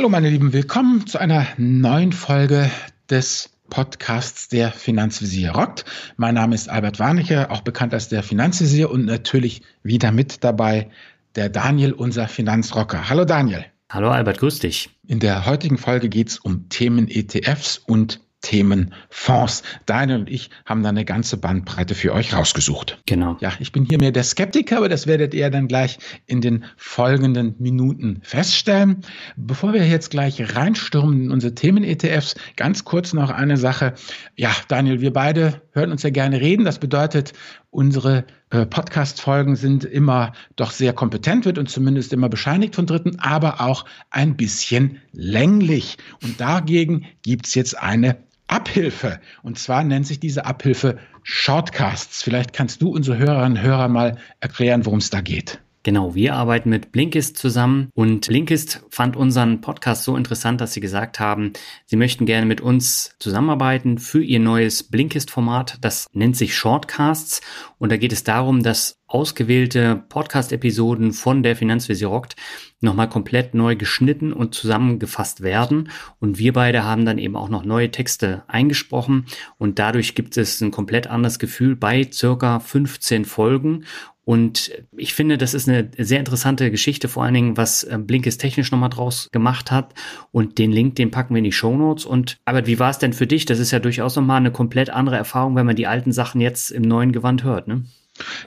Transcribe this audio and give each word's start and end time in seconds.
Hallo 0.00 0.08
meine 0.08 0.30
Lieben, 0.30 0.54
willkommen 0.54 1.06
zu 1.06 1.18
einer 1.18 1.46
neuen 1.58 2.12
Folge 2.12 2.70
des 3.10 3.50
Podcasts 3.68 4.48
Der 4.48 4.72
Finanzvisier 4.72 5.50
rockt. 5.50 5.84
Mein 6.16 6.36
Name 6.36 6.54
ist 6.54 6.70
Albert 6.70 6.98
Warnecke, 6.98 7.50
auch 7.50 7.60
bekannt 7.60 7.92
als 7.92 8.08
der 8.08 8.22
Finanzvisier 8.22 8.90
und 8.90 9.04
natürlich 9.04 9.60
wieder 9.82 10.10
mit 10.10 10.42
dabei 10.42 10.88
der 11.34 11.50
Daniel, 11.50 11.92
unser 11.92 12.28
Finanzrocker. 12.28 13.10
Hallo 13.10 13.26
Daniel. 13.26 13.66
Hallo 13.90 14.08
Albert, 14.08 14.38
grüß 14.38 14.60
dich. 14.60 14.88
In 15.06 15.20
der 15.20 15.44
heutigen 15.44 15.76
Folge 15.76 16.08
geht 16.08 16.30
es 16.30 16.38
um 16.38 16.70
Themen 16.70 17.06
ETFs 17.06 17.76
und 17.76 18.20
Themen 18.40 18.94
Fonds. 19.10 19.62
Daniel 19.86 20.20
und 20.20 20.30
ich 20.30 20.50
haben 20.64 20.82
da 20.82 20.88
eine 20.88 21.04
ganze 21.04 21.36
Bandbreite 21.36 21.94
für 21.94 22.12
euch 22.14 22.34
rausgesucht. 22.34 23.00
Genau. 23.06 23.36
Ja, 23.40 23.52
ich 23.58 23.72
bin 23.72 23.84
hier 23.84 23.98
mehr 23.98 24.12
der 24.12 24.24
Skeptiker, 24.24 24.78
aber 24.78 24.88
das 24.88 25.06
werdet 25.06 25.34
ihr 25.34 25.50
dann 25.50 25.68
gleich 25.68 25.98
in 26.26 26.40
den 26.40 26.64
folgenden 26.76 27.54
Minuten 27.58 28.20
feststellen. 28.22 29.02
Bevor 29.36 29.72
wir 29.72 29.86
jetzt 29.86 30.10
gleich 30.10 30.56
reinstürmen 30.56 31.24
in 31.24 31.30
unsere 31.30 31.54
Themen-ETFs, 31.54 32.34
ganz 32.56 32.84
kurz 32.84 33.12
noch 33.12 33.30
eine 33.30 33.56
Sache. 33.56 33.94
Ja, 34.36 34.50
Daniel, 34.68 35.00
wir 35.00 35.12
beide 35.12 35.60
hören 35.72 35.92
uns 35.92 36.02
ja 36.02 36.10
gerne 36.10 36.40
reden. 36.40 36.64
Das 36.64 36.78
bedeutet, 36.78 37.32
unsere 37.70 38.24
äh, 38.50 38.66
Podcast-Folgen 38.66 39.54
sind 39.54 39.84
immer 39.84 40.32
doch 40.56 40.70
sehr 40.70 40.92
kompetent, 40.92 41.44
wird 41.44 41.58
uns 41.58 41.72
zumindest 41.72 42.12
immer 42.12 42.28
bescheinigt 42.28 42.74
von 42.74 42.86
Dritten, 42.86 43.18
aber 43.20 43.60
auch 43.60 43.84
ein 44.10 44.36
bisschen 44.36 44.98
länglich. 45.12 45.98
Und 46.22 46.40
dagegen 46.40 47.06
gibt's 47.22 47.54
jetzt 47.54 47.80
eine 47.80 48.16
Abhilfe. 48.50 49.20
Und 49.42 49.58
zwar 49.58 49.84
nennt 49.84 50.06
sich 50.06 50.20
diese 50.20 50.44
Abhilfe 50.44 50.98
Shortcasts. 51.22 52.22
Vielleicht 52.22 52.52
kannst 52.52 52.82
du 52.82 52.90
unsere 52.90 53.18
Hörerinnen 53.18 53.58
und 53.58 53.62
Hörer 53.62 53.88
mal 53.88 54.18
erklären, 54.40 54.84
worum 54.86 54.98
es 54.98 55.10
da 55.10 55.20
geht. 55.20 55.60
Genau, 55.82 56.14
wir 56.14 56.34
arbeiten 56.34 56.68
mit 56.68 56.92
Blinkist 56.92 57.38
zusammen 57.38 57.88
und 57.94 58.26
Blinkist 58.26 58.84
fand 58.90 59.16
unseren 59.16 59.62
Podcast 59.62 60.04
so 60.04 60.14
interessant, 60.14 60.60
dass 60.60 60.74
sie 60.74 60.80
gesagt 60.80 61.18
haben, 61.20 61.54
sie 61.86 61.96
möchten 61.96 62.26
gerne 62.26 62.44
mit 62.44 62.60
uns 62.60 63.14
zusammenarbeiten 63.18 63.96
für 63.96 64.22
ihr 64.22 64.40
neues 64.40 64.82
Blinkist-Format. 64.82 65.78
Das 65.80 66.06
nennt 66.12 66.36
sich 66.36 66.54
Shortcasts 66.54 67.40
und 67.78 67.90
da 67.90 67.96
geht 67.96 68.12
es 68.12 68.24
darum, 68.24 68.62
dass 68.62 69.00
ausgewählte 69.06 70.04
Podcast-Episoden 70.10 71.12
von 71.14 71.42
der 71.42 71.56
Finanzvisier 71.56 72.08
rockt 72.08 72.36
nochmal 72.80 73.08
komplett 73.08 73.54
neu 73.54 73.74
geschnitten 73.74 74.32
und 74.32 74.54
zusammengefasst 74.54 75.42
werden. 75.42 75.90
Und 76.18 76.38
wir 76.38 76.52
beide 76.52 76.84
haben 76.84 77.04
dann 77.04 77.18
eben 77.18 77.36
auch 77.36 77.48
noch 77.48 77.64
neue 77.64 77.90
Texte 77.90 78.44
eingesprochen 78.48 79.26
und 79.58 79.78
dadurch 79.78 80.14
gibt 80.14 80.36
es 80.36 80.60
ein 80.60 80.70
komplett 80.70 81.06
anderes 81.06 81.38
Gefühl 81.38 81.74
bei 81.74 82.08
circa 82.12 82.60
15 82.60 83.24
Folgen. 83.24 83.84
Und 84.30 84.70
ich 84.96 85.12
finde, 85.14 85.38
das 85.38 85.54
ist 85.54 85.68
eine 85.68 85.90
sehr 85.98 86.20
interessante 86.20 86.70
Geschichte, 86.70 87.08
vor 87.08 87.24
allen 87.24 87.34
Dingen, 87.34 87.56
was 87.56 87.82
äh, 87.82 87.98
Blinkist 87.98 88.40
technisch 88.40 88.70
nochmal 88.70 88.90
draus 88.90 89.28
gemacht 89.32 89.72
hat. 89.72 89.92
Und 90.30 90.58
den 90.58 90.70
Link, 90.70 90.94
den 90.94 91.10
packen 91.10 91.34
wir 91.34 91.38
in 91.38 91.44
die 91.44 91.50
Show 91.50 91.76
Notes. 91.76 92.04
Und 92.04 92.38
aber 92.44 92.64
wie 92.68 92.78
war 92.78 92.90
es 92.90 92.98
denn 92.98 93.12
für 93.12 93.26
dich? 93.26 93.44
Das 93.44 93.58
ist 93.58 93.72
ja 93.72 93.80
durchaus 93.80 94.14
nochmal 94.14 94.36
eine 94.36 94.52
komplett 94.52 94.88
andere 94.88 95.16
Erfahrung, 95.16 95.56
wenn 95.56 95.66
man 95.66 95.74
die 95.74 95.88
alten 95.88 96.12
Sachen 96.12 96.40
jetzt 96.40 96.70
im 96.70 96.82
neuen 96.82 97.10
Gewand 97.10 97.42
hört, 97.42 97.66
ne? 97.66 97.82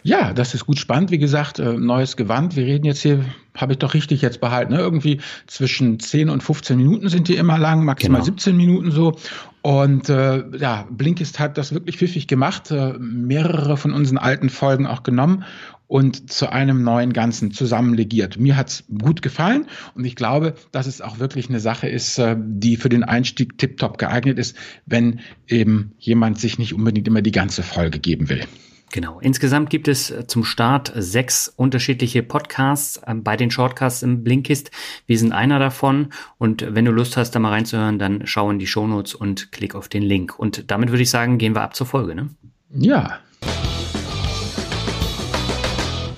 Ja, 0.04 0.34
das 0.34 0.54
ist 0.54 0.66
gut 0.66 0.80
spannend. 0.80 1.12
Wie 1.12 1.18
gesagt, 1.18 1.60
äh, 1.60 1.74
neues 1.74 2.18
Gewand. 2.18 2.56
Wir 2.56 2.66
reden 2.66 2.86
jetzt 2.86 3.02
hier, 3.02 3.26
habe 3.56 3.74
ich 3.74 3.80
doch 3.80 3.94
richtig 3.94 4.22
jetzt 4.22 4.42
behalten, 4.42 4.74
ne? 4.74 4.80
irgendwie 4.80 5.22
zwischen 5.48 6.00
10 6.00 6.30
und 6.30 6.44
15 6.44 6.78
Minuten 6.78 7.10
sind 7.10 7.28
die 7.28 7.36
immer 7.36 7.58
lang, 7.58 7.84
maximal 7.86 8.22
genau. 8.22 8.26
17 8.26 8.58
Minuten 8.58 8.92
so. 8.92 9.16
Und 9.62 10.10
äh, 10.10 10.44
ja, 10.58 10.88
Blinkist 10.92 11.40
hat 11.40 11.58
das 11.58 11.74
wirklich 11.74 11.98
pfiffig 11.98 12.28
gemacht, 12.28 12.72
äh, 12.72 12.94
mehrere 13.00 13.78
von 13.78 13.94
unseren 13.94 14.18
alten 14.18 14.50
Folgen 14.50 14.86
auch 14.86 15.04
genommen 15.04 15.46
und 15.88 16.32
zu 16.32 16.52
einem 16.52 16.84
neuen 16.84 17.14
Ganzen 17.14 17.52
zusammenlegiert. 17.52 18.40
Mir 18.40 18.58
hat's 18.58 18.84
gut 19.00 19.22
gefallen 19.22 19.68
und 19.96 20.06
ich 20.06 20.16
glaube, 20.16 20.56
dass 20.72 20.88
es 20.88 21.02
auch 21.02 21.20
wirklich 21.20 21.50
eine 21.50 21.60
Sache 21.60 21.88
ist, 21.88 22.18
äh, 22.18 22.36
die 22.38 22.78
für 22.78 22.90
den 22.90 23.04
Einstieg 23.04 23.58
tiptop 23.58 24.00
geeignet 24.00 24.40
ist, 24.40 24.58
wenn 24.86 25.20
eben 25.48 25.94
jemand 26.00 26.40
sich 26.40 26.58
nicht 26.58 26.74
unbedingt 26.74 27.08
immer 27.08 27.22
die 27.22 27.32
ganze 27.32 27.64
Folge 27.64 28.00
geben 28.00 28.28
will. 28.28 28.44
Genau. 28.94 29.20
Insgesamt 29.20 29.72
gibt 29.72 29.88
es 29.88 30.12
äh, 30.12 30.28
zum 30.28 30.44
Start 30.44 30.94
sechs 30.96 31.48
unterschiedliche 31.48 32.22
Podcasts 32.22 33.02
ähm, 33.08 33.24
bei 33.24 33.36
den 33.36 33.50
Shortcasts 33.50 34.04
im 34.04 34.24
Blinkist. 34.24 34.70
Wir 35.08 35.18
sind 35.18 35.32
einer 35.32 35.58
davon. 35.58 36.14
Und 36.38 36.64
wenn 36.70 36.86
du 36.86 36.92
Lust 36.92 37.18
hast, 37.18 37.32
da 37.32 37.40
mal 37.40 37.50
reinzuhören, 37.50 37.98
dann 37.98 38.28
schau 38.28 38.52
in 38.52 38.60
die 38.60 38.68
Shownotes 38.68 39.16
und 39.16 39.52
klick 39.52 39.74
auf 39.74 39.90
den 39.90 40.04
Link. 40.04 40.38
Und 40.38 40.70
damit 40.70 40.92
würde 40.92 41.02
ich 41.02 41.10
sagen, 41.10 41.40
gehen 41.40 41.56
wir 41.56 41.64
ab 41.64 41.76
zur 41.76 41.88
Folge, 41.88 42.14
ne? 42.14 42.30
Ja. 42.70 43.18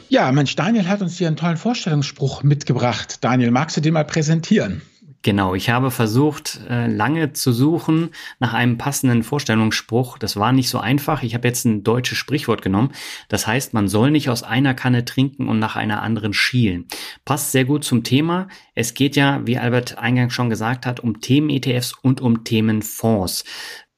Ja, 0.09 0.33
Mensch, 0.33 0.57
Daniel 0.57 0.89
hat 0.89 1.01
uns 1.01 1.17
hier 1.17 1.27
einen 1.27 1.37
tollen 1.37 1.55
Vorstellungsspruch 1.55 2.43
mitgebracht. 2.43 3.23
Daniel, 3.23 3.51
magst 3.51 3.77
du 3.77 3.81
den 3.81 3.93
mal 3.93 4.03
präsentieren? 4.03 4.81
Genau, 5.25 5.55
ich 5.55 5.71
habe 5.71 5.89
versucht, 5.89 6.59
äh, 6.69 6.85
lange 6.85 7.33
zu 7.33 7.51
suchen 7.51 8.11
nach 8.37 8.53
einem 8.53 8.77
passenden 8.77 9.23
Vorstellungsspruch. 9.23 10.19
Das 10.19 10.37
war 10.37 10.51
nicht 10.51 10.69
so 10.69 10.77
einfach. 10.77 11.23
Ich 11.23 11.33
habe 11.33 11.47
jetzt 11.47 11.65
ein 11.65 11.83
deutsches 11.83 12.19
Sprichwort 12.19 12.61
genommen. 12.61 12.91
Das 13.27 13.47
heißt, 13.47 13.73
man 13.73 13.87
soll 13.87 14.11
nicht 14.11 14.29
aus 14.29 14.43
einer 14.43 14.75
Kanne 14.75 15.03
trinken 15.03 15.49
und 15.49 15.57
nach 15.57 15.77
einer 15.77 16.03
anderen 16.03 16.31
schielen. 16.31 16.85
Passt 17.25 17.51
sehr 17.53 17.65
gut 17.65 17.83
zum 17.83 18.03
Thema. 18.03 18.49
Es 18.75 18.93
geht 18.93 19.15
ja, 19.15 19.41
wie 19.47 19.57
Albert 19.57 19.97
eingangs 19.97 20.31
schon 20.31 20.51
gesagt 20.51 20.85
hat, 20.85 20.99
um 20.99 21.21
Themen-ETFs 21.21 21.93
und 21.93 22.21
um 22.21 22.43
Themenfonds. 22.43 23.45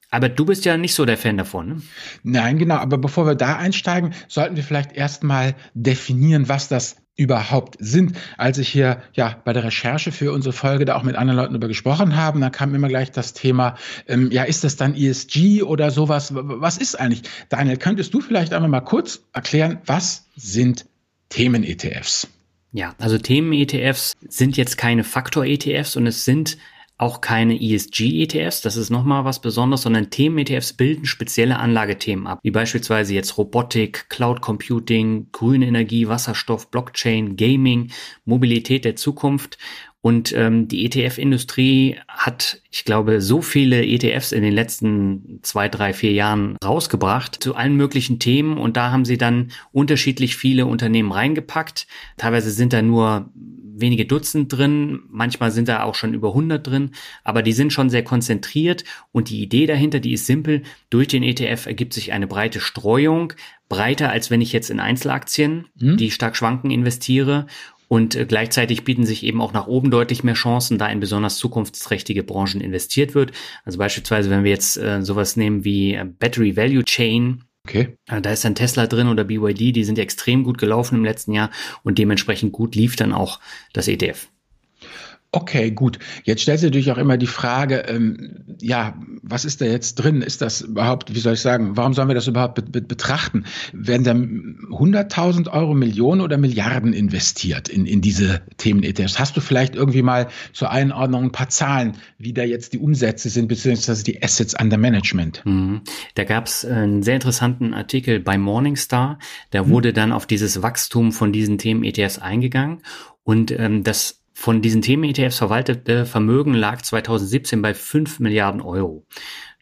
Aber 0.09 0.29
du 0.29 0.45
bist 0.45 0.63
ja 0.63 0.77
nicht 0.77 0.93
so 0.93 1.03
der 1.03 1.17
Fan 1.17 1.35
davon. 1.35 1.67
Ne? 1.67 1.81
Nein, 2.23 2.57
genau. 2.57 2.75
Aber 2.75 2.97
bevor 2.97 3.25
wir 3.25 3.35
da 3.35 3.57
einsteigen, 3.57 4.13
sollten 4.29 4.55
wir 4.55 4.63
vielleicht 4.63 4.93
erstmal 4.93 5.55
definieren, 5.73 6.47
was 6.47 6.69
das 6.69 6.95
überhaupt 7.17 7.75
sind. 7.79 8.15
Als 8.37 8.59
ich 8.59 8.69
hier 8.69 9.01
ja 9.13 9.41
bei 9.43 9.51
der 9.51 9.65
Recherche 9.65 10.11
für 10.11 10.31
unsere 10.31 10.53
Folge 10.53 10.85
da 10.85 10.95
auch 10.95 11.03
mit 11.03 11.15
anderen 11.15 11.37
Leuten 11.37 11.55
über 11.55 11.67
gesprochen 11.67 12.15
habe, 12.15 12.39
da 12.39 12.49
kam 12.49 12.73
immer 12.73 12.87
gleich 12.87 13.11
das 13.11 13.33
Thema, 13.33 13.75
ähm, 14.07 14.31
ja, 14.31 14.43
ist 14.43 14.63
das 14.63 14.77
dann 14.77 14.95
ESG 14.95 15.63
oder 15.63 15.91
sowas? 15.91 16.31
Was 16.33 16.77
ist 16.77 16.95
eigentlich? 16.95 17.23
Daniel, 17.49 17.77
könntest 17.77 18.13
du 18.13 18.21
vielleicht 18.21 18.53
einmal 18.53 18.69
mal 18.69 18.81
kurz 18.81 19.23
erklären, 19.33 19.79
was 19.85 20.27
sind 20.35 20.85
Themen-ETFs? 21.29 22.27
Ja, 22.71 22.93
also 22.99 23.17
Themen-ETFs 23.17 24.13
sind 24.27 24.55
jetzt 24.55 24.77
keine 24.77 25.03
Faktor-ETFs 25.03 25.95
und 25.95 26.05
es 26.05 26.23
sind 26.23 26.57
auch 26.97 27.21
keine 27.21 27.61
ESG-ETFs, 27.61 28.61
das 28.61 28.75
ist 28.75 28.89
nochmal 28.89 29.23
was 29.23 29.39
Besonderes, 29.39 29.83
sondern 29.83 30.09
Themen-ETFs 30.09 30.73
bilden 30.73 31.05
spezielle 31.05 31.59
Anlagethemen 31.59 32.25
ab, 32.25 32.39
wie 32.41 32.51
beispielsweise 32.51 33.13
jetzt 33.13 33.37
Robotik, 33.37 34.09
Cloud 34.09 34.41
Computing, 34.41 35.27
grüne 35.31 35.67
Energie, 35.67 36.07
Wasserstoff, 36.07 36.71
Blockchain, 36.71 37.35
Gaming, 37.35 37.91
Mobilität 38.25 38.83
der 38.83 38.95
Zukunft. 38.95 39.57
Und 40.01 40.31
ähm, 40.33 40.67
die 40.67 40.85
ETF-Industrie 40.85 41.97
hat, 42.07 42.61
ich 42.71 42.85
glaube, 42.85 43.19
so 43.19 43.41
viele 43.41 43.85
ETFs 43.85 44.31
in 44.31 44.41
den 44.41 44.53
letzten 44.53 45.39
zwei, 45.41 45.67
drei, 45.67 45.91
vier 45.91 46.13
Jahren 46.13 46.55
rausgebracht 46.63 47.43
zu 47.43 47.55
allen 47.55 47.75
möglichen 47.75 48.17
Themen. 48.17 48.57
Und 48.57 48.77
da 48.77 48.91
haben 48.91 49.05
sie 49.05 49.17
dann 49.17 49.51
unterschiedlich 49.71 50.37
viele 50.37 50.65
Unternehmen 50.65 51.11
reingepackt. 51.11 51.87
Teilweise 52.15 52.51
sind 52.51 52.73
da 52.73 52.81
nur 52.81 53.29
wenige 53.79 54.05
Dutzend 54.05 54.51
drin, 54.51 55.01
manchmal 55.09 55.51
sind 55.51 55.67
da 55.67 55.83
auch 55.83 55.95
schon 55.95 56.13
über 56.13 56.29
100 56.29 56.65
drin, 56.65 56.91
aber 57.23 57.41
die 57.41 57.53
sind 57.53 57.73
schon 57.73 57.89
sehr 57.89 58.03
konzentriert 58.03 58.83
und 59.11 59.29
die 59.29 59.41
Idee 59.41 59.65
dahinter, 59.65 59.99
die 59.99 60.13
ist 60.13 60.25
simpel. 60.25 60.63
Durch 60.89 61.07
den 61.07 61.23
ETF 61.23 61.65
ergibt 61.65 61.93
sich 61.93 62.13
eine 62.13 62.27
breite 62.27 62.59
Streuung, 62.59 63.33
breiter 63.69 64.09
als 64.09 64.31
wenn 64.31 64.41
ich 64.41 64.53
jetzt 64.53 64.69
in 64.69 64.79
Einzelaktien, 64.79 65.67
hm. 65.79 65.97
die 65.97 66.11
stark 66.11 66.35
schwanken, 66.35 66.71
investiere 66.71 67.47
und 67.87 68.15
äh, 68.15 68.25
gleichzeitig 68.25 68.83
bieten 68.83 69.05
sich 69.05 69.23
eben 69.23 69.41
auch 69.41 69.53
nach 69.53 69.67
oben 69.67 69.91
deutlich 69.91 70.23
mehr 70.23 70.33
Chancen, 70.33 70.77
da 70.77 70.87
in 70.87 70.99
besonders 70.99 71.37
zukunftsträchtige 71.37 72.23
Branchen 72.23 72.61
investiert 72.61 73.15
wird. 73.15 73.31
Also 73.63 73.77
beispielsweise, 73.77 74.29
wenn 74.29 74.43
wir 74.43 74.51
jetzt 74.51 74.77
äh, 74.77 75.01
sowas 75.01 75.35
nehmen 75.35 75.63
wie 75.63 75.93
äh, 75.93 76.05
Battery 76.05 76.57
Value 76.57 76.83
Chain, 76.83 77.43
Okay. 77.67 77.97
Äh, 78.07 78.21
da 78.21 78.31
ist 78.31 78.45
dann 78.45 78.55
Tesla 78.55 78.87
drin 78.87 79.09
oder 79.09 79.25
BYD, 79.25 79.75
die 79.75 79.83
sind 79.83 79.99
extrem 79.99 80.45
gut 80.45 80.57
gelaufen 80.57 80.95
im 80.95 81.03
letzten 81.03 81.33
Jahr 81.33 81.51
und 81.83 81.97
dementsprechend 81.97 82.53
gut 82.53 82.75
lief 82.75 82.95
dann 82.95 83.11
auch 83.11 83.41
das 83.73 83.89
ETF. 83.89 84.29
Okay, 85.33 85.71
gut. 85.71 85.99
Jetzt 86.23 86.41
stellt 86.41 86.59
sich 86.59 86.69
natürlich 86.69 86.91
auch 86.91 86.97
immer 86.97 87.17
die 87.17 87.27
Frage, 87.27 87.83
ähm, 87.89 88.45
ja, 88.61 88.97
was 89.21 89.43
ist 89.43 89.59
da 89.59 89.65
jetzt 89.65 89.95
drin? 89.95 90.21
Ist 90.21 90.41
das 90.41 90.61
überhaupt, 90.61 91.13
wie 91.13 91.19
soll 91.19 91.33
ich 91.33 91.41
sagen, 91.41 91.75
warum 91.75 91.93
sollen 91.93 92.07
wir 92.07 92.15
das 92.15 92.27
überhaupt 92.27 92.55
be 92.55 92.61
be 92.61 92.81
betrachten? 92.81 93.43
Werden 93.73 94.03
da 94.05 94.13
100.000 94.13 95.51
Euro, 95.51 95.73
Millionen 95.73 96.21
oder 96.21 96.37
Milliarden 96.37 96.93
investiert 96.93 97.67
in, 97.67 97.85
in 97.85 97.99
diese 97.99 98.41
Themen-ETFs? 98.55 99.19
Hast 99.19 99.35
du 99.35 99.41
vielleicht 99.41 99.75
irgendwie 99.75 100.01
mal 100.01 100.29
zur 100.53 100.71
Einordnung 100.71 101.25
ein 101.25 101.31
paar 101.33 101.49
Zahlen, 101.49 101.97
wie 102.17 102.31
da 102.31 102.43
jetzt 102.43 102.71
die 102.71 102.79
Umsätze 102.79 103.27
sind, 103.29 103.49
beziehungsweise 103.49 104.05
die 104.05 104.23
Assets 104.23 104.55
under 104.59 104.77
Management? 104.77 105.41
Mhm. 105.45 105.81
Da 106.15 106.23
gab 106.23 106.47
es 106.47 106.63
einen 106.63 107.03
sehr 107.03 107.15
interessanten 107.15 107.73
Artikel 107.73 108.21
bei 108.21 108.37
Morningstar. 108.37 109.19
Da 109.51 109.63
mhm. 109.63 109.69
wurde 109.69 109.91
dann 109.91 110.13
auf 110.13 110.25
dieses 110.25 110.61
Wachstum 110.61 111.11
von 111.11 111.33
diesen 111.33 111.57
Themen-ETFs 111.57 112.17
eingegangen. 112.17 112.81
Und 113.23 113.51
ähm, 113.51 113.83
das 113.83 114.23
von 114.39 114.61
diesen 114.61 114.83
Themen-ETFs 114.83 115.39
verwaltete 115.39 116.05
Vermögen 116.05 116.53
lag 116.53 116.83
2017 116.83 117.59
bei 117.63 117.73
5 117.73 118.19
Milliarden 118.19 118.61
Euro. 118.61 119.03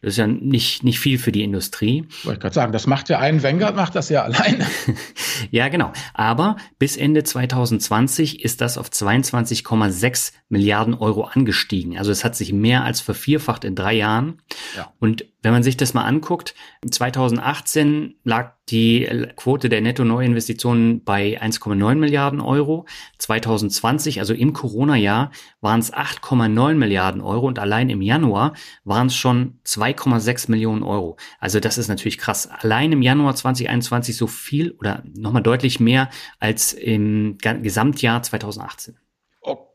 Das 0.02 0.10
ist 0.10 0.18
ja 0.18 0.26
nicht, 0.26 0.84
nicht 0.84 1.00
viel 1.00 1.18
für 1.18 1.32
die 1.32 1.42
Industrie. 1.42 2.06
Wollte 2.24 2.36
ich 2.36 2.40
gerade 2.40 2.54
sagen, 2.54 2.72
das 2.72 2.86
macht 2.86 3.08
ja 3.08 3.18
ein 3.18 3.42
Vanguard, 3.42 3.74
macht 3.74 3.94
das 3.94 4.10
ja 4.10 4.22
alleine. 4.24 4.66
ja, 5.50 5.68
genau. 5.68 5.94
Aber 6.12 6.56
bis 6.78 6.98
Ende 6.98 7.24
2020 7.24 8.44
ist 8.44 8.60
das 8.60 8.76
auf 8.76 8.90
22,6 8.90 10.34
Milliarden 10.50 10.92
Euro 10.92 11.24
angestiegen. 11.24 11.96
Also 11.96 12.12
es 12.12 12.22
hat 12.22 12.36
sich 12.36 12.52
mehr 12.52 12.84
als 12.84 13.00
vervierfacht 13.00 13.64
in 13.64 13.76
drei 13.76 13.94
Jahren. 13.94 14.42
Ja. 14.76 14.92
Und 14.98 15.24
wenn 15.46 15.52
man 15.52 15.62
sich 15.62 15.76
das 15.76 15.94
mal 15.94 16.02
anguckt, 16.02 16.56
2018 16.90 18.16
lag 18.24 18.54
die 18.68 19.06
Quote 19.36 19.68
der 19.68 19.80
Netto-Neuinvestitionen 19.80 21.04
bei 21.04 21.40
1,9 21.40 21.94
Milliarden 21.94 22.40
Euro. 22.40 22.84
2020, 23.18 24.18
also 24.18 24.34
im 24.34 24.52
Corona-Jahr, 24.52 25.30
waren 25.60 25.78
es 25.78 25.94
8,9 25.94 26.74
Milliarden 26.74 27.20
Euro 27.20 27.46
und 27.46 27.60
allein 27.60 27.90
im 27.90 28.02
Januar 28.02 28.54
waren 28.82 29.06
es 29.06 29.14
schon 29.14 29.60
2,6 29.64 30.50
Millionen 30.50 30.82
Euro. 30.82 31.16
Also 31.38 31.60
das 31.60 31.78
ist 31.78 31.86
natürlich 31.86 32.18
krass. 32.18 32.48
Allein 32.50 32.90
im 32.90 33.02
Januar 33.02 33.36
2021 33.36 34.16
so 34.16 34.26
viel 34.26 34.72
oder 34.72 35.04
nochmal 35.14 35.44
deutlich 35.44 35.78
mehr 35.78 36.10
als 36.40 36.72
im 36.72 37.38
Gesamtjahr 37.38 38.20
2018. 38.20 38.96
Okay, 39.42 39.65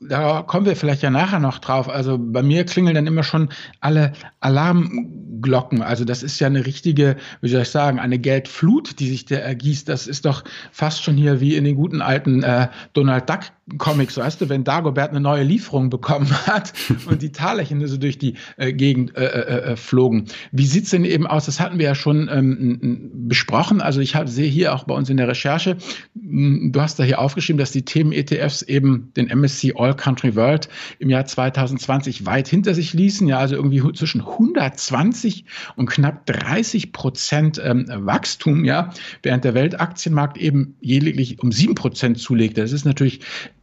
da 0.00 0.42
kommen 0.42 0.66
wir 0.66 0.76
vielleicht 0.76 1.02
ja 1.02 1.10
nachher 1.10 1.40
noch 1.40 1.58
drauf. 1.58 1.88
Also 1.88 2.18
bei 2.18 2.42
mir 2.42 2.64
klingeln 2.64 2.94
dann 2.94 3.06
immer 3.06 3.22
schon 3.22 3.48
alle 3.80 4.12
Alarmglocken. 4.40 5.82
Also 5.82 6.04
das 6.04 6.22
ist 6.22 6.38
ja 6.40 6.46
eine 6.46 6.66
richtige, 6.66 7.16
wie 7.40 7.48
soll 7.48 7.62
ich 7.62 7.70
sagen, 7.70 7.98
eine 7.98 8.18
Geldflut, 8.18 9.00
die 9.00 9.08
sich 9.08 9.24
da 9.24 9.36
ergießt. 9.36 9.88
Das 9.88 10.06
ist 10.06 10.24
doch 10.24 10.44
fast 10.72 11.02
schon 11.02 11.16
hier 11.16 11.40
wie 11.40 11.56
in 11.56 11.64
den 11.64 11.74
guten 11.74 12.00
alten 12.02 12.42
äh, 12.42 12.68
Donald 12.92 13.28
Duck 13.28 13.40
Comics, 13.76 14.16
weißt 14.16 14.40
du, 14.40 14.48
wenn 14.48 14.64
Dagobert 14.64 15.10
eine 15.10 15.20
neue 15.20 15.42
Lieferung 15.42 15.90
bekommen 15.90 16.30
hat 16.46 16.72
und 17.06 17.20
die 17.20 17.32
Talerchen 17.32 17.86
so 17.86 17.98
durch 17.98 18.16
die 18.18 18.34
äh, 18.56 18.72
Gegend 18.72 19.14
äh, 19.16 19.26
äh, 19.26 19.72
äh 19.72 19.76
flogen. 19.76 20.26
Wie 20.52 20.64
sieht's 20.64 20.90
denn 20.90 21.04
eben 21.04 21.26
aus? 21.26 21.46
Das 21.46 21.60
hatten 21.60 21.78
wir 21.78 21.84
ja 21.84 21.94
schon 21.94 22.30
ähm, 22.32 23.10
besprochen. 23.28 23.82
Also 23.82 24.00
ich 24.00 24.16
sehe 24.24 24.48
hier 24.48 24.74
auch 24.74 24.84
bei 24.84 24.94
uns 24.94 25.10
in 25.10 25.18
der 25.18 25.28
Recherche, 25.28 25.76
du 26.14 26.80
hast 26.80 26.98
da 26.98 27.04
hier 27.04 27.20
aufgeschrieben, 27.20 27.58
dass 27.58 27.70
die 27.70 27.84
Themen-ETFs 27.84 28.62
eben 28.62 28.97
den 29.16 29.28
MSC 29.28 29.74
All 29.76 29.94
Country 29.94 30.36
World 30.36 30.68
im 30.98 31.10
Jahr 31.10 31.24
2020 31.24 32.26
weit 32.26 32.48
hinter 32.48 32.74
sich 32.74 32.92
ließen. 32.92 33.26
Ja, 33.28 33.38
also 33.38 33.56
irgendwie 33.56 33.82
zwischen 33.92 34.20
120 34.20 35.44
und 35.76 35.88
knapp 35.88 36.26
30 36.26 36.92
Prozent 36.92 37.60
ähm, 37.64 37.86
Wachstum, 37.88 38.64
ja, 38.64 38.90
während 39.22 39.44
der 39.44 39.54
Weltaktienmarkt 39.54 40.38
eben 40.38 40.76
lediglich 40.80 41.42
um 41.42 41.52
sieben 41.52 41.74
Prozent 41.74 42.18
zulegte. 42.18 42.60
Das 42.60 42.72
ist 42.72 42.84
natürlich 42.84 43.20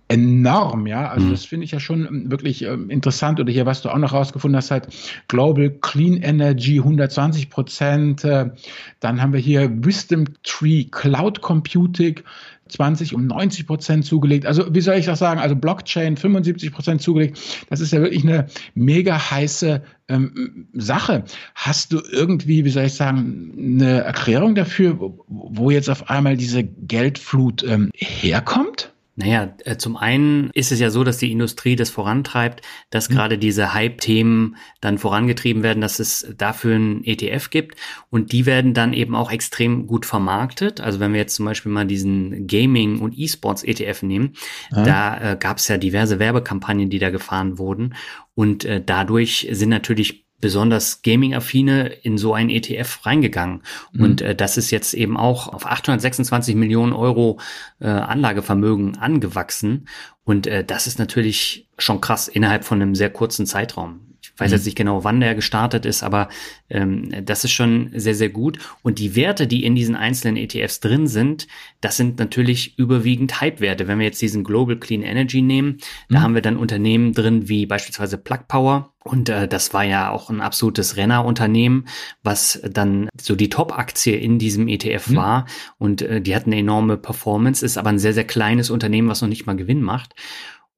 enorm, 0.07 0.85
ja. 0.85 1.09
Also 1.09 1.27
mhm. 1.27 1.31
das 1.31 1.45
finde 1.45 1.65
ich 1.65 1.71
ja 1.71 1.79
schon 1.79 2.05
ähm, 2.05 2.31
wirklich 2.31 2.61
ähm, 2.63 2.89
interessant. 2.89 3.39
Oder 3.39 3.51
hier, 3.51 3.65
was 3.65 3.81
du 3.81 3.89
auch 3.89 3.97
noch 3.97 4.13
rausgefunden 4.13 4.55
hast, 4.55 4.71
halt 4.71 4.87
Global 5.27 5.69
Clean 5.81 6.17
Energy 6.17 6.77
120 6.77 7.49
Prozent. 7.49 8.23
Äh, 8.23 8.51
dann 8.99 9.21
haben 9.21 9.33
wir 9.33 9.39
hier 9.39 9.69
Wisdom 9.83 10.25
Tree 10.43 10.85
Cloud 10.85 11.41
Computing 11.41 12.19
20 12.69 13.13
um 13.13 13.27
90 13.27 13.67
Prozent 13.67 14.05
zugelegt. 14.05 14.45
Also 14.45 14.73
wie 14.73 14.81
soll 14.81 14.95
ich 14.95 15.05
das 15.05 15.19
sagen? 15.19 15.39
Also 15.39 15.55
Blockchain 15.55 16.17
75 16.17 16.71
Prozent 16.71 17.01
zugelegt. 17.01 17.39
Das 17.69 17.79
ist 17.79 17.93
ja 17.93 18.01
wirklich 18.01 18.23
eine 18.23 18.47
mega 18.73 19.31
heiße 19.31 19.83
ähm, 20.07 20.67
Sache. 20.73 21.23
Hast 21.53 21.93
du 21.93 22.01
irgendwie, 22.11 22.65
wie 22.65 22.69
soll 22.69 22.85
ich 22.85 22.93
sagen, 22.93 23.53
eine 23.57 24.01
Erklärung 24.01 24.55
dafür, 24.55 24.97
wo 25.27 25.69
jetzt 25.69 25.89
auf 25.89 26.09
einmal 26.09 26.37
diese 26.37 26.63
Geldflut 26.63 27.63
ähm, 27.63 27.91
herkommt? 27.93 28.94
Naja, 29.17 29.55
äh, 29.63 29.77
zum 29.77 29.95
einen 29.95 30.49
ist 30.53 30.73
es 30.73 30.79
ja 30.79 30.89
so, 30.89 31.05
dass 31.05 31.17
die 31.17 31.31
Industrie 31.31 31.77
das 31.77 31.89
vorantreibt, 31.89 32.61
dass 32.89 33.09
mhm. 33.09 33.13
gerade 33.13 33.37
diese 33.37 33.73
Hype-Themen 33.73 34.57
dann 34.81 34.97
vorangetrieben 34.97 35.63
werden, 35.63 35.79
dass 35.79 35.99
es 35.99 36.33
dafür 36.37 36.75
ein 36.75 37.03
ETF 37.05 37.49
gibt 37.49 37.79
und 38.09 38.33
die 38.33 38.45
werden 38.45 38.73
dann 38.73 38.91
eben 38.91 39.15
auch 39.15 39.31
extrem 39.31 39.87
gut 39.87 40.05
vermarktet. 40.05 40.81
Also 40.81 40.99
wenn 40.99 41.13
wir 41.13 41.21
jetzt 41.21 41.35
zum 41.35 41.45
Beispiel 41.45 41.71
mal 41.71 41.85
diesen 41.85 42.45
Gaming- 42.45 42.99
und 42.99 43.17
E-Sports-ETF 43.17 44.03
nehmen, 44.03 44.33
mhm. 44.71 44.83
da 44.83 45.31
äh, 45.31 45.37
gab 45.39 45.57
es 45.59 45.67
ja 45.69 45.77
diverse 45.77 46.19
Werbekampagnen, 46.19 46.89
die 46.89 46.99
da 46.99 47.09
gefahren 47.09 47.57
wurden 47.57 47.95
und 48.33 48.65
äh, 48.65 48.83
dadurch 48.85 49.47
sind 49.51 49.69
natürlich 49.69 50.24
besonders 50.45 51.01
Gaming-affine 51.01 51.87
in 51.87 52.19
so 52.19 52.35
ein 52.35 52.51
ETF 52.51 53.03
reingegangen. 53.03 53.63
Mhm. 53.93 54.03
Und 54.03 54.21
äh, 54.21 54.35
das 54.35 54.57
ist 54.57 54.69
jetzt 54.69 54.93
eben 54.93 55.17
auch 55.17 55.47
auf 55.47 55.65
826 55.65 56.53
Millionen 56.53 56.93
Euro 56.93 57.39
äh, 57.79 57.87
Anlagevermögen 57.87 58.95
angewachsen. 58.99 59.87
Und 60.23 60.45
äh, 60.45 60.63
das 60.63 60.85
ist 60.85 60.99
natürlich 60.99 61.67
schon 61.79 61.99
krass 61.99 62.27
innerhalb 62.27 62.63
von 62.63 62.79
einem 62.79 62.93
sehr 62.93 63.09
kurzen 63.09 63.47
Zeitraum. 63.47 64.04
Ich 64.35 64.41
weiß 64.41 64.51
mhm. 64.51 64.55
jetzt 64.55 64.65
nicht 64.65 64.77
genau, 64.77 65.03
wann 65.05 65.21
der 65.21 65.33
gestartet 65.33 65.85
ist, 65.85 66.03
aber 66.03 66.27
ähm, 66.69 67.09
das 67.23 67.45
ist 67.45 67.51
schon 67.51 67.91
sehr, 67.95 68.15
sehr 68.15 68.29
gut. 68.29 68.59
Und 68.83 68.99
die 68.99 69.15
Werte, 69.15 69.47
die 69.47 69.63
in 69.63 69.75
diesen 69.75 69.95
einzelnen 69.95 70.35
ETFs 70.35 70.81
drin 70.81 71.07
sind, 71.07 71.47
das 71.79 71.95
sind 71.95 72.19
natürlich 72.19 72.77
überwiegend 72.77 73.39
Hype-Werte. 73.39 73.87
Wenn 73.87 73.99
wir 73.99 74.05
jetzt 74.05 74.21
diesen 74.21 74.43
Global 74.43 74.77
Clean 74.77 75.03
Energy 75.03 75.41
nehmen, 75.41 75.79
mhm. 76.09 76.13
da 76.13 76.21
haben 76.21 76.35
wir 76.35 76.41
dann 76.41 76.57
Unternehmen 76.57 77.13
drin 77.13 77.47
wie 77.47 77.65
beispielsweise 77.65 78.17
Plug 78.17 78.47
Power. 78.49 78.91
Und 79.05 79.29
äh, 79.29 79.47
das 79.47 79.73
war 79.73 79.83
ja 79.83 80.09
auch 80.09 80.29
ein 80.29 80.41
absolutes 80.41 80.97
Rennerunternehmen, 80.97 81.87
was 82.23 82.59
dann 82.69 83.07
so 83.21 83.35
die 83.35 83.49
Top-Aktie 83.49 84.17
in 84.17 84.39
diesem 84.39 84.67
ETF 84.67 85.09
mhm. 85.09 85.15
war. 85.15 85.45
Und 85.77 86.01
äh, 86.01 86.19
die 86.21 86.35
hatten 86.35 86.51
eine 86.51 86.59
enorme 86.59 86.97
Performance, 86.97 87.63
ist 87.63 87.77
aber 87.77 87.89
ein 87.89 87.99
sehr, 87.99 88.13
sehr 88.13 88.25
kleines 88.25 88.69
Unternehmen, 88.69 89.07
was 89.07 89.21
noch 89.21 89.29
nicht 89.29 89.45
mal 89.45 89.55
Gewinn 89.55 89.81
macht. 89.81 90.15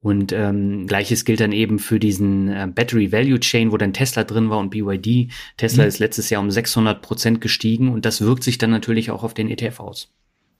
Und 0.00 0.32
ähm, 0.32 0.86
gleiches 0.86 1.24
gilt 1.24 1.40
dann 1.40 1.50
eben 1.50 1.80
für 1.80 1.98
diesen 1.98 2.48
äh, 2.48 2.68
Battery 2.72 3.10
Value 3.10 3.40
Chain, 3.40 3.72
wo 3.72 3.76
dann 3.76 3.92
Tesla 3.92 4.22
drin 4.22 4.48
war 4.48 4.58
und 4.58 4.70
BYD. 4.70 5.32
Tesla 5.56 5.82
mhm. 5.82 5.88
ist 5.88 5.98
letztes 5.98 6.30
Jahr 6.30 6.40
um 6.40 6.50
600 6.50 7.02
Prozent 7.02 7.40
gestiegen 7.40 7.88
und 7.92 8.04
das 8.04 8.20
wirkt 8.20 8.44
sich 8.44 8.58
dann 8.58 8.70
natürlich 8.70 9.10
auch 9.10 9.24
auf 9.24 9.34
den 9.34 9.50
ETF 9.50 9.80
aus. 9.80 10.12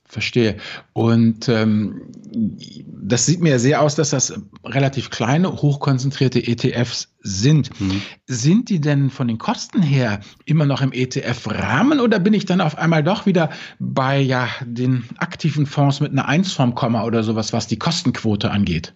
Verstehe. 0.09 0.57
Und 0.95 1.51
ähm, 1.51 2.01
das 2.33 3.27
sieht 3.27 3.41
mir 3.41 3.59
sehr 3.59 3.83
aus, 3.83 3.95
dass 3.95 4.11
das 4.11 4.41
relativ 4.65 5.11
kleine, 5.11 5.53
hochkonzentrierte 5.53 6.47
ETFs 6.47 7.15
sind. 7.21 7.79
Mhm. 7.79 8.01
Sind 8.27 8.71
die 8.71 8.81
denn 8.81 9.11
von 9.11 9.29
den 9.29 9.37
Kosten 9.37 9.83
her 9.83 10.21
immer 10.47 10.65
noch 10.65 10.81
im 10.81 10.93
ETF-Rahmen 10.93 12.01
oder 12.01 12.21
bin 12.21 12.33
ich 12.33 12.47
dann 12.47 12.63
auf 12.63 12.79
einmal 12.79 13.05
doch 13.05 13.27
wieder 13.27 13.51
bei 13.79 14.19
ja, 14.19 14.49
den 14.65 15.05
aktiven 15.19 15.67
Fonds 15.67 16.01
mit 16.01 16.13
einer 16.13 16.27
1 16.27 16.55
vom 16.55 16.75
Komma 16.75 17.05
oder 17.05 17.23
sowas, 17.23 17.53
was 17.53 17.67
die 17.67 17.79
Kostenquote 17.79 18.51
angeht? 18.51 18.95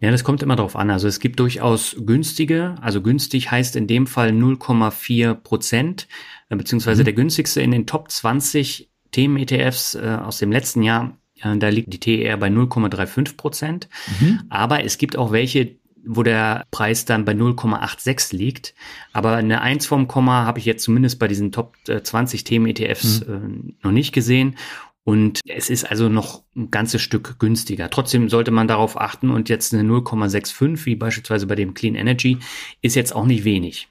Ja, 0.00 0.10
das 0.10 0.24
kommt 0.24 0.42
immer 0.42 0.56
darauf 0.56 0.74
an. 0.74 0.88
Also 0.88 1.06
es 1.06 1.20
gibt 1.20 1.38
durchaus 1.38 1.96
günstige, 1.98 2.76
also 2.80 3.02
günstig 3.02 3.50
heißt 3.50 3.76
in 3.76 3.86
dem 3.86 4.06
Fall 4.06 4.30
0,4 4.30 5.34
Prozent, 5.34 6.08
äh, 6.48 6.56
beziehungsweise 6.56 7.02
mhm. 7.02 7.04
der 7.04 7.14
günstigste 7.14 7.60
in 7.60 7.72
den 7.72 7.86
Top 7.86 8.10
20 8.10 8.90
Themen-ETFs 9.12 9.94
äh, 9.94 10.18
aus 10.22 10.38
dem 10.38 10.52
letzten 10.52 10.82
Jahr, 10.82 11.16
äh, 11.42 11.56
da 11.56 11.68
liegt 11.68 11.92
die 11.92 12.00
TER 12.00 12.36
bei 12.36 12.48
0,35 12.48 13.36
Prozent. 13.36 13.88
Mhm. 14.20 14.42
Aber 14.48 14.84
es 14.84 14.98
gibt 14.98 15.16
auch 15.16 15.32
welche, 15.32 15.76
wo 16.04 16.22
der 16.22 16.64
Preis 16.70 17.04
dann 17.04 17.24
bei 17.24 17.32
0,86 17.32 18.34
liegt. 18.36 18.74
Aber 19.12 19.36
eine 19.36 19.60
1 19.60 19.86
vom 19.86 20.08
Komma 20.08 20.44
habe 20.44 20.58
ich 20.58 20.64
jetzt 20.64 20.84
zumindest 20.84 21.18
bei 21.18 21.28
diesen 21.28 21.52
Top 21.52 21.76
20 21.84 22.44
Themen-ETFs 22.44 23.26
mhm. 23.26 23.34
äh, 23.34 23.72
noch 23.82 23.92
nicht 23.92 24.12
gesehen. 24.12 24.56
Und 25.06 25.38
es 25.46 25.70
ist 25.70 25.88
also 25.88 26.08
noch 26.08 26.42
ein 26.56 26.72
ganzes 26.72 27.00
Stück 27.00 27.38
günstiger. 27.38 27.90
Trotzdem 27.90 28.28
sollte 28.28 28.50
man 28.50 28.66
darauf 28.66 29.00
achten 29.00 29.30
und 29.30 29.48
jetzt 29.48 29.72
eine 29.72 29.88
0,65, 29.88 30.84
wie 30.84 30.96
beispielsweise 30.96 31.46
bei 31.46 31.54
dem 31.54 31.74
Clean 31.74 31.94
Energy, 31.94 32.38
ist 32.82 32.96
jetzt 32.96 33.14
auch 33.14 33.24
nicht 33.24 33.44
wenig. 33.44 33.86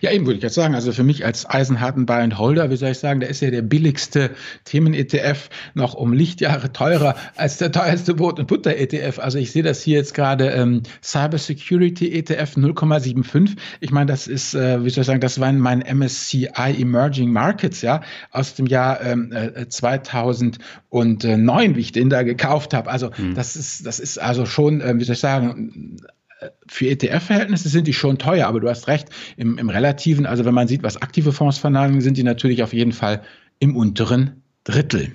Ja, 0.00 0.12
eben 0.12 0.26
würde 0.26 0.38
ich 0.38 0.42
jetzt 0.42 0.54
sagen, 0.54 0.74
also 0.74 0.92
für 0.92 1.04
mich 1.04 1.26
als 1.26 1.48
eisenharten 1.48 2.06
Buy 2.06 2.22
and 2.22 2.38
Holder, 2.38 2.70
wie 2.70 2.76
soll 2.76 2.90
ich 2.90 2.98
sagen, 2.98 3.20
der 3.20 3.28
ist 3.28 3.40
ja 3.40 3.50
der 3.50 3.62
billigste 3.62 4.30
Themen-ETF 4.64 5.50
noch 5.74 5.94
um 5.94 6.12
Lichtjahre 6.12 6.72
teurer 6.72 7.16
als 7.36 7.58
der 7.58 7.70
teuerste 7.70 8.14
Brot- 8.14 8.38
und 8.38 8.46
Butter-ETF. 8.46 9.18
Also 9.18 9.38
ich 9.38 9.52
sehe 9.52 9.62
das 9.62 9.82
hier 9.82 9.98
jetzt 9.98 10.14
gerade 10.14 10.50
ähm, 10.50 10.82
Cyber 11.02 11.38
Security 11.38 12.12
ETF 12.12 12.56
0,75. 12.56 13.56
Ich 13.80 13.90
meine, 13.90 14.06
das 14.06 14.26
ist, 14.26 14.54
äh, 14.54 14.84
wie 14.84 14.90
soll 14.90 15.02
ich 15.02 15.06
sagen, 15.06 15.20
das 15.20 15.38
waren 15.38 15.58
mein 15.58 15.80
MSCI 15.80 16.48
Emerging 16.54 17.30
Markets, 17.30 17.82
ja, 17.82 18.00
aus 18.30 18.54
dem 18.54 18.66
Jahr 18.66 19.02
ähm, 19.02 19.32
äh, 19.32 19.68
2009, 19.68 21.76
wie 21.76 21.80
ich 21.80 21.92
den 21.92 22.08
da 22.08 22.22
gekauft 22.22 22.72
habe. 22.72 22.90
Also 22.90 23.14
hm. 23.14 23.34
das 23.34 23.56
ist, 23.56 23.86
das 23.86 24.00
ist 24.00 24.18
also 24.18 24.46
schon, 24.46 24.80
äh, 24.80 24.94
wie 24.96 25.04
soll 25.04 25.14
ich 25.14 25.20
sagen, 25.20 25.98
für 26.66 26.86
ETF-Verhältnisse 26.88 27.68
sind 27.68 27.86
die 27.86 27.92
schon 27.92 28.18
teuer, 28.18 28.46
aber 28.46 28.60
du 28.60 28.68
hast 28.68 28.88
recht, 28.88 29.08
im, 29.36 29.58
im 29.58 29.70
Relativen, 29.70 30.26
also 30.26 30.44
wenn 30.44 30.54
man 30.54 30.68
sieht, 30.68 30.82
was 30.82 31.00
aktive 31.00 31.32
Fonds 31.32 31.58
vernagen, 31.58 32.00
sind 32.00 32.16
die 32.16 32.22
natürlich 32.22 32.62
auf 32.62 32.72
jeden 32.72 32.92
Fall 32.92 33.22
im 33.58 33.76
unteren 33.76 34.42
Drittel. 34.64 35.12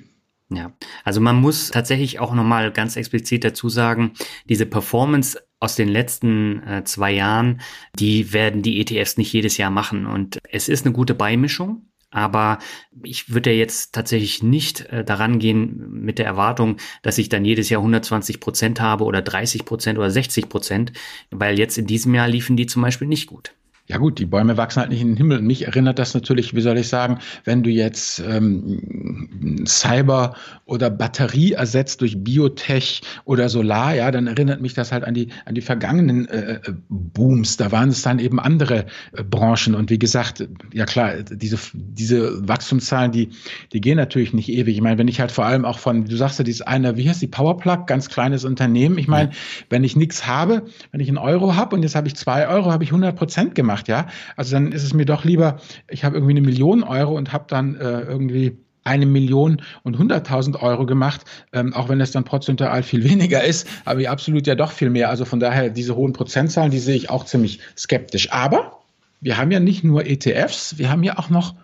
Ja, 0.49 0.71
also 1.03 1.21
man 1.21 1.37
muss 1.37 1.71
tatsächlich 1.71 2.19
auch 2.19 2.33
nochmal 2.33 2.71
ganz 2.71 2.95
explizit 2.95 3.43
dazu 3.43 3.69
sagen, 3.69 4.11
diese 4.49 4.65
Performance 4.65 5.39
aus 5.59 5.75
den 5.75 5.87
letzten 5.87 6.61
äh, 6.63 6.83
zwei 6.83 7.11
Jahren, 7.11 7.61
die 7.97 8.33
werden 8.33 8.61
die 8.61 8.81
ETFs 8.81 9.17
nicht 9.17 9.31
jedes 9.31 9.57
Jahr 9.57 9.71
machen. 9.71 10.05
Und 10.05 10.39
es 10.51 10.67
ist 10.67 10.85
eine 10.85 10.93
gute 10.93 11.15
Beimischung. 11.15 11.87
Aber 12.13 12.59
ich 13.01 13.33
würde 13.33 13.51
jetzt 13.51 13.93
tatsächlich 13.93 14.43
nicht 14.43 14.81
äh, 14.85 15.03
daran 15.03 15.39
gehen 15.39 15.89
mit 15.91 16.19
der 16.19 16.27
Erwartung, 16.27 16.77
dass 17.01 17.17
ich 17.17 17.27
dann 17.27 17.43
jedes 17.43 17.69
Jahr 17.69 17.81
120 17.81 18.39
Prozent 18.39 18.79
habe 18.79 19.03
oder 19.03 19.21
30 19.21 19.65
Prozent 19.65 19.97
oder 19.97 20.11
60 20.11 20.47
Prozent, 20.47 20.93
weil 21.31 21.57
jetzt 21.57 21.77
in 21.77 21.87
diesem 21.87 22.13
Jahr 22.13 22.27
liefen 22.27 22.55
die 22.55 22.67
zum 22.67 22.83
Beispiel 22.83 23.07
nicht 23.07 23.27
gut. 23.27 23.53
Ja 23.87 23.97
gut, 23.97 24.17
die 24.17 24.25
Bäume 24.25 24.55
wachsen 24.55 24.79
halt 24.79 24.91
nicht 24.91 25.01
in 25.01 25.09
den 25.09 25.17
Himmel. 25.17 25.41
Mich 25.41 25.67
erinnert 25.67 25.99
das 25.99 26.13
natürlich, 26.13 26.55
wie 26.55 26.61
soll 26.61 26.77
ich 26.77 26.87
sagen, 26.87 27.19
wenn 27.43 27.63
du 27.63 27.69
jetzt 27.69 28.19
ähm, 28.19 29.65
Cyber 29.67 30.35
oder 30.63 30.89
Batterie 30.89 31.51
ersetzt 31.51 31.99
durch 31.99 32.23
Biotech 32.23 33.01
oder 33.25 33.49
Solar, 33.49 33.93
ja, 33.93 34.09
dann 34.09 34.27
erinnert 34.27 34.61
mich 34.61 34.73
das 34.73 34.93
halt 34.93 35.03
an 35.03 35.13
die 35.13 35.27
an 35.43 35.53
die 35.53 35.61
vergangenen 35.61 36.29
äh, 36.29 36.53
äh 36.63 36.73
Booms. 36.87 37.57
Da 37.57 37.73
waren 37.73 37.89
es 37.89 38.01
dann 38.03 38.19
eben 38.19 38.39
andere 38.39 38.85
äh, 39.11 39.23
Branchen. 39.23 39.75
Und 39.75 39.89
wie 39.89 39.99
gesagt, 39.99 40.47
ja 40.71 40.85
klar, 40.85 41.15
diese 41.23 41.59
diese 41.73 42.47
Wachstumszahlen, 42.47 43.11
die 43.11 43.31
die 43.73 43.81
gehen 43.81 43.97
natürlich 43.97 44.31
nicht 44.31 44.47
ewig. 44.47 44.75
Ich 44.75 44.81
meine, 44.81 44.97
wenn 44.97 45.09
ich 45.09 45.19
halt 45.19 45.33
vor 45.33 45.43
allem 45.43 45.65
auch 45.65 45.79
von, 45.79 46.05
du 46.05 46.15
sagst 46.15 46.39
ja, 46.39 46.45
dieses 46.45 46.61
eine, 46.61 46.95
wie 46.95 47.09
heißt 47.09 47.21
die 47.21 47.27
Powerplug, 47.27 47.85
ganz 47.87 48.07
kleines 48.07 48.45
Unternehmen. 48.45 48.97
Ich 48.97 49.09
meine, 49.09 49.31
wenn 49.69 49.83
ich 49.83 49.97
nichts 49.97 50.25
habe, 50.25 50.63
wenn 50.93 51.01
ich 51.01 51.09
einen 51.09 51.17
Euro 51.17 51.57
habe 51.57 51.75
und 51.75 51.83
jetzt 51.83 51.95
habe 51.95 52.07
ich 52.07 52.15
zwei 52.15 52.47
Euro, 52.47 52.71
habe 52.71 52.85
ich 52.85 52.91
100 52.91 53.13
Prozent 53.13 53.55
gemacht 53.55 53.72
gemacht, 53.73 53.87
ja. 53.87 54.07
Also 54.35 54.55
dann 54.55 54.71
ist 54.71 54.83
es 54.83 54.93
mir 54.93 55.05
doch 55.05 55.23
lieber, 55.23 55.59
ich 55.89 56.03
habe 56.03 56.17
irgendwie 56.17 56.33
eine 56.33 56.41
Million 56.41 56.83
Euro 56.83 57.15
und 57.15 57.33
habe 57.33 57.45
dann 57.47 57.75
äh, 57.75 58.01
irgendwie 58.01 58.57
eine 58.83 59.05
Million 59.05 59.61
und 59.83 59.97
hunderttausend 59.97 60.61
Euro 60.61 60.85
gemacht, 60.85 61.21
ähm, 61.53 61.73
auch 61.73 61.87
wenn 61.87 62.01
es 62.01 62.11
dann 62.11 62.25
prozentual 62.25 62.83
viel 62.83 63.03
weniger 63.09 63.43
ist, 63.43 63.67
aber 63.85 64.07
absolut 64.09 64.45
ja 64.45 64.55
doch 64.55 64.71
viel 64.71 64.89
mehr. 64.89 65.09
Also 65.09 65.25
von 65.25 65.39
daher 65.39 65.69
diese 65.69 65.95
hohen 65.95 66.13
Prozentzahlen, 66.13 66.71
die 66.71 66.79
sehe 66.79 66.95
ich 66.95 67.09
auch 67.09 67.25
ziemlich 67.25 67.59
skeptisch. 67.77 68.31
Aber 68.31 68.79
wir 69.21 69.37
haben 69.37 69.51
ja 69.51 69.59
nicht 69.59 69.83
nur 69.83 70.05
ETFs, 70.05 70.77
wir 70.77 70.89
haben 70.89 71.03
ja 71.03 71.17
auch 71.17 71.29
noch 71.29 71.55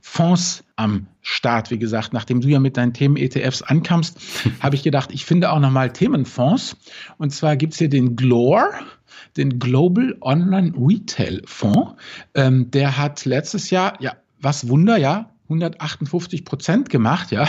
Fonds 0.00 0.64
am 0.76 1.08
Start. 1.20 1.70
Wie 1.70 1.78
gesagt, 1.78 2.14
nachdem 2.14 2.40
du 2.40 2.48
ja 2.48 2.58
mit 2.58 2.78
deinen 2.78 2.94
Themen 2.94 3.16
ETFs 3.16 3.62
ankamst, 3.62 4.18
habe 4.60 4.76
ich 4.76 4.82
gedacht, 4.82 5.10
ich 5.12 5.26
finde 5.26 5.50
auch 5.50 5.58
nochmal 5.58 5.92
Themenfonds. 5.92 6.76
Und 7.18 7.34
zwar 7.34 7.56
gibt 7.56 7.74
es 7.74 7.78
hier 7.80 7.90
den 7.90 8.16
Glore 8.16 8.70
den 9.36 9.58
Global 9.58 10.16
Online 10.20 10.72
Retail 10.76 11.42
Fonds. 11.44 11.92
Ähm, 12.34 12.70
der 12.70 12.96
hat 12.96 13.24
letztes 13.24 13.70
Jahr, 13.70 14.00
ja, 14.00 14.14
was 14.40 14.68
Wunder, 14.68 14.96
ja, 14.96 15.30
158 15.50 16.44
Prozent 16.44 16.90
gemacht, 16.90 17.32
ja. 17.32 17.48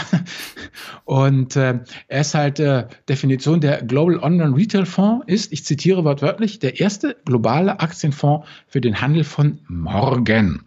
Und 1.04 1.56
äh, 1.56 1.78
er 2.08 2.20
ist 2.20 2.34
halt 2.34 2.58
äh, 2.58 2.86
Definition 3.08 3.60
der 3.60 3.82
Global 3.82 4.18
Online 4.18 4.56
Retail 4.56 4.86
Fonds 4.86 5.24
ist, 5.28 5.52
ich 5.52 5.64
zitiere 5.64 6.04
wortwörtlich, 6.04 6.58
der 6.58 6.80
erste 6.80 7.16
globale 7.24 7.80
Aktienfonds 7.80 8.46
für 8.66 8.80
den 8.80 9.00
Handel 9.00 9.24
von 9.24 9.60
morgen. 9.68 10.64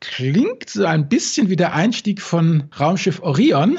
Klingt 0.00 0.70
so 0.70 0.84
ein 0.84 1.08
bisschen 1.08 1.50
wie 1.50 1.56
der 1.56 1.74
Einstieg 1.74 2.22
von 2.22 2.64
Raumschiff 2.78 3.20
Orion 3.20 3.78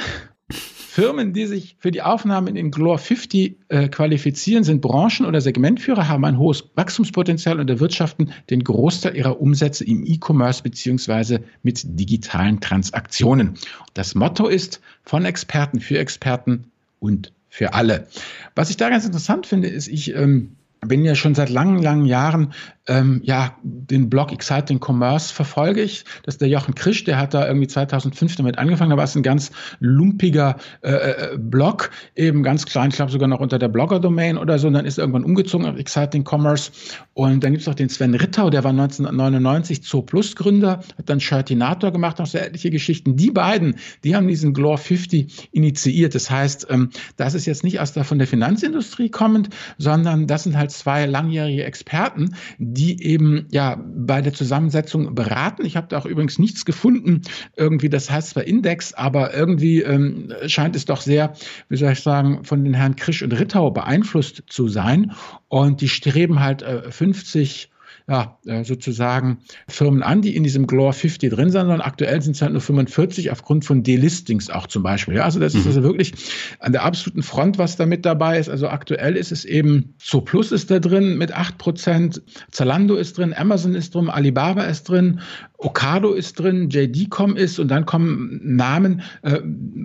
Firmen, 0.99 1.33
die 1.33 1.45
sich 1.45 1.77
für 1.79 1.91
die 1.91 2.01
Aufnahme 2.01 2.49
in 2.49 2.55
den 2.55 2.71
Glore 2.71 2.97
50 2.97 3.57
äh, 3.69 3.87
qualifizieren, 3.87 4.63
sind 4.63 4.81
Branchen- 4.81 5.25
oder 5.25 5.39
Segmentführer, 5.39 6.09
haben 6.09 6.25
ein 6.25 6.37
hohes 6.37 6.65
Wachstumspotenzial 6.75 7.59
und 7.59 7.69
erwirtschaften 7.69 8.33
den 8.49 8.63
Großteil 8.63 9.15
ihrer 9.15 9.39
Umsätze 9.39 9.85
im 9.85 10.05
E-Commerce 10.05 10.61
beziehungsweise 10.61 11.41
mit 11.63 11.81
digitalen 11.85 12.59
Transaktionen. 12.59 13.53
Das 13.93 14.13
Motto 14.13 14.47
ist 14.47 14.81
von 15.03 15.23
Experten 15.23 15.79
für 15.79 15.97
Experten 15.97 16.65
und 16.99 17.31
für 17.47 17.73
alle. 17.73 18.07
Was 18.55 18.69
ich 18.69 18.77
da 18.77 18.89
ganz 18.89 19.05
interessant 19.05 19.47
finde, 19.47 19.69
ist, 19.69 19.87
ich 19.87 20.13
ähm, 20.13 20.57
bin 20.81 21.03
ja 21.03 21.15
schon 21.15 21.35
seit 21.35 21.49
langen, 21.49 21.81
langen 21.81 22.05
Jahren 22.05 22.53
ähm, 22.89 23.21
ja, 23.23 23.55
den 23.63 24.09
Blog 24.09 24.31
Exciting 24.31 24.79
Commerce 24.83 25.33
verfolge 25.33 25.81
ich. 25.81 26.03
Das 26.23 26.35
ist 26.35 26.41
der 26.41 26.49
Jochen 26.49 26.73
Krisch, 26.73 27.03
der 27.03 27.17
hat 27.17 27.33
da 27.33 27.47
irgendwie 27.47 27.67
2005 27.67 28.35
damit 28.35 28.57
angefangen. 28.57 28.89
Da 28.89 28.97
war 28.97 29.03
es 29.03 29.15
ein 29.15 29.23
ganz 29.23 29.51
lumpiger 29.79 30.57
äh, 30.81 30.91
äh, 30.91 31.37
Blog, 31.37 31.91
eben 32.15 32.41
ganz 32.41 32.65
klein, 32.65 32.89
ich 32.89 32.95
glaube 32.95 33.11
sogar 33.11 33.27
noch 33.27 33.39
unter 33.39 33.59
der 33.59 33.67
Blogger-Domain 33.67 34.37
oder 34.37 34.57
so. 34.57 34.67
Und 34.67 34.73
dann 34.73 34.85
ist 34.85 34.97
er 34.97 35.03
irgendwann 35.03 35.23
umgezogen 35.23 35.67
auf 35.67 35.77
Exciting 35.77 36.25
Commerce. 36.27 36.71
Und 37.13 37.43
dann 37.43 37.51
gibt 37.51 37.61
es 37.61 37.67
noch 37.67 37.75
den 37.75 37.89
Sven 37.89 38.15
Rittau, 38.15 38.49
der 38.49 38.63
war 38.63 38.71
1999 38.71 39.81
Zoo 39.83 40.01
Plus 40.01 40.35
Gründer, 40.35 40.79
hat 40.97 41.09
dann 41.09 41.19
Shirtinator 41.19 41.91
gemacht, 41.91 42.17
noch 42.17 42.25
sehr 42.25 42.45
etliche 42.45 42.71
Geschichten. 42.71 43.15
Die 43.15 43.29
beiden, 43.29 43.75
die 44.03 44.15
haben 44.15 44.27
diesen 44.27 44.53
Glore 44.53 44.79
50 44.79 45.49
initiiert. 45.51 46.15
Das 46.15 46.31
heißt, 46.31 46.67
ähm, 46.71 46.89
das 47.17 47.35
ist 47.35 47.45
jetzt 47.45 47.63
nicht 47.63 47.79
aus 47.79 47.93
der 47.93 48.03
von 48.03 48.17
der 48.17 48.27
Finanzindustrie 48.27 49.09
kommend, 49.09 49.49
sondern 49.77 50.25
das 50.25 50.43
sind 50.43 50.57
halt 50.57 50.71
zwei 50.71 51.05
langjährige 51.05 51.63
Experten, 51.63 52.33
die 52.57 52.78
die 52.79 53.03
eben 53.03 53.45
ja 53.51 53.77
bei 53.93 54.21
der 54.21 54.33
Zusammensetzung 54.33 55.13
beraten. 55.13 55.65
Ich 55.65 55.75
habe 55.75 55.87
da 55.89 55.97
auch 55.97 56.05
übrigens 56.05 56.39
nichts 56.39 56.63
gefunden, 56.63 57.23
irgendwie, 57.57 57.89
das 57.89 58.09
heißt 58.09 58.29
zwar 58.29 58.45
Index, 58.45 58.93
aber 58.93 59.33
irgendwie 59.33 59.81
ähm, 59.81 60.31
scheint 60.47 60.77
es 60.77 60.85
doch 60.85 61.01
sehr, 61.01 61.33
wie 61.67 61.75
soll 61.75 61.91
ich 61.91 61.99
sagen, 61.99 62.45
von 62.45 62.63
den 62.63 62.73
Herrn 62.73 62.95
Krisch 62.95 63.21
und 63.21 63.37
Rittau 63.37 63.69
beeinflusst 63.71 64.43
zu 64.47 64.69
sein. 64.69 65.11
Und 65.49 65.81
die 65.81 65.89
streben 65.89 66.39
halt 66.39 66.61
äh, 66.61 66.89
50 66.89 67.69
ja, 68.09 68.39
äh, 68.47 68.63
sozusagen 68.63 69.37
Firmen 69.67 70.01
an, 70.01 70.23
die 70.23 70.35
in 70.35 70.43
diesem 70.43 70.65
Glore 70.65 70.93
50 70.93 71.31
drin 71.31 71.51
sind, 71.51 71.61
sondern 71.61 71.81
aktuell 71.81 72.19
sind 72.23 72.35
es 72.35 72.41
halt 72.41 72.53
nur 72.53 72.61
45 72.61 73.29
aufgrund 73.29 73.65
von 73.65 73.83
Delistings 73.83 74.49
auch 74.49 74.65
zum 74.65 74.81
Beispiel. 74.81 75.15
Ja, 75.15 75.25
also 75.25 75.39
das 75.39 75.53
mhm. 75.53 75.59
ist 75.59 75.67
also 75.67 75.83
wirklich 75.83 76.13
an 76.59 76.71
der 76.71 76.83
absoluten 76.83 77.21
Front, 77.21 77.59
was 77.59 77.77
da 77.77 77.85
mit 77.85 78.05
dabei 78.05 78.39
ist. 78.39 78.49
Also 78.49 78.67
aktuell 78.67 79.15
ist 79.15 79.31
es 79.31 79.45
eben 79.45 79.93
So 79.99 80.21
Plus 80.21 80.51
ist 80.51 80.71
da 80.71 80.79
drin 80.79 81.19
mit 81.19 81.35
8%, 81.35 82.19
Zalando 82.49 82.95
ist 82.95 83.17
drin, 83.17 83.33
Amazon 83.35 83.75
ist 83.75 83.93
drin, 83.93 84.09
Alibaba 84.09 84.63
ist 84.63 84.89
drin, 84.89 85.19
Okado 85.59 86.13
ist 86.13 86.39
drin, 86.39 86.69
JD.com 86.69 87.35
ist 87.35 87.59
und 87.59 87.67
dann 87.67 87.85
kommen 87.85 88.39
Namen, 88.41 89.01
äh, 89.23 89.41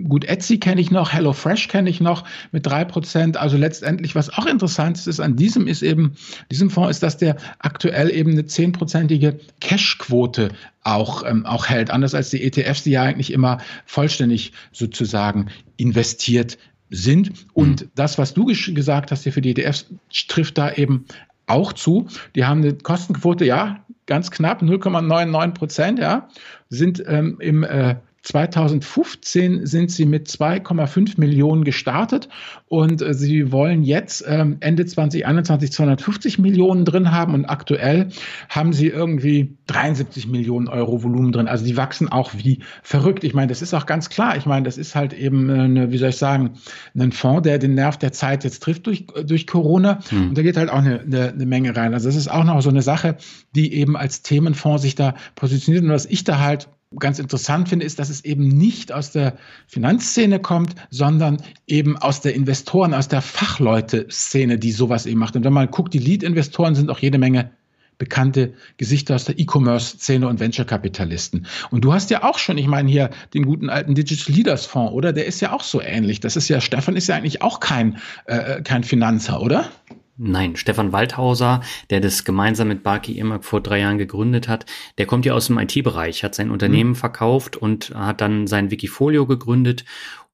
gut, 0.07 0.23
Etsy 0.23 0.57
kenne 0.57 0.79
ich 0.79 0.89
noch, 0.89 1.11
HelloFresh 1.11 1.67
kenne 1.67 1.89
ich 1.89 1.99
noch 1.99 2.23
mit 2.53 2.65
drei 2.65 2.85
Prozent. 2.85 3.35
Also 3.37 3.57
letztendlich, 3.57 4.15
was 4.15 4.29
auch 4.29 4.45
interessant 4.45 5.05
ist, 5.05 5.19
an 5.19 5.35
diesem 5.35 5.67
ist 5.67 5.83
eben, 5.83 6.13
diesem 6.49 6.69
Fonds 6.69 6.91
ist, 6.91 7.03
dass 7.03 7.17
der 7.17 7.35
aktuell 7.59 8.09
eben 8.15 8.31
eine 8.31 8.45
zehnprozentige 8.45 9.39
Cash-Quote 9.59 10.49
auch, 10.83 11.23
ähm, 11.25 11.45
auch 11.45 11.67
hält. 11.67 11.91
Anders 11.91 12.15
als 12.15 12.29
die 12.29 12.43
ETFs, 12.43 12.83
die 12.83 12.91
ja 12.91 13.03
eigentlich 13.03 13.31
immer 13.31 13.59
vollständig 13.85 14.53
sozusagen 14.71 15.47
investiert 15.77 16.57
sind. 16.89 17.45
Und 17.53 17.81
mhm. 17.81 17.91
das, 17.95 18.17
was 18.17 18.33
du 18.33 18.45
gesagt 18.45 19.11
hast 19.11 19.23
hier 19.23 19.33
für 19.33 19.41
die 19.41 19.51
ETFs, 19.51 19.87
trifft 20.27 20.57
da 20.57 20.71
eben 20.73 21.05
auch 21.47 21.73
zu. 21.73 22.07
Die 22.35 22.45
haben 22.45 22.61
eine 22.61 22.73
Kostenquote, 22.73 23.45
ja, 23.45 23.83
ganz 24.05 24.31
knapp, 24.31 24.61
0,99 24.61 25.53
Prozent, 25.53 25.99
ja, 25.99 26.29
sind 26.69 27.03
ähm, 27.07 27.37
im 27.39 27.63
äh, 27.63 27.95
2015 28.25 29.67
sind 29.67 29.91
sie 29.91 30.05
mit 30.05 30.27
2,5 30.27 31.19
Millionen 31.19 31.63
gestartet 31.63 32.27
und 32.67 33.01
äh, 33.03 33.13
sie 33.13 33.51
wollen 33.51 33.83
jetzt 33.83 34.23
ähm, 34.27 34.57
Ende 34.61 34.85
2021 34.85 35.71
250 35.71 36.39
Millionen 36.39 36.85
drin 36.85 37.11
haben 37.11 37.35
und 37.35 37.45
aktuell 37.45 38.09
haben 38.49 38.73
sie 38.73 38.87
irgendwie 38.87 39.57
73 39.67 40.27
Millionen 40.27 40.67
Euro 40.67 41.03
Volumen 41.03 41.31
drin. 41.31 41.47
Also 41.47 41.65
die 41.65 41.77
wachsen 41.77 42.09
auch 42.09 42.31
wie 42.33 42.59
verrückt. 42.81 43.23
Ich 43.23 43.35
meine, 43.35 43.47
das 43.47 43.61
ist 43.61 43.75
auch 43.75 43.85
ganz 43.85 44.09
klar. 44.09 44.35
Ich 44.35 44.47
meine, 44.47 44.63
das 44.63 44.79
ist 44.79 44.95
halt 44.95 45.13
eben 45.13 45.49
eine, 45.51 45.91
wie 45.91 45.97
soll 45.99 46.09
ich 46.09 46.17
sagen, 46.17 46.55
ein 46.97 47.11
Fonds, 47.11 47.43
der 47.43 47.59
den 47.59 47.75
Nerv 47.75 47.97
der 47.97 48.11
Zeit 48.11 48.43
jetzt 48.43 48.63
trifft 48.63 48.87
durch, 48.87 49.05
durch 49.23 49.45
Corona. 49.45 49.99
Hm. 50.09 50.29
Und 50.29 50.37
da 50.37 50.41
geht 50.41 50.57
halt 50.57 50.71
auch 50.71 50.79
eine, 50.79 51.01
eine, 51.01 51.29
eine 51.29 51.45
Menge 51.45 51.75
rein. 51.75 51.93
Also 51.93 52.09
das 52.09 52.15
ist 52.15 52.27
auch 52.27 52.43
noch 52.43 52.59
so 52.61 52.69
eine 52.69 52.81
Sache, 52.81 53.17
die 53.55 53.73
eben 53.73 53.95
als 53.95 54.23
Themenfonds 54.23 54.81
sich 54.81 54.95
da 54.95 55.13
positioniert. 55.35 55.83
Und 55.83 55.91
was 55.91 56.07
ich 56.07 56.23
da 56.23 56.39
halt 56.39 56.67
ganz 56.99 57.19
interessant 57.19 57.69
finde, 57.69 57.85
ist, 57.85 57.99
dass 57.99 58.09
es 58.09 58.23
eben 58.25 58.47
nicht 58.47 58.91
aus 58.91 59.11
der 59.11 59.37
Finanzszene 59.67 60.39
kommt, 60.39 60.75
sondern 60.89 61.37
eben 61.67 61.97
aus 61.97 62.21
der 62.21 62.35
Investoren, 62.35 62.93
aus 62.93 63.07
der 63.07 63.21
Fachleute-Szene, 63.21 64.57
die 64.57 64.71
sowas 64.71 65.05
eben 65.05 65.19
macht. 65.19 65.35
Und 65.35 65.43
wenn 65.43 65.53
man 65.53 65.69
guckt, 65.71 65.93
die 65.93 65.99
Lead-Investoren 65.99 66.75
sind 66.75 66.89
auch 66.89 66.99
jede 66.99 67.17
Menge 67.17 67.51
bekannte 67.97 68.53
Gesichter 68.77 69.15
aus 69.15 69.25
der 69.25 69.39
E-Commerce-Szene 69.39 70.27
und 70.27 70.39
Venture-Kapitalisten. 70.39 71.47
Und 71.71 71.85
du 71.85 71.93
hast 71.93 72.09
ja 72.09 72.23
auch 72.23 72.37
schon, 72.37 72.57
ich 72.57 72.67
meine 72.67 72.89
hier 72.89 73.09
den 73.33 73.45
guten 73.45 73.69
alten 73.69 73.95
Digital 73.95 74.35
Leaders 74.35 74.65
Fonds, 74.65 74.93
oder? 74.93 75.13
Der 75.13 75.25
ist 75.25 75.41
ja 75.41 75.53
auch 75.53 75.63
so 75.63 75.81
ähnlich. 75.81 76.19
Das 76.19 76.35
ist 76.35 76.49
ja, 76.49 76.59
Stefan 76.59 76.95
ist 76.95 77.07
ja 77.07 77.15
eigentlich 77.15 77.41
auch 77.41 77.59
kein, 77.59 77.97
äh, 78.25 78.61
kein 78.61 78.83
Finanzer, 78.83 79.41
oder? 79.41 79.69
Nein, 80.17 80.55
Stefan 80.55 80.93
Waldhauser, 80.93 81.61
der 81.89 81.99
das 81.99 82.23
gemeinsam 82.23 82.69
mit 82.69 82.83
Barki 82.83 83.17
Irmak 83.17 83.43
vor 83.43 83.61
drei 83.61 83.81
Jahren 83.81 83.97
gegründet 83.97 84.47
hat, 84.47 84.65
der 84.97 85.05
kommt 85.05 85.25
ja 85.25 85.33
aus 85.33 85.47
dem 85.47 85.57
IT-Bereich, 85.57 86.23
hat 86.23 86.35
sein 86.35 86.51
Unternehmen 86.51 86.91
mhm. 86.91 86.95
verkauft 86.95 87.57
und 87.57 87.93
hat 87.93 88.21
dann 88.21 88.47
sein 88.47 88.71
Wikifolio 88.71 89.25
gegründet 89.25 89.83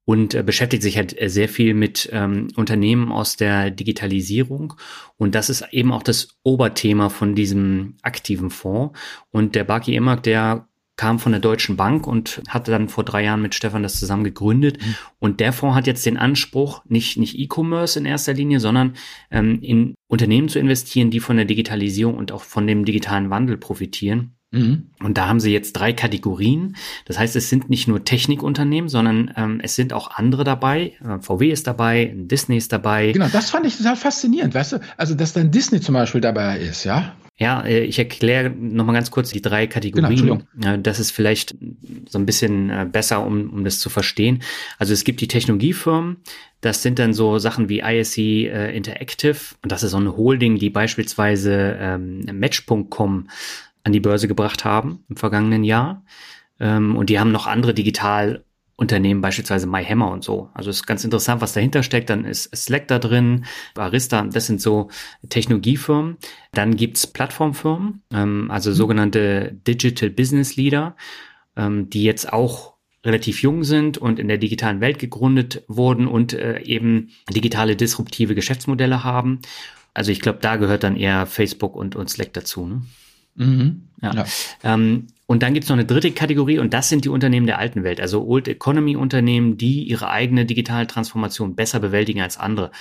und 0.05 0.33
äh, 0.33 0.43
beschäftigt 0.43 0.83
sich 0.83 0.97
halt 0.97 1.15
sehr 1.25 1.49
viel 1.49 1.73
mit 1.73 2.09
ähm, 2.11 2.49
Unternehmen 2.55 3.11
aus 3.11 3.37
der 3.37 3.71
Digitalisierung. 3.71 4.73
Und 5.17 5.35
das 5.35 5.49
ist 5.49 5.65
eben 5.71 5.91
auch 5.91 6.03
das 6.03 6.39
Oberthema 6.43 7.09
von 7.09 7.33
diesem 7.33 7.95
aktiven 8.01 8.49
Fonds. 8.49 8.97
Und 9.31 9.55
der 9.55 9.63
Baki 9.63 9.93
Irmak, 9.93 10.23
der 10.23 10.67
kam 11.01 11.17
von 11.17 11.31
der 11.31 11.41
Deutschen 11.41 11.77
Bank 11.77 12.05
und 12.05 12.43
hatte 12.47 12.69
dann 12.69 12.87
vor 12.87 13.03
drei 13.03 13.23
Jahren 13.23 13.41
mit 13.41 13.55
Stefan 13.55 13.81
das 13.81 13.99
zusammen 13.99 14.23
gegründet. 14.23 14.77
Mhm. 14.79 14.95
Und 15.17 15.39
der 15.39 15.51
Fonds 15.51 15.75
hat 15.75 15.87
jetzt 15.87 16.05
den 16.05 16.15
Anspruch, 16.15 16.85
nicht, 16.85 17.17
nicht 17.17 17.39
E-Commerce 17.39 17.97
in 17.97 18.05
erster 18.05 18.33
Linie, 18.33 18.59
sondern 18.59 18.93
ähm, 19.31 19.57
in 19.63 19.95
Unternehmen 20.07 20.47
zu 20.47 20.59
investieren, 20.59 21.09
die 21.09 21.19
von 21.19 21.37
der 21.37 21.45
Digitalisierung 21.45 22.13
und 22.15 22.31
auch 22.31 22.43
von 22.43 22.67
dem 22.67 22.85
digitalen 22.85 23.31
Wandel 23.31 23.57
profitieren. 23.57 24.35
Mhm. 24.51 24.89
Und 25.01 25.17
da 25.17 25.27
haben 25.27 25.39
sie 25.39 25.51
jetzt 25.51 25.73
drei 25.73 25.93
Kategorien. 25.93 26.75
Das 27.05 27.17
heißt, 27.17 27.35
es 27.35 27.49
sind 27.49 27.69
nicht 27.69 27.87
nur 27.87 28.03
Technikunternehmen, 28.03 28.89
sondern 28.89 29.33
ähm, 29.37 29.61
es 29.63 29.75
sind 29.75 29.93
auch 29.93 30.11
andere 30.11 30.43
dabei. 30.43 30.93
Äh, 31.03 31.19
VW 31.21 31.49
ist 31.49 31.67
dabei, 31.67 32.13
Disney 32.15 32.57
ist 32.57 32.73
dabei. 32.73 33.13
Genau, 33.13 33.29
das 33.31 33.49
fand 33.49 33.65
ich 33.65 33.77
total 33.77 33.95
faszinierend, 33.95 34.53
weißt 34.53 34.73
du? 34.73 34.79
Also, 34.97 35.15
dass 35.15 35.33
dann 35.33 35.51
Disney 35.51 35.79
zum 35.79 35.93
Beispiel 35.93 36.21
dabei 36.21 36.59
ist, 36.59 36.83
ja? 36.83 37.15
Ja, 37.41 37.61
äh, 37.61 37.85
ich 37.85 37.97
erkläre 37.97 38.51
nochmal 38.51 38.93
ganz 38.93 39.09
kurz 39.09 39.31
die 39.31 39.41
drei 39.41 39.65
Kategorien. 39.65 40.43
Genau, 40.53 40.77
das 40.77 40.99
ist 40.99 41.11
vielleicht 41.11 41.55
so 42.07 42.19
ein 42.19 42.25
bisschen 42.27 42.69
äh, 42.69 42.85
besser, 42.89 43.25
um, 43.25 43.49
um 43.49 43.63
das 43.63 43.79
zu 43.79 43.89
verstehen. 43.89 44.43
Also 44.77 44.93
es 44.93 45.03
gibt 45.03 45.21
die 45.21 45.27
Technologiefirmen, 45.27 46.17
das 46.61 46.83
sind 46.83 46.99
dann 46.99 47.13
so 47.13 47.39
Sachen 47.39 47.67
wie 47.67 47.79
ISC 47.79 48.17
äh, 48.19 48.75
Interactive 48.75 49.55
und 49.63 49.71
das 49.71 49.81
ist 49.81 49.91
so 49.91 49.97
eine 49.97 50.15
Holding, 50.15 50.59
die 50.59 50.69
beispielsweise 50.69 51.77
ähm, 51.79 52.19
Match.com 52.31 53.27
an 53.83 53.91
die 53.91 53.99
Börse 53.99 54.27
gebracht 54.27 54.65
haben 54.65 55.03
im 55.09 55.17
vergangenen 55.17 55.63
Jahr. 55.63 56.03
Ähm, 56.59 56.95
und 56.95 57.09
die 57.09 57.19
haben 57.19 57.31
noch 57.31 57.47
andere 57.47 57.73
Digitalunternehmen, 57.73 59.21
beispielsweise 59.21 59.67
MyHammer 59.67 60.11
und 60.11 60.23
so. 60.23 60.49
Also 60.53 60.69
es 60.69 60.77
ist 60.77 60.87
ganz 60.87 61.03
interessant, 61.03 61.41
was 61.41 61.53
dahinter 61.53 61.83
steckt. 61.83 62.09
Dann 62.09 62.25
ist 62.25 62.55
Slack 62.55 62.87
da 62.87 62.99
drin, 62.99 63.45
Arista, 63.75 64.23
das 64.23 64.45
sind 64.45 64.61
so 64.61 64.89
Technologiefirmen. 65.27 66.17
Dann 66.53 66.75
gibt's 66.75 67.07
Plattformfirmen, 67.07 68.03
ähm, 68.13 68.51
also 68.51 68.69
mhm. 68.69 68.75
sogenannte 68.75 69.57
Digital 69.67 70.09
Business 70.09 70.55
Leader, 70.55 70.95
ähm, 71.55 71.89
die 71.89 72.03
jetzt 72.03 72.31
auch 72.31 72.71
relativ 73.03 73.41
jung 73.41 73.63
sind 73.63 73.97
und 73.97 74.19
in 74.19 74.27
der 74.27 74.37
digitalen 74.37 74.79
Welt 74.79 74.99
gegründet 74.99 75.63
wurden 75.67 76.07
und 76.07 76.33
äh, 76.33 76.61
eben 76.61 77.09
digitale 77.29 77.75
disruptive 77.75 78.35
Geschäftsmodelle 78.35 79.03
haben. 79.03 79.39
Also 79.93 80.11
ich 80.11 80.21
glaube, 80.21 80.39
da 80.41 80.55
gehört 80.55 80.83
dann 80.83 80.95
eher 80.95 81.25
Facebook 81.25 81.75
und, 81.75 81.95
und 81.95 82.09
Slack 82.09 82.33
dazu. 82.33 82.67
Ne? 82.67 82.81
Mhm. 83.35 83.87
Ja. 84.01 84.13
ja. 84.13 84.25
Ähm, 84.63 85.07
und 85.27 85.43
dann 85.43 85.53
gibt 85.53 85.63
es 85.63 85.69
noch 85.69 85.77
eine 85.77 85.85
dritte 85.85 86.11
Kategorie 86.11 86.59
und 86.59 86.73
das 86.73 86.89
sind 86.89 87.05
die 87.05 87.09
Unternehmen 87.09 87.45
der 87.45 87.57
alten 87.57 87.83
Welt, 87.83 88.01
also 88.01 88.25
Old 88.25 88.47
Economy 88.47 88.97
Unternehmen, 88.97 89.57
die 89.57 89.83
ihre 89.83 90.09
eigene 90.09 90.45
digitale 90.45 90.87
Transformation 90.87 91.55
besser 91.55 91.79
bewältigen 91.79 92.21
als 92.21 92.37
andere. 92.37 92.71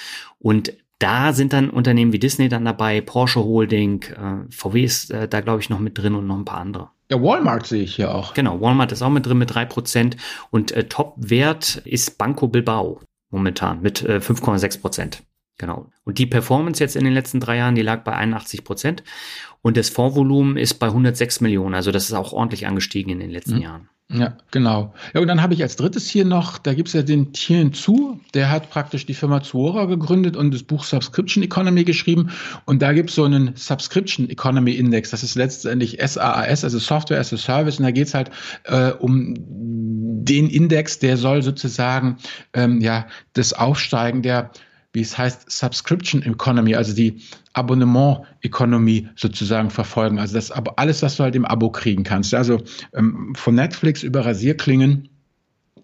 Und 0.41 0.73
da 0.99 1.33
sind 1.33 1.53
dann 1.53 1.71
Unternehmen 1.71 2.13
wie 2.13 2.19
Disney 2.19 2.49
dann 2.49 2.65
dabei, 2.65 3.01
Porsche 3.01 3.45
Holding, 3.45 4.03
äh, 4.03 4.53
VW 4.53 4.83
ist 4.83 5.11
äh, 5.13 5.29
da 5.29 5.41
glaube 5.41 5.61
ich 5.61 5.71
noch 5.71 5.79
mit 5.79 5.97
drin 5.97 6.15
und 6.15 6.27
noch 6.27 6.37
ein 6.37 6.45
paar 6.45 6.61
andere. 6.61 6.91
Ja, 7.11 7.23
Walmart 7.23 7.67
sehe 7.67 7.83
ich 7.83 7.97
hier 7.97 8.15
auch. 8.15 8.35
Genau, 8.35 8.61
Walmart 8.61 8.93
ist 8.93 9.03
auch 9.03 9.11
mit 9.11 9.27
drin 9.27 9.39
mit 9.39 9.55
drei 9.55 9.65
Prozent 9.65 10.17
und 10.51 10.73
äh, 10.73 10.85
Top-Wert 10.85 11.83
ist 11.85 12.19
Banco 12.19 12.49
Bilbao 12.49 13.01
momentan 13.31 13.81
mit 13.81 14.03
äh, 14.03 14.19
5,6%. 14.19 15.21
Genau. 15.61 15.91
Und 16.05 16.17
die 16.17 16.25
Performance 16.25 16.83
jetzt 16.83 16.97
in 16.97 17.05
den 17.05 17.13
letzten 17.13 17.39
drei 17.39 17.59
Jahren, 17.59 17.75
die 17.75 17.83
lag 17.83 18.03
bei 18.03 18.15
81 18.15 18.65
Prozent. 18.65 19.05
Und 19.61 19.77
das 19.77 19.91
Fondsvolumen 19.91 20.57
ist 20.57 20.79
bei 20.79 20.87
106 20.87 21.43
Millionen. 21.43 21.75
Also 21.75 21.93
das 21.93 22.05
ist 22.05 22.15
auch 22.15 22.33
ordentlich 22.33 22.67
angestiegen 22.67 23.13
in 23.13 23.21
den 23.21 23.29
letzten 23.29 23.57
mhm. 23.57 23.63
Jahren. 23.63 23.89
Ja, 24.09 24.39
genau. 24.51 24.95
Ja, 25.13 25.21
und 25.21 25.29
dann 25.29 25.43
habe 25.43 25.53
ich 25.53 25.63
als 25.63 25.77
drittes 25.77 26.09
hier 26.09 26.25
noch, 26.25 26.57
da 26.57 26.73
gibt 26.73 26.89
es 26.89 26.95
ja 26.95 27.03
den 27.03 27.35
Tien 27.35 27.75
Zu, 27.75 28.19
der 28.33 28.51
hat 28.51 28.71
praktisch 28.71 29.05
die 29.05 29.13
Firma 29.13 29.43
Zuora 29.43 29.85
gegründet 29.85 30.35
und 30.35 30.53
das 30.53 30.63
Buch 30.63 30.83
Subscription 30.83 31.45
Economy 31.45 31.85
geschrieben. 31.85 32.31
Und 32.65 32.81
da 32.81 32.95
gibt 32.95 33.11
es 33.11 33.17
so 33.17 33.25
einen 33.25 33.55
Subscription 33.55 34.31
Economy 34.31 34.73
Index. 34.73 35.11
Das 35.11 35.23
ist 35.23 35.35
letztendlich 35.35 35.99
SaaS, 36.01 36.65
also 36.65 36.79
Software 36.79 37.21
as 37.21 37.35
a 37.35 37.37
Service. 37.37 37.79
Und 37.79 37.85
da 37.85 37.91
geht 37.91 38.07
es 38.07 38.15
halt 38.15 38.31
äh, 38.65 38.93
um 38.93 39.35
den 39.37 40.49
Index, 40.49 40.99
der 40.99 41.19
soll 41.19 41.43
sozusagen 41.43 42.17
ähm, 42.55 42.81
ja 42.81 43.07
das 43.35 43.53
Aufsteigen 43.53 44.23
der 44.23 44.51
wie 44.93 45.01
es 45.01 45.17
heißt, 45.17 45.51
Subscription 45.51 46.23
Economy, 46.23 46.75
also 46.75 46.95
die 46.95 47.23
Abonnement-Economy 47.53 49.09
sozusagen 49.17 49.71
verfolgen. 49.71 50.19
Also 50.19 50.35
das 50.35 50.51
aber 50.51 50.79
alles, 50.79 51.03
was 51.03 51.17
du 51.17 51.23
halt 51.23 51.37
im 51.37 51.45
Abo 51.45 51.71
kriegen 51.71 52.03
kannst. 52.03 52.35
Also 52.35 52.61
ähm, 52.95 53.33
von 53.37 53.55
Netflix 53.55 54.03
über 54.03 54.25
Rasierklingen. 54.25 55.09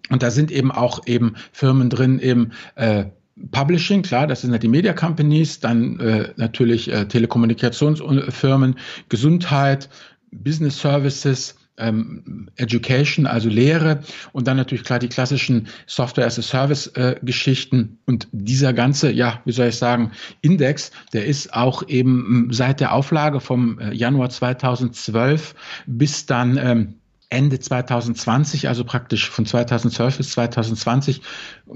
Und 0.09 0.23
da 0.23 0.31
sind 0.31 0.51
eben 0.51 0.71
auch 0.71 1.05
eben 1.05 1.35
Firmen 1.51 1.89
drin, 1.89 2.19
eben 2.19 2.51
äh, 2.75 3.05
Publishing, 3.51 4.01
klar, 4.01 4.25
das 4.25 4.41
sind 4.41 4.51
ja 4.51 4.57
die 4.57 4.67
Media 4.67 4.93
Companies, 4.93 5.59
dann 5.59 5.99
äh, 5.99 6.33
natürlich 6.37 6.91
äh, 6.91 7.07
Telekommunikationsfirmen, 7.07 8.75
Gesundheit, 9.09 9.89
Business 10.31 10.79
Services, 10.79 11.55
ähm, 11.77 12.49
Education, 12.55 13.25
also 13.25 13.49
Lehre 13.49 14.01
und 14.33 14.47
dann 14.47 14.57
natürlich 14.57 14.83
klar 14.83 14.99
die 14.99 15.09
klassischen 15.09 15.67
Software 15.85 16.25
as 16.25 16.39
a 16.39 16.41
Service 16.41 16.87
äh, 16.95 17.15
Geschichten. 17.21 17.99
Und 18.05 18.27
dieser 18.31 18.73
ganze, 18.73 19.11
ja, 19.11 19.41
wie 19.45 19.51
soll 19.51 19.67
ich 19.67 19.77
sagen, 19.77 20.11
Index, 20.41 20.91
der 21.13 21.25
ist 21.25 21.53
auch 21.53 21.87
eben 21.87 22.49
seit 22.51 22.79
der 22.79 22.93
Auflage 22.93 23.39
vom 23.39 23.79
äh, 23.79 23.93
Januar 23.93 24.29
2012 24.29 25.55
bis 25.85 26.25
dann 26.25 26.57
ähm, 26.57 26.93
Ende 27.29 27.59
2020, 27.59 28.69
also 28.69 28.85
praktisch 28.85 29.29
von 29.29 29.45
2012 29.45 30.17
bis 30.17 30.29
2020, 30.31 31.21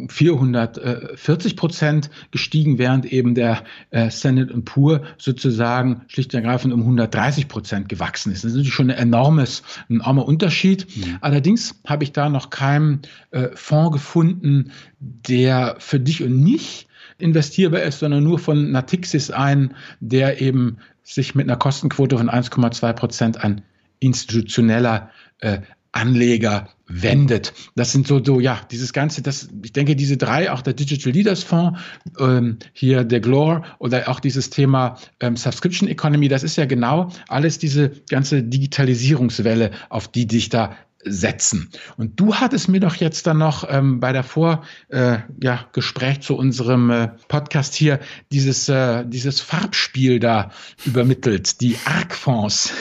440 0.08 1.58
Prozent 1.58 2.10
gestiegen, 2.32 2.78
während 2.78 3.06
eben 3.06 3.36
der 3.36 3.66
äh, 3.90 4.10
Standard 4.10 4.52
Poor 4.64 5.02
sozusagen 5.18 6.04
schlicht 6.08 6.34
und 6.34 6.42
ergreifend 6.42 6.74
um 6.74 6.80
130 6.82 7.50
Prozent 7.50 7.90
gewachsen 7.90 8.32
ist. 8.32 8.46
Das 8.46 8.52
ist 8.52 8.56
natürlich 8.56 8.74
schon 8.74 8.90
ein 8.92 8.98
enormes, 8.98 9.64
ein 9.90 10.00
enormer 10.00 10.26
Unterschied. 10.26 10.88
Mhm. 10.96 11.18
Allerdings 11.20 11.82
habe 11.86 12.06
ich 12.06 12.14
da 12.14 12.30
noch 12.30 12.50
keinen 12.50 13.02
äh, 13.32 13.50
Fonds 13.54 13.92
gefunden, 13.92 14.72
der 15.00 15.76
für 15.80 16.00
dich 16.00 16.24
und 16.24 16.42
mich 16.42 16.88
investierbar 17.18 17.82
ist, 17.82 18.00
sondern 18.00 18.24
nur 18.24 18.40
von 18.40 18.72
Natixis 18.72 19.32
ein, 19.32 19.76
der 20.00 20.42
eben 20.42 20.78
sich 21.04 21.36
mit 21.36 21.50
einer 21.50 21.58
Kostenquote 21.58 22.18
von 22.18 22.30
1,2 22.30 22.94
Prozent 22.94 23.44
an 23.44 23.64
institutioneller 24.02 25.10
äh, 25.40 25.62
Anleger 25.94 26.70
wendet. 26.88 27.54
Das 27.76 27.92
sind 27.92 28.08
so, 28.08 28.24
so, 28.24 28.40
ja, 28.40 28.62
dieses 28.72 28.94
Ganze, 28.94 29.22
das, 29.22 29.50
ich 29.64 29.74
denke, 29.74 29.96
diese 29.96 30.18
drei, 30.18 30.52
auch 30.52 30.62
der 30.62 30.74
Digital 30.74 31.12
Leaders 31.12 31.44
Fonds, 31.44 31.80
ähm, 32.20 32.58
hier 32.74 33.04
der 33.04 33.20
Glore 33.20 33.64
oder 33.80 34.08
auch 34.10 34.20
dieses 34.20 34.50
Thema 34.50 34.98
ähm, 35.20 35.36
Subscription 35.36 35.90
Economy, 35.90 36.28
das 36.28 36.44
ist 36.44 36.56
ja 36.56 36.66
genau 36.66 37.12
alles 37.28 37.60
diese 37.60 37.90
ganze 38.10 38.44
Digitalisierungswelle, 38.44 39.72
auf 39.90 40.08
die 40.08 40.28
dich 40.28 40.50
da 40.50 40.76
setzen. 41.04 41.70
Und 41.98 42.20
du 42.20 42.36
hattest 42.36 42.70
mir 42.70 42.80
doch 42.80 42.96
jetzt 42.96 43.26
dann 43.28 43.40
noch 43.40 43.66
ähm, 43.68 44.00
bei 44.00 44.14
der 44.14 44.24
Vor 44.24 44.64
äh, 44.90 45.18
ja, 45.42 45.66
Gespräch 45.74 46.22
zu 46.22 46.38
unserem 46.38 46.90
äh, 46.90 47.08
Podcast 47.28 47.74
hier 47.74 48.00
dieses, 48.32 48.70
äh, 48.70 49.04
dieses 49.06 49.42
Farbspiel 49.42 50.20
da 50.20 50.52
übermittelt, 50.86 51.60
die 51.62 51.76
ARC-Fonds. 51.86 52.74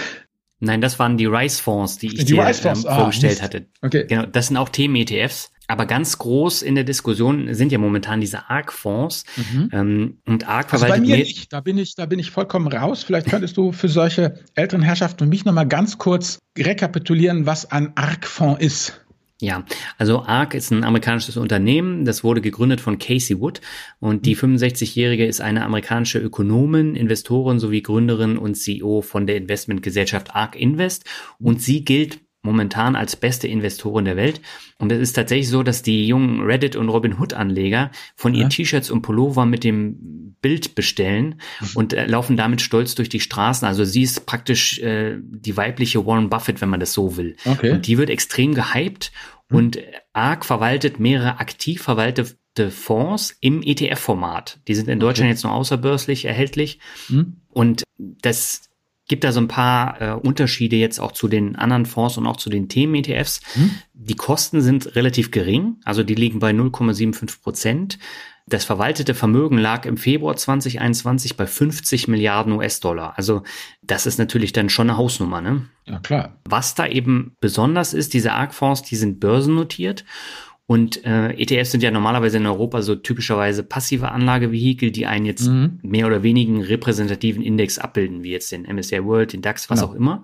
Nein, 0.60 0.80
das 0.80 0.98
waren 0.98 1.16
die 1.16 1.26
Rice-Fonds, 1.26 1.98
die 1.98 2.08
ich 2.08 2.24
die 2.24 2.24
dir 2.26 2.42
ähm, 2.42 2.84
ah, 2.86 2.96
vorgestellt 2.96 3.38
ah, 3.40 3.44
hatte. 3.44 3.66
Okay. 3.82 4.04
Genau, 4.06 4.26
das 4.26 4.48
sind 4.48 4.56
auch 4.56 4.68
Themen-ETFs. 4.68 5.52
Aber 5.68 5.86
ganz 5.86 6.18
groß 6.18 6.62
in 6.62 6.74
der 6.74 6.82
Diskussion 6.82 7.54
sind 7.54 7.70
ja 7.70 7.78
momentan 7.78 8.20
diese 8.20 8.50
ARC-Fonds. 8.50 9.24
Mhm. 9.36 9.68
Ähm, 9.72 10.18
und 10.26 10.48
ARC 10.48 10.72
also 10.72 10.84
verwaltet 10.84 11.08
bei 11.08 11.16
mir 11.16 11.18
nicht. 11.18 11.52
Da 11.52 11.60
bin 11.60 11.78
ich, 11.78 11.94
da 11.94 12.06
bin 12.06 12.18
ich 12.18 12.32
vollkommen 12.32 12.66
raus. 12.66 13.04
Vielleicht 13.04 13.28
könntest 13.28 13.56
du 13.56 13.70
für 13.70 13.88
solche 13.88 14.40
älteren 14.56 14.82
Herrschaften 14.82 15.22
und 15.22 15.28
mich 15.28 15.44
nochmal 15.44 15.68
ganz 15.68 15.96
kurz 15.96 16.40
rekapitulieren, 16.58 17.46
was 17.46 17.70
ein 17.70 17.96
ARC-Fonds 17.96 18.60
ist. 18.60 19.00
Ja, 19.40 19.64
also 19.96 20.22
ARC 20.22 20.54
ist 20.54 20.70
ein 20.70 20.84
amerikanisches 20.84 21.38
Unternehmen, 21.38 22.04
das 22.04 22.22
wurde 22.22 22.42
gegründet 22.42 22.80
von 22.80 22.98
Casey 22.98 23.40
Wood. 23.40 23.62
Und 23.98 24.26
die 24.26 24.36
65-Jährige 24.36 25.24
ist 25.24 25.40
eine 25.40 25.64
amerikanische 25.64 26.18
Ökonomin, 26.18 26.94
Investorin 26.94 27.58
sowie 27.58 27.82
Gründerin 27.82 28.36
und 28.36 28.54
CEO 28.54 29.00
von 29.00 29.26
der 29.26 29.36
Investmentgesellschaft 29.36 30.34
ARC 30.34 30.56
Invest. 30.56 31.04
Und 31.38 31.62
sie 31.62 31.84
gilt 31.84 32.20
momentan 32.42 32.96
als 32.96 33.16
beste 33.16 33.48
Investorin 33.48 34.04
der 34.04 34.16
Welt. 34.16 34.40
Und 34.78 34.90
es 34.92 35.00
ist 35.00 35.12
tatsächlich 35.12 35.48
so, 35.48 35.62
dass 35.62 35.82
die 35.82 36.06
jungen 36.06 36.40
Reddit- 36.40 36.76
und 36.76 36.88
Robinhood-Anleger 36.88 37.90
von 38.16 38.34
ja. 38.34 38.40
ihren 38.40 38.50
T-Shirts 38.50 38.90
und 38.90 39.02
Pullover 39.02 39.44
mit 39.44 39.62
dem 39.64 40.34
Bild 40.40 40.74
bestellen 40.74 41.40
mhm. 41.60 41.68
und 41.74 41.92
äh, 41.92 42.06
laufen 42.06 42.36
damit 42.36 42.62
stolz 42.62 42.94
durch 42.94 43.08
die 43.08 43.20
Straßen. 43.20 43.68
Also 43.68 43.84
sie 43.84 44.02
ist 44.02 44.24
praktisch 44.24 44.78
äh, 44.78 45.18
die 45.20 45.56
weibliche 45.56 46.06
Warren 46.06 46.30
Buffett, 46.30 46.60
wenn 46.60 46.70
man 46.70 46.80
das 46.80 46.94
so 46.94 47.16
will. 47.16 47.36
Okay. 47.44 47.72
Und 47.72 47.86
die 47.86 47.98
wird 47.98 48.08
extrem 48.08 48.54
gehypt 48.54 49.12
mhm. 49.50 49.56
und 49.56 49.78
ARK 50.14 50.44
verwaltet 50.46 50.98
mehrere 50.98 51.40
aktiv 51.40 51.82
verwaltete 51.82 52.70
Fonds 52.70 53.36
im 53.40 53.62
ETF-Format. 53.62 54.60
Die 54.66 54.74
sind 54.74 54.88
in 54.88 54.98
Deutschland 54.98 55.26
okay. 55.26 55.34
jetzt 55.34 55.44
nur 55.44 55.52
außerbörslich 55.52 56.24
erhältlich. 56.24 56.78
Mhm. 57.08 57.36
Und 57.50 57.82
das 57.98 58.69
gibt 59.10 59.24
da 59.24 59.32
so 59.32 59.40
ein 59.40 59.48
paar 59.48 60.00
äh, 60.00 60.12
Unterschiede 60.12 60.76
jetzt 60.76 61.00
auch 61.00 61.10
zu 61.10 61.26
den 61.26 61.56
anderen 61.56 61.84
Fonds 61.84 62.16
und 62.16 62.28
auch 62.28 62.36
zu 62.36 62.48
den 62.48 62.68
Themen-ETFs. 62.68 63.40
Hm. 63.54 63.72
Die 63.92 64.14
Kosten 64.14 64.62
sind 64.62 64.94
relativ 64.94 65.32
gering, 65.32 65.78
also 65.84 66.04
die 66.04 66.14
liegen 66.14 66.38
bei 66.38 66.52
0,75 66.52 67.42
Prozent. 67.42 67.98
Das 68.46 68.64
verwaltete 68.64 69.14
Vermögen 69.14 69.58
lag 69.58 69.84
im 69.84 69.96
Februar 69.96 70.36
2021 70.36 71.36
bei 71.36 71.46
50 71.46 72.06
Milliarden 72.06 72.52
US-Dollar. 72.52 73.14
Also 73.16 73.42
das 73.82 74.06
ist 74.06 74.18
natürlich 74.18 74.52
dann 74.52 74.70
schon 74.70 74.88
eine 74.88 74.96
Hausnummer, 74.96 75.40
ne? 75.40 75.66
Ja, 75.86 75.98
klar. 75.98 76.36
Was 76.44 76.76
da 76.76 76.86
eben 76.86 77.36
besonders 77.40 77.92
ist, 77.94 78.14
diese 78.14 78.32
ARC-Fonds, 78.32 78.82
die 78.82 78.96
sind 78.96 79.18
börsennotiert 79.18 80.04
Und 80.70 81.04
äh, 81.04 81.30
ETFs 81.30 81.72
sind 81.72 81.82
ja 81.82 81.90
normalerweise 81.90 82.36
in 82.36 82.46
Europa 82.46 82.82
so 82.82 82.94
typischerweise 82.94 83.64
passive 83.64 84.12
Anlagevehikel, 84.12 84.92
die 84.92 85.04
einen 85.04 85.26
jetzt 85.26 85.48
mhm. 85.48 85.80
mehr 85.82 86.06
oder 86.06 86.22
weniger 86.22 86.68
repräsentativen 86.68 87.42
Index 87.42 87.80
abbilden, 87.80 88.22
wie 88.22 88.30
jetzt 88.30 88.52
den 88.52 88.72
MSCI 88.72 89.04
World, 89.04 89.32
den 89.32 89.42
DAX, 89.42 89.68
was 89.68 89.80
genau. 89.80 89.90
auch 89.90 89.96
immer. 89.96 90.22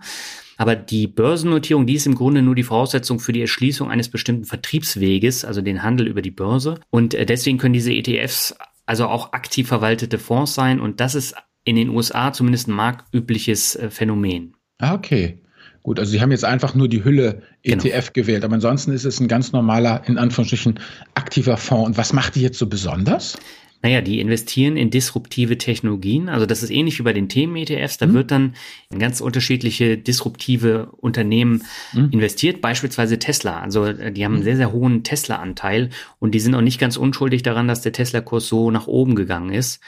Aber 0.56 0.76
die 0.76 1.09
Börsennotierung, 1.09 1.85
die 1.85 1.94
ist 1.94 2.06
im 2.06 2.14
Grunde 2.14 2.42
nur 2.42 2.54
die 2.54 2.62
Voraussetzung 2.62 3.18
für 3.18 3.32
die 3.32 3.40
Erschließung 3.40 3.90
eines 3.90 4.09
bestimmten 4.09 4.44
Vertriebsweges, 4.44 5.44
also 5.44 5.62
den 5.62 5.82
Handel 5.82 6.06
über 6.06 6.22
die 6.22 6.30
Börse. 6.30 6.78
Und 6.90 7.14
äh, 7.14 7.26
deswegen 7.26 7.59
können 7.59 7.74
diese 7.74 7.92
ETFs 7.92 8.54
also 8.87 9.09
auch 9.09 9.32
aktiv 9.32 9.66
verwaltete 9.66 10.20
Fonds 10.20 10.54
sein. 10.54 10.78
Und 10.78 11.00
das 11.00 11.16
ist 11.16 11.35
in 11.64 11.74
den 11.74 11.88
USA 11.88 12.32
zumindest 12.32 12.68
ein 12.68 12.74
marktübliches 12.74 13.74
äh, 13.74 13.90
Phänomen. 13.90 14.54
Ah, 14.78 14.94
okay. 14.94 15.40
Gut, 15.87 16.01
also 16.01 16.11
Sie 16.11 16.20
haben 16.20 16.33
jetzt 16.33 16.44
einfach 16.44 16.75
nur 16.75 16.88
die 16.88 17.05
Hülle 17.05 17.42
ETF 17.62 17.85
genau. 17.85 17.94
E 17.94 18.11
gewählt, 18.12 18.44
aber 18.44 18.55
ansonsten 18.55 18.90
ist 18.90 19.05
es 19.05 19.20
ein 19.20 19.29
ganz 19.29 19.53
normaler, 19.53 20.03
in 20.09 20.18
Anführungsstrichen, 20.18 20.81
aktiver 21.14 21.57
Fonds. 21.57 21.87
Und 21.87 21.96
was 21.96 22.12
macht 22.12 22.35
die 22.35 22.42
jetzt 22.42 22.59
so 22.59 22.66
besonders? 22.66 23.38
Naja, 23.83 24.01
die 24.01 24.18
investieren 24.18 24.77
in 24.77 24.90
disruptive 24.90 25.59
Technologien. 25.59 26.29
Also 26.29 26.44
das 26.44 26.64
ist 26.64 26.70
ähnlich 26.70 26.99
wie 26.99 27.05
bei 27.05 27.12
den 27.12 27.29
Themen-ETFs. 27.29 27.99
Da 27.99 28.09
mhm. 28.09 28.14
wird 28.14 28.33
dann 28.33 28.55
in 28.90 28.99
ganz 28.99 29.20
unterschiedliche 29.20 29.96
disruptive 29.96 30.90
Unternehmen 30.96 31.62
mhm. 31.92 32.09
investiert, 32.11 32.61
beispielsweise 32.61 33.20
Tesla. 33.20 33.61
Also 33.61 33.85
äh, 33.85 34.11
die 34.11 34.25
haben 34.25 34.33
einen 34.33 34.40
mhm. 34.40 34.44
sehr, 34.44 34.57
sehr 34.57 34.72
hohen 34.72 35.05
Tesla-Anteil 35.05 35.90
und 36.18 36.35
die 36.35 36.40
sind 36.40 36.57
auch 36.57 36.62
nicht 36.62 36.81
ganz 36.81 36.96
unschuldig 36.96 37.44
daran, 37.44 37.68
dass 37.68 37.83
der 37.83 37.92
Tesla-Kurs 37.92 38.49
so 38.49 38.72
nach 38.72 38.88
oben 38.88 39.14
gegangen 39.14 39.53
ist. 39.53 39.81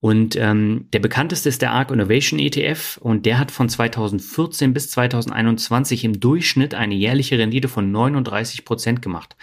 Und 0.00 0.34
ähm, 0.36 0.86
der 0.94 0.98
bekannteste 0.98 1.50
ist 1.50 1.60
der 1.60 1.72
ARC 1.72 1.90
Innovation 1.90 2.38
ETF 2.38 2.98
und 3.02 3.26
der 3.26 3.38
hat 3.38 3.50
von 3.50 3.68
2014 3.68 4.72
bis 4.72 4.90
2021 4.90 6.04
im 6.04 6.18
Durchschnitt 6.18 6.74
eine 6.74 6.94
jährliche 6.94 7.38
Rendite 7.38 7.68
von 7.68 7.92
39 7.92 8.64
Prozent 8.64 9.02
gemacht. 9.02 9.36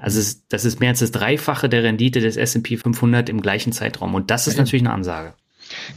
Also 0.00 0.20
das 0.48 0.64
ist 0.64 0.80
mehr 0.80 0.90
als 0.90 0.98
das 0.98 1.12
Dreifache 1.12 1.68
der 1.68 1.84
Rendite 1.84 2.20
des 2.20 2.36
S&P 2.36 2.76
500 2.76 3.28
im 3.28 3.40
gleichen 3.40 3.72
Zeitraum 3.72 4.14
und 4.14 4.32
das 4.32 4.48
ist 4.48 4.58
natürlich 4.58 4.82
eine 4.82 4.92
Ansage. 4.92 5.34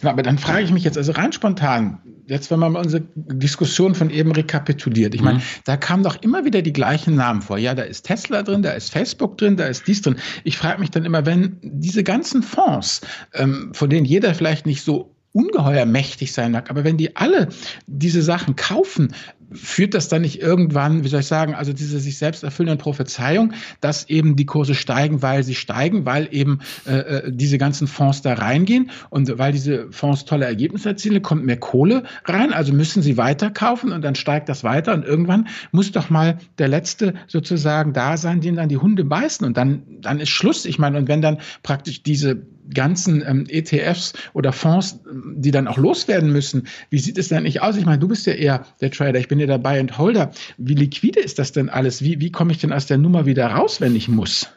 Genau, 0.02 0.12
aber 0.12 0.24
dann 0.24 0.38
frage 0.38 0.64
ich 0.64 0.72
mich 0.72 0.84
jetzt, 0.84 0.98
also 0.98 1.12
rein 1.14 1.32
spontan, 1.32 2.00
jetzt 2.28 2.52
wenn 2.52 2.60
man 2.60 2.74
mal 2.74 2.80
unsere 2.80 3.04
Diskussion 3.16 3.96
von 3.96 4.10
eben 4.10 4.32
rekapituliert, 4.32 5.16
ich 5.16 5.22
meine, 5.22 5.40
mhm. 5.40 5.44
da 5.66 5.78
kamen 5.78 6.04
doch 6.04 6.22
immer 6.22 6.46
wieder 6.46 6.62
die 6.62 6.74
gleichen 6.74 7.16
Namen 7.16 7.42
vor. 7.42 7.58
Ja, 7.58 7.76
da 7.76 7.84
ist 7.84 8.04
Tesla 8.04 8.44
drin, 8.44 8.62
da 8.62 8.72
ist 8.72 8.92
Facebook 8.92 9.38
drin, 9.38 9.58
da 9.58 9.66
ist 9.66 9.88
dies 9.88 10.02
drin. 10.02 10.16
Ich 10.44 10.58
frage 10.58 10.80
mich 10.80 10.92
dann 10.92 11.06
immer, 11.06 11.26
wenn 11.26 11.58
diese 11.62 12.04
ganzen 12.04 12.44
Fonds, 12.44 13.02
ähm, 13.34 13.72
von 13.74 13.90
denen 13.90 14.06
jeder 14.06 14.34
vielleicht 14.34 14.66
nicht 14.66 14.84
so 14.84 15.13
ungeheuer 15.34 15.86
mächtig 15.86 16.32
sein 16.32 16.52
mag, 16.52 16.70
aber 16.70 16.84
wenn 16.84 16.98
die 16.98 17.16
alle 17.16 17.50
diese 17.88 18.22
Sachen 18.22 18.56
kaufen, 18.56 19.14
führt 19.56 19.94
das 19.94 20.08
dann 20.08 20.22
nicht 20.22 20.42
irgendwann, 20.42 21.04
wie 21.04 21.08
soll 21.08 21.22
ich 21.22 21.28
sagen, 21.28 21.54
also 21.54 21.74
diese 21.74 22.00
sich 22.00 22.18
selbst 22.18 22.44
erfüllenden 22.44 22.80
Prophezeiung, 22.80 23.54
dass 23.82 24.10
eben 24.10 24.36
die 24.36 24.46
Kurse 24.46 24.76
steigen, 24.76 25.22
weil 25.22 25.44
sie 25.44 25.56
steigen, 25.56 26.06
weil 26.06 26.28
eben 26.32 26.60
äh, 26.86 26.98
äh, 26.98 27.32
diese 27.32 27.58
ganzen 27.58 27.88
Fonds 27.88 28.22
da 28.22 28.34
reingehen 28.34 28.92
und 29.10 29.38
weil 29.38 29.52
diese 29.52 29.92
Fonds 29.92 30.26
tolle 30.26 30.46
Ergebnisse 30.46 30.90
erzielen, 30.90 31.22
kommt 31.22 31.46
mehr 31.46 31.58
Kohle 31.58 32.04
rein, 32.26 32.54
also 32.54 32.74
müssen 32.74 33.02
sie 33.02 33.18
weiterkaufen 33.18 33.92
und 33.92 34.02
dann 34.04 34.16
steigt 34.16 34.50
das 34.50 34.64
weiter 34.64 34.94
und 34.94 35.06
irgendwann 35.06 35.48
muss 35.72 35.92
doch 35.92 36.10
mal 36.10 36.38
der 36.58 36.68
letzte 36.68 37.14
sozusagen 37.28 37.94
da 37.94 38.18
sein, 38.18 38.42
den 38.42 38.56
dann 38.56 38.70
die 38.70 38.78
Hunde 38.78 39.04
beißen 39.06 39.46
und 39.46 39.58
dann 39.58 39.84
dann 40.02 40.20
ist 40.20 40.30
Schluss. 40.30 40.66
Ich 40.66 40.80
meine, 40.80 40.98
und 40.98 41.08
wenn 41.08 41.22
dann 41.22 41.38
praktisch 41.62 42.04
diese 42.04 42.46
ganzen 42.74 43.24
ähm, 43.26 43.46
ETFs 43.48 44.14
oder 44.34 44.52
Fonds, 44.52 45.00
die 45.36 45.52
dann 45.52 45.68
auch 45.68 45.78
loswerden 45.78 46.32
müssen. 46.32 46.68
Wie 46.90 47.00
sieht 47.00 47.18
es 47.18 47.30
denn 47.30 47.44
nicht 47.44 47.62
aus? 47.62 47.78
Ich 47.78 47.86
meine, 47.86 48.00
du 48.00 48.08
bist 48.08 48.26
ja 48.26 48.34
eher 48.34 48.66
der 48.82 48.92
Trader, 48.92 49.20
ich 49.20 49.28
bin 49.28 49.40
ja 49.40 49.48
der 49.48 49.58
Buy 49.58 49.80
and 49.80 49.98
Holder. 49.98 50.32
Wie 50.58 50.76
liquide 50.76 51.20
ist 51.20 51.40
das 51.40 51.52
denn 51.52 51.70
alles? 51.70 52.02
Wie, 52.04 52.20
wie 52.20 52.32
komme 52.32 52.52
ich 52.52 52.60
denn 52.60 52.74
aus 52.74 52.86
der 52.86 52.98
Nummer 52.98 53.26
wieder 53.26 53.48
raus, 53.48 53.82
wenn 53.82 53.96
ich 53.96 54.08
muss? 54.08 54.50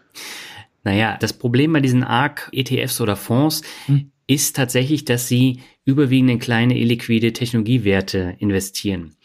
Naja, 0.85 1.17
das 1.21 1.33
Problem 1.33 1.73
bei 1.73 1.81
diesen 1.81 2.05
ARC-ETFs 2.05 3.01
oder 3.01 3.17
Fonds 3.17 3.63
hm. 3.87 4.13
ist 4.27 4.55
tatsächlich, 4.55 5.05
dass 5.05 5.27
sie 5.27 5.61
überwiegend 5.85 6.31
in 6.31 6.39
kleine 6.39 6.79
illiquide 6.79 7.33
Technologiewerte 7.33 8.37
investieren. 8.39 9.17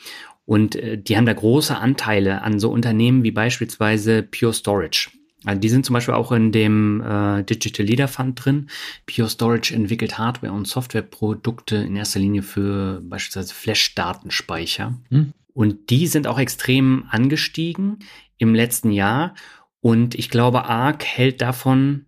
Und 0.46 0.76
äh, 0.76 0.98
die 0.98 1.18
haben 1.18 1.26
da 1.26 1.34
große 1.34 1.78
Anteile 1.78 2.42
an 2.42 2.60
so 2.60 2.72
Unternehmen 2.72 3.24
wie 3.24 3.32
beispielsweise 3.32 4.24
Pure 4.24 4.54
Storage. 4.54 5.12
Also 5.46 5.60
die 5.60 5.70
sind 5.70 5.86
zum 5.86 5.94
Beispiel 5.94 6.14
auch 6.14 6.32
in 6.32 6.52
dem 6.52 7.02
äh, 7.02 7.44
Digital 7.44 7.86
Leader 7.86 8.08
Fund 8.08 8.44
drin. 8.44 8.70
Pure 9.08 9.30
Storage 9.30 9.74
entwickelt 9.74 10.18
Hardware- 10.18 10.54
und 10.54 10.68
Softwareprodukte 10.68 11.78
in 11.78 11.96
erster 11.96 12.20
Linie 12.20 12.44
für 12.44 13.02
beispielsweise 13.04 13.54
Flash-Datenspeicher. 13.54 15.00
Hm. 15.10 15.34
Und 15.54 15.90
die 15.90 16.08
sind 16.08 16.28
auch 16.28 16.40
extrem 16.40 17.06
angestiegen 17.10 18.00
im 18.38 18.54
letzten 18.54 18.92
Jahr. 18.92 19.36
Und 19.82 20.16
ich 20.16 20.30
glaube, 20.30 20.66
ARK 20.66 21.04
hält 21.04 21.42
davon 21.42 22.06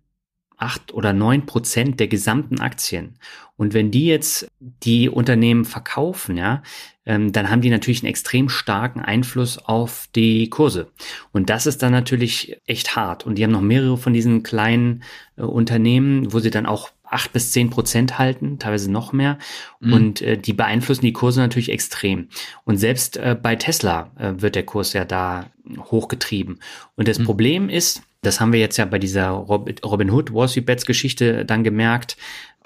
acht 0.56 0.94
oder 0.94 1.12
neun 1.12 1.46
Prozent 1.46 1.98
der 2.00 2.08
gesamten 2.08 2.60
Aktien. 2.60 3.18
Und 3.56 3.74
wenn 3.74 3.90
die 3.90 4.06
jetzt 4.06 4.48
die 4.60 5.08
Unternehmen 5.08 5.64
verkaufen, 5.64 6.36
ja, 6.36 6.62
ähm, 7.06 7.32
dann 7.32 7.50
haben 7.50 7.60
die 7.60 7.70
natürlich 7.70 8.02
einen 8.02 8.10
extrem 8.10 8.48
starken 8.48 9.00
Einfluss 9.00 9.58
auf 9.58 10.08
die 10.14 10.48
Kurse. 10.48 10.88
Und 11.32 11.50
das 11.50 11.66
ist 11.66 11.82
dann 11.82 11.92
natürlich 11.92 12.60
echt 12.66 12.96
hart. 12.96 13.26
Und 13.26 13.36
die 13.36 13.44
haben 13.44 13.52
noch 13.52 13.60
mehrere 13.60 13.96
von 13.96 14.12
diesen 14.12 14.42
kleinen 14.42 15.02
äh, 15.36 15.42
Unternehmen, 15.42 16.32
wo 16.32 16.38
sie 16.38 16.50
dann 16.50 16.66
auch 16.66 16.90
acht 17.04 17.32
bis 17.32 17.52
zehn 17.52 17.70
Prozent 17.70 18.18
halten, 18.18 18.58
teilweise 18.58 18.90
noch 18.90 19.12
mehr. 19.12 19.38
Mhm. 19.80 19.92
Und 19.92 20.22
äh, 20.22 20.36
die 20.36 20.52
beeinflussen 20.52 21.04
die 21.04 21.12
Kurse 21.12 21.40
natürlich 21.40 21.70
extrem. 21.70 22.28
Und 22.64 22.78
selbst 22.78 23.16
äh, 23.16 23.36
bei 23.40 23.56
Tesla 23.56 24.10
äh, 24.18 24.32
wird 24.38 24.54
der 24.54 24.64
Kurs 24.64 24.92
ja 24.94 25.04
da 25.04 25.46
hochgetrieben. 25.78 26.60
Und 26.96 27.08
das 27.08 27.18
mhm. 27.18 27.24
Problem 27.24 27.68
ist, 27.68 28.02
das 28.22 28.40
haben 28.40 28.52
wir 28.52 28.60
jetzt 28.60 28.78
ja 28.78 28.86
bei 28.86 28.98
dieser 28.98 29.28
Robin 29.28 30.10
Hood 30.10 30.32
Wall 30.32 30.48
Street 30.48 30.66
Bets 30.66 30.86
Geschichte 30.86 31.44
dann 31.44 31.62
gemerkt, 31.62 32.16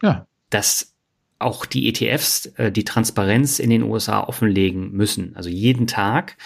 ja. 0.02 0.26
dass 0.50 0.94
auch 1.38 1.66
die 1.66 1.88
ETFs 1.88 2.46
äh, 2.56 2.72
die 2.72 2.84
Transparenz 2.84 3.58
in 3.58 3.70
den 3.70 3.82
USA 3.82 4.20
offenlegen 4.20 4.92
müssen, 4.92 5.36
also 5.36 5.48
jeden 5.48 5.86
Tag. 5.86 6.36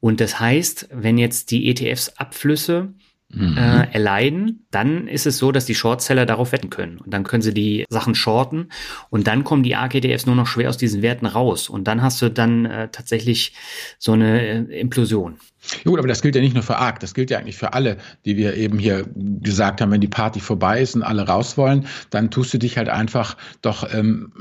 Und 0.00 0.20
das 0.20 0.40
heißt, 0.40 0.88
wenn 0.92 1.16
jetzt 1.16 1.50
die 1.50 1.70
ETFs 1.70 2.08
Abflüsse 2.10 2.92
mhm. 3.28 3.56
äh, 3.56 3.86
erleiden, 3.92 4.66
dann 4.70 5.06
ist 5.06 5.26
es 5.26 5.38
so, 5.38 5.52
dass 5.52 5.64
die 5.64 5.74
Shortseller 5.74 6.26
darauf 6.26 6.52
wetten 6.52 6.70
können. 6.70 6.98
Und 6.98 7.12
dann 7.12 7.24
können 7.24 7.42
sie 7.42 7.54
die 7.54 7.84
Sachen 7.88 8.14
shorten 8.14 8.68
und 9.10 9.26
dann 9.26 9.44
kommen 9.44 9.62
die 9.62 9.76
ARK-ETFs 9.76 10.26
nur 10.26 10.34
noch 10.34 10.46
schwer 10.46 10.68
aus 10.68 10.76
diesen 10.76 11.02
Werten 11.02 11.26
raus. 11.26 11.68
Und 11.68 11.84
dann 11.86 12.02
hast 12.02 12.20
du 12.20 12.30
dann 12.30 12.66
äh, 12.66 12.88
tatsächlich 12.90 13.54
so 13.98 14.12
eine 14.12 14.40
äh, 14.40 14.80
Implosion. 14.80 15.38
Ja 15.84 15.90
gut, 15.90 15.98
aber 15.98 16.08
das 16.08 16.22
gilt 16.22 16.34
ja 16.34 16.40
nicht 16.40 16.54
nur 16.54 16.62
für 16.62 16.76
ARK, 16.76 16.98
das 17.00 17.14
gilt 17.14 17.30
ja 17.30 17.38
eigentlich 17.38 17.56
für 17.56 17.72
alle, 17.72 17.96
die 18.24 18.36
wir 18.36 18.56
eben 18.56 18.78
hier 18.78 19.06
gesagt 19.14 19.80
haben, 19.80 19.92
wenn 19.92 20.00
die 20.00 20.08
Party 20.08 20.40
vorbei 20.40 20.80
ist 20.80 20.96
und 20.96 21.02
alle 21.02 21.22
raus 21.22 21.56
wollen, 21.56 21.86
dann 22.10 22.30
tust 22.30 22.52
du 22.52 22.58
dich 22.58 22.76
halt 22.76 22.88
einfach 22.88 23.36
doch 23.62 23.88
ähm, 23.94 24.32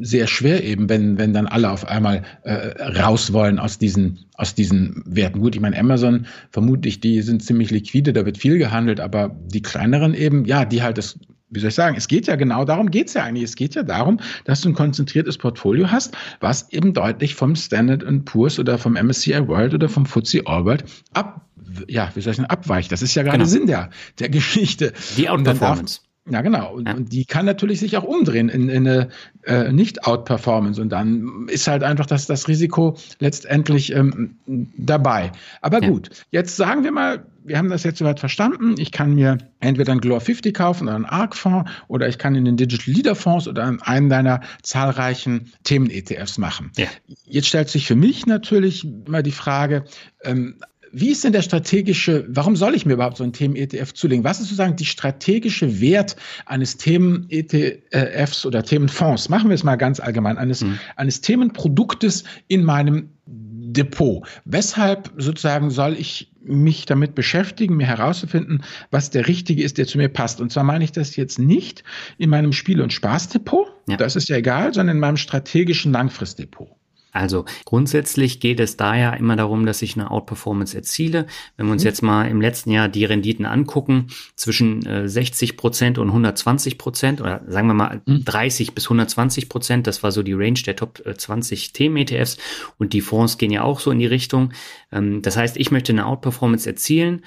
sehr 0.00 0.26
schwer 0.26 0.64
eben, 0.64 0.88
wenn, 0.88 1.18
wenn 1.18 1.34
dann 1.34 1.46
alle 1.46 1.70
auf 1.70 1.86
einmal 1.86 2.22
äh, 2.44 2.82
raus 2.98 3.32
wollen 3.32 3.58
aus 3.58 3.78
diesen, 3.78 4.20
aus 4.34 4.54
diesen 4.54 5.02
Werten. 5.06 5.40
Gut, 5.40 5.54
ich 5.54 5.60
meine, 5.60 5.78
Amazon, 5.78 6.26
vermutlich, 6.50 7.00
die 7.00 7.20
sind 7.20 7.42
ziemlich 7.42 7.70
liquide, 7.70 8.14
da 8.14 8.24
wird 8.24 8.38
viel 8.38 8.56
gehandelt, 8.56 9.00
aber 9.00 9.36
die 9.46 9.62
kleineren 9.62 10.14
eben, 10.14 10.46
ja, 10.46 10.64
die 10.64 10.82
halt 10.82 10.96
das 10.96 11.18
wie 11.50 11.60
soll 11.60 11.68
ich 11.68 11.74
sagen, 11.74 11.96
es 11.96 12.08
geht 12.08 12.26
ja 12.26 12.36
genau 12.36 12.64
darum, 12.64 12.90
geht 12.90 13.08
es 13.08 13.14
ja 13.14 13.24
eigentlich. 13.24 13.44
Es 13.44 13.56
geht 13.56 13.74
ja 13.74 13.82
darum, 13.82 14.20
dass 14.44 14.60
du 14.62 14.70
ein 14.70 14.74
konzentriertes 14.74 15.38
Portfolio 15.38 15.90
hast, 15.90 16.16
was 16.40 16.70
eben 16.72 16.92
deutlich 16.92 17.34
vom 17.34 17.54
Standard 17.54 18.04
Poor's 18.24 18.58
oder 18.58 18.78
vom 18.78 18.94
MSCI 18.94 19.46
World 19.46 19.74
oder 19.74 19.88
vom 19.88 20.06
FTSE 20.06 20.46
All 20.46 20.64
World 20.64 20.84
ab, 21.12 21.46
ja, 21.88 22.10
wie 22.14 22.20
soll 22.20 22.32
ich 22.32 22.36
sagen, 22.36 22.50
abweicht. 22.50 22.92
Das 22.92 23.02
ist 23.02 23.14
ja 23.14 23.22
gerade 23.22 23.38
genau. 23.38 23.48
Sinn 23.48 23.66
der, 23.66 23.90
der 24.18 24.28
Geschichte. 24.28 24.92
Die 25.16 25.28
Outperformance. 25.28 26.00
Ja, 26.30 26.40
genau. 26.40 26.72
Und, 26.74 26.88
ja. 26.88 26.94
und, 26.94 27.12
die 27.12 27.26
kann 27.26 27.44
natürlich 27.44 27.80
sich 27.80 27.96
auch 27.98 28.04
umdrehen 28.04 28.48
in, 28.48 28.70
in 28.70 28.88
eine 28.88 29.08
äh, 29.44 29.70
Nicht-Out-Performance. 29.70 30.80
Und 30.80 30.88
dann 30.88 31.48
ist 31.48 31.68
halt 31.68 31.82
einfach 31.82 32.06
das, 32.06 32.26
das 32.26 32.48
Risiko 32.48 32.96
letztendlich 33.18 33.92
ähm, 33.92 34.36
dabei. 34.46 35.32
Aber 35.60 35.82
ja. 35.82 35.88
gut, 35.88 36.10
jetzt 36.30 36.56
sagen 36.56 36.82
wir 36.82 36.92
mal, 36.92 37.26
wir 37.44 37.58
haben 37.58 37.68
das 37.68 37.84
jetzt 37.84 37.98
soweit 37.98 38.20
verstanden. 38.20 38.76
Ich 38.78 38.90
kann 38.90 39.14
mir 39.14 39.36
entweder 39.60 39.92
einen 39.92 40.00
Global 40.00 40.20
50 40.20 40.54
kaufen 40.54 40.84
oder 40.84 40.96
einen 40.96 41.04
ARC-Fonds 41.04 41.70
oder 41.88 42.08
ich 42.08 42.16
kann 42.16 42.34
in 42.34 42.46
den 42.46 42.56
Digital 42.56 42.94
Leader 42.94 43.14
Fonds 43.14 43.46
oder 43.46 43.68
in 43.68 43.82
einen 43.82 44.08
deiner 44.08 44.40
zahlreichen 44.62 45.52
Themen-ETFs 45.64 46.38
machen. 46.38 46.72
Ja. 46.76 46.86
Jetzt 47.26 47.48
stellt 47.48 47.68
sich 47.68 47.86
für 47.86 47.96
mich 47.96 48.24
natürlich 48.24 48.86
mal 49.06 49.22
die 49.22 49.30
Frage, 49.30 49.84
ähm, 50.22 50.56
wie 50.94 51.10
ist 51.10 51.24
denn 51.24 51.32
der 51.32 51.42
strategische, 51.42 52.24
warum 52.28 52.56
soll 52.56 52.74
ich 52.74 52.86
mir 52.86 52.94
überhaupt 52.94 53.16
so 53.16 53.24
ein 53.24 53.32
Themen-ETF 53.32 53.92
zulegen? 53.94 54.24
Was 54.24 54.38
ist 54.38 54.46
sozusagen 54.46 54.76
die 54.76 54.84
strategische 54.84 55.80
Wert 55.80 56.16
eines 56.46 56.76
Themen-ETFs 56.76 58.46
oder 58.46 58.62
Themenfonds? 58.62 59.28
Machen 59.28 59.50
wir 59.50 59.54
es 59.54 59.64
mal 59.64 59.76
ganz 59.76 60.00
allgemein, 60.00 60.38
eines, 60.38 60.62
mhm. 60.62 60.78
eines 60.96 61.20
Themenproduktes 61.20 62.24
in 62.48 62.64
meinem 62.64 63.10
Depot. 63.26 64.26
Weshalb 64.44 65.12
sozusagen 65.16 65.70
soll 65.70 65.94
ich 65.94 66.30
mich 66.42 66.86
damit 66.86 67.14
beschäftigen, 67.14 67.76
mir 67.76 67.86
herauszufinden, 67.86 68.62
was 68.90 69.10
der 69.10 69.26
richtige 69.26 69.62
ist, 69.62 69.78
der 69.78 69.86
zu 69.86 69.98
mir 69.98 70.08
passt. 70.08 70.40
Und 70.40 70.52
zwar 70.52 70.64
meine 70.64 70.84
ich 70.84 70.92
das 70.92 71.16
jetzt 71.16 71.38
nicht 71.38 71.82
in 72.18 72.30
meinem 72.30 72.52
Spiel- 72.52 72.80
und 72.80 72.92
Spaßdepot, 72.92 73.66
ja. 73.88 73.96
das 73.96 74.14
ist 74.14 74.28
ja 74.28 74.36
egal, 74.36 74.72
sondern 74.72 74.96
in 74.96 75.00
meinem 75.00 75.16
strategischen 75.16 75.92
Langfristdepot. 75.92 76.68
Also 77.14 77.44
grundsätzlich 77.64 78.40
geht 78.40 78.60
es 78.60 78.76
da 78.76 78.96
ja 78.96 79.12
immer 79.12 79.36
darum, 79.36 79.64
dass 79.66 79.82
ich 79.82 79.96
eine 79.96 80.10
Outperformance 80.10 80.76
erziele. 80.76 81.26
Wenn 81.56 81.66
wir 81.66 81.72
uns 81.72 81.84
mhm. 81.84 81.88
jetzt 81.88 82.02
mal 82.02 82.28
im 82.28 82.40
letzten 82.40 82.70
Jahr 82.70 82.88
die 82.88 83.04
Renditen 83.04 83.46
angucken, 83.46 84.08
zwischen 84.34 84.84
äh, 84.84 85.08
60 85.08 85.56
Prozent 85.56 85.98
und 85.98 86.08
120 86.08 86.76
Prozent 86.76 87.20
oder 87.20 87.42
sagen 87.46 87.68
wir 87.68 87.74
mal 87.74 88.02
mhm. 88.04 88.24
30 88.24 88.74
bis 88.74 88.86
120 88.86 89.48
Prozent, 89.48 89.86
das 89.86 90.02
war 90.02 90.10
so 90.10 90.22
die 90.22 90.32
Range 90.32 90.60
der 90.66 90.76
Top 90.76 91.02
20 91.16 91.72
Themen-ETFs 91.72 92.36
und 92.78 92.92
die 92.92 93.00
Fonds 93.00 93.38
gehen 93.38 93.52
ja 93.52 93.62
auch 93.62 93.78
so 93.78 93.92
in 93.92 94.00
die 94.00 94.06
Richtung. 94.06 94.52
Ähm, 94.90 95.22
das 95.22 95.36
heißt, 95.36 95.56
ich 95.56 95.70
möchte 95.70 95.92
eine 95.92 96.06
Outperformance 96.06 96.68
erzielen 96.68 97.22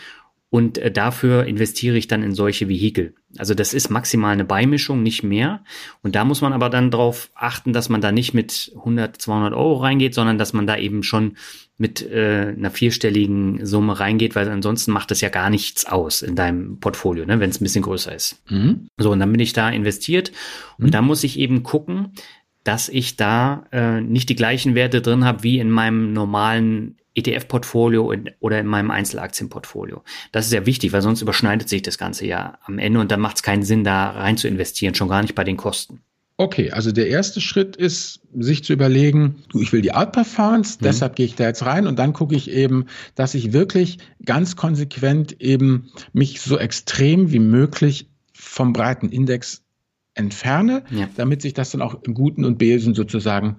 und 0.50 0.78
äh, 0.78 0.92
dafür 0.92 1.46
investiere 1.46 1.98
ich 1.98 2.08
dann 2.08 2.24
in 2.24 2.34
solche 2.34 2.70
Vehikel. 2.70 3.14
Also 3.38 3.54
das 3.54 3.74
ist 3.74 3.90
maximal 3.90 4.32
eine 4.32 4.46
Beimischung, 4.46 5.04
nicht 5.04 5.22
mehr. 5.22 5.64
Und 6.02 6.16
da 6.16 6.24
muss 6.24 6.42
man 6.42 6.54
aber 6.54 6.70
dann 6.70 6.90
darauf 6.90 7.30
achten, 7.36 7.74
dass 7.74 7.90
man 7.90 8.00
da 8.00 8.14
nicht 8.14 8.34
mit 8.34 8.72
100, 8.76 9.22
200 9.22 9.54
Euro 9.54 9.76
reingeht, 9.76 10.14
sondern 10.14 10.38
dass 10.38 10.54
man 10.54 10.66
da 10.66 10.78
eben 10.78 11.04
schon 11.04 11.36
mit 11.78 12.02
äh, 12.02 12.54
einer 12.58 12.72
vierstelligen 12.72 13.66
Summe 13.66 14.00
reingeht, 14.00 14.36
weil 14.36 14.50
ansonsten 14.50 14.92
macht 14.92 15.12
das 15.12 15.22
ja 15.22 15.30
gar 15.30 15.50
nichts 15.50 15.86
aus 15.86 16.22
in 16.22 16.36
deinem 16.36 16.80
Portfolio, 16.80 17.26
ne, 17.26 17.40
wenn 17.40 17.50
es 17.50 17.60
ein 17.60 17.66
bisschen 17.66 17.84
größer 17.84 18.16
ist. 18.16 18.42
Mhm. 18.50 18.88
So, 18.98 19.12
und 19.12 19.20
dann 19.20 19.32
bin 19.32 19.42
ich 19.42 19.54
da 19.54 19.70
investiert 19.70 20.32
und 20.78 20.88
mhm. 20.88 20.92
da 20.92 21.02
muss 21.02 21.24
ich 21.24 21.38
eben 21.38 21.64
gucken, 21.64 22.14
dass 22.64 22.90
ich 22.90 23.16
da 23.16 23.66
äh, 23.72 24.02
nicht 24.02 24.30
die 24.30 24.36
gleichen 24.36 24.76
Werte 24.76 25.02
drin 25.02 25.24
habe 25.24 25.44
wie 25.44 25.60
in 25.60 25.70
meinem 25.70 26.14
normalen 26.14 26.98
ETF-Portfolio 27.18 28.14
oder 28.40 28.60
in 28.60 28.68
meinem 28.68 28.92
Einzelaktienportfolio. 28.92 30.04
Das 30.32 30.46
ist 30.46 30.52
sehr 30.52 30.66
wichtig, 30.66 30.94
weil 30.94 31.02
sonst 31.02 31.22
überschneidet 31.22 31.68
sich 31.68 31.82
das 31.82 31.98
Ganze 31.98 32.26
ja 32.26 32.58
am 32.66 32.80
Ende 32.80 33.00
und 33.00 33.12
dann 33.12 33.20
macht 33.20 33.38
es 33.38 33.44
keinen 33.44 33.64
Sinn, 33.64 33.84
da 33.84 34.12
rein 34.12 34.38
zu 34.38 34.48
investieren, 34.48 34.96
schon 34.96 35.10
gar 35.10 35.22
nicht 35.22 35.36
bei 35.36 35.44
den 35.44 35.58
Kosten. 35.58 36.02
Okay, 36.40 36.70
also 36.70 36.92
der 36.92 37.08
erste 37.08 37.42
Schritt 37.42 37.76
ist, 37.76 38.20
sich 38.38 38.64
zu 38.64 38.72
überlegen, 38.72 39.44
du, 39.50 39.60
ich 39.60 39.74
will 39.74 39.82
die 39.82 39.94
Outperformance, 39.94 40.78
mhm. 40.80 40.84
deshalb 40.84 41.16
gehe 41.16 41.26
ich 41.26 41.34
da 41.34 41.46
jetzt 41.46 41.66
rein 41.66 41.88
und 41.88 41.98
dann 41.98 42.14
gucke 42.14 42.36
ich 42.36 42.52
eben, 42.52 42.86
dass 43.16 43.34
ich 43.34 43.54
wirklich 43.54 43.98
ganz 44.24 44.56
konsequent 44.56 45.42
eben 45.42 45.90
mich 46.14 46.40
so 46.42 46.60
extrem 46.60 47.32
wie 47.32 47.40
möglich 47.40 48.08
vom 48.34 48.72
breiten 48.72 49.10
Index 49.10 49.64
entferne, 50.14 50.84
ja. 50.92 51.10
damit 51.16 51.42
sich 51.42 51.56
das 51.56 51.72
dann 51.72 51.82
auch 51.82 52.04
im 52.04 52.14
Guten 52.14 52.46
und 52.46 52.60
Bösen 52.60 52.94
sozusagen 52.94 53.58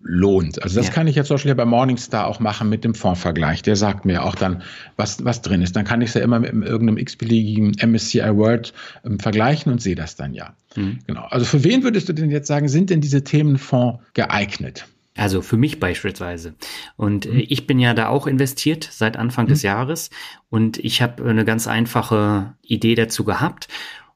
lohnt. 0.00 0.62
Also 0.62 0.76
das 0.76 0.88
ja. 0.88 0.92
kann 0.92 1.06
ich 1.06 1.16
jetzt 1.16 1.26
zum 1.26 1.34
Beispiel 1.34 1.54
bei 1.54 1.64
Morningstar 1.64 2.26
auch 2.26 2.40
machen 2.40 2.68
mit 2.68 2.84
dem 2.84 2.94
Fondsvergleich. 2.94 3.62
Der 3.62 3.76
sagt 3.76 4.04
mir 4.04 4.24
auch 4.24 4.34
dann, 4.34 4.62
was, 4.96 5.24
was 5.24 5.42
drin 5.42 5.60
ist. 5.60 5.74
Dann 5.76 5.84
kann 5.84 6.00
ich 6.00 6.10
es 6.10 6.14
ja 6.14 6.22
immer 6.22 6.38
mit 6.38 6.52
irgendeinem 6.52 6.98
x-beliebigen 6.98 7.76
MSCI 7.84 8.36
World 8.36 8.72
ähm, 9.04 9.18
vergleichen 9.18 9.72
und 9.72 9.82
sehe 9.82 9.96
das 9.96 10.16
dann 10.16 10.34
ja. 10.34 10.54
Mhm. 10.76 11.00
Genau. 11.06 11.26
Also 11.30 11.44
für 11.44 11.64
wen 11.64 11.82
würdest 11.82 12.08
du 12.08 12.12
denn 12.12 12.30
jetzt 12.30 12.46
sagen, 12.46 12.68
sind 12.68 12.90
denn 12.90 13.00
diese 13.00 13.24
Themenfonds 13.24 14.00
geeignet? 14.14 14.86
Also 15.16 15.42
für 15.42 15.56
mich 15.56 15.80
beispielsweise. 15.80 16.54
Und 16.96 17.30
mhm. 17.30 17.42
ich 17.48 17.66
bin 17.66 17.78
ja 17.78 17.94
da 17.94 18.08
auch 18.08 18.26
investiert 18.26 18.88
seit 18.90 19.16
Anfang 19.16 19.46
mhm. 19.46 19.50
des 19.50 19.62
Jahres 19.62 20.10
und 20.48 20.78
ich 20.78 21.02
habe 21.02 21.24
eine 21.28 21.44
ganz 21.44 21.66
einfache 21.66 22.54
Idee 22.62 22.94
dazu 22.94 23.24
gehabt. 23.24 23.68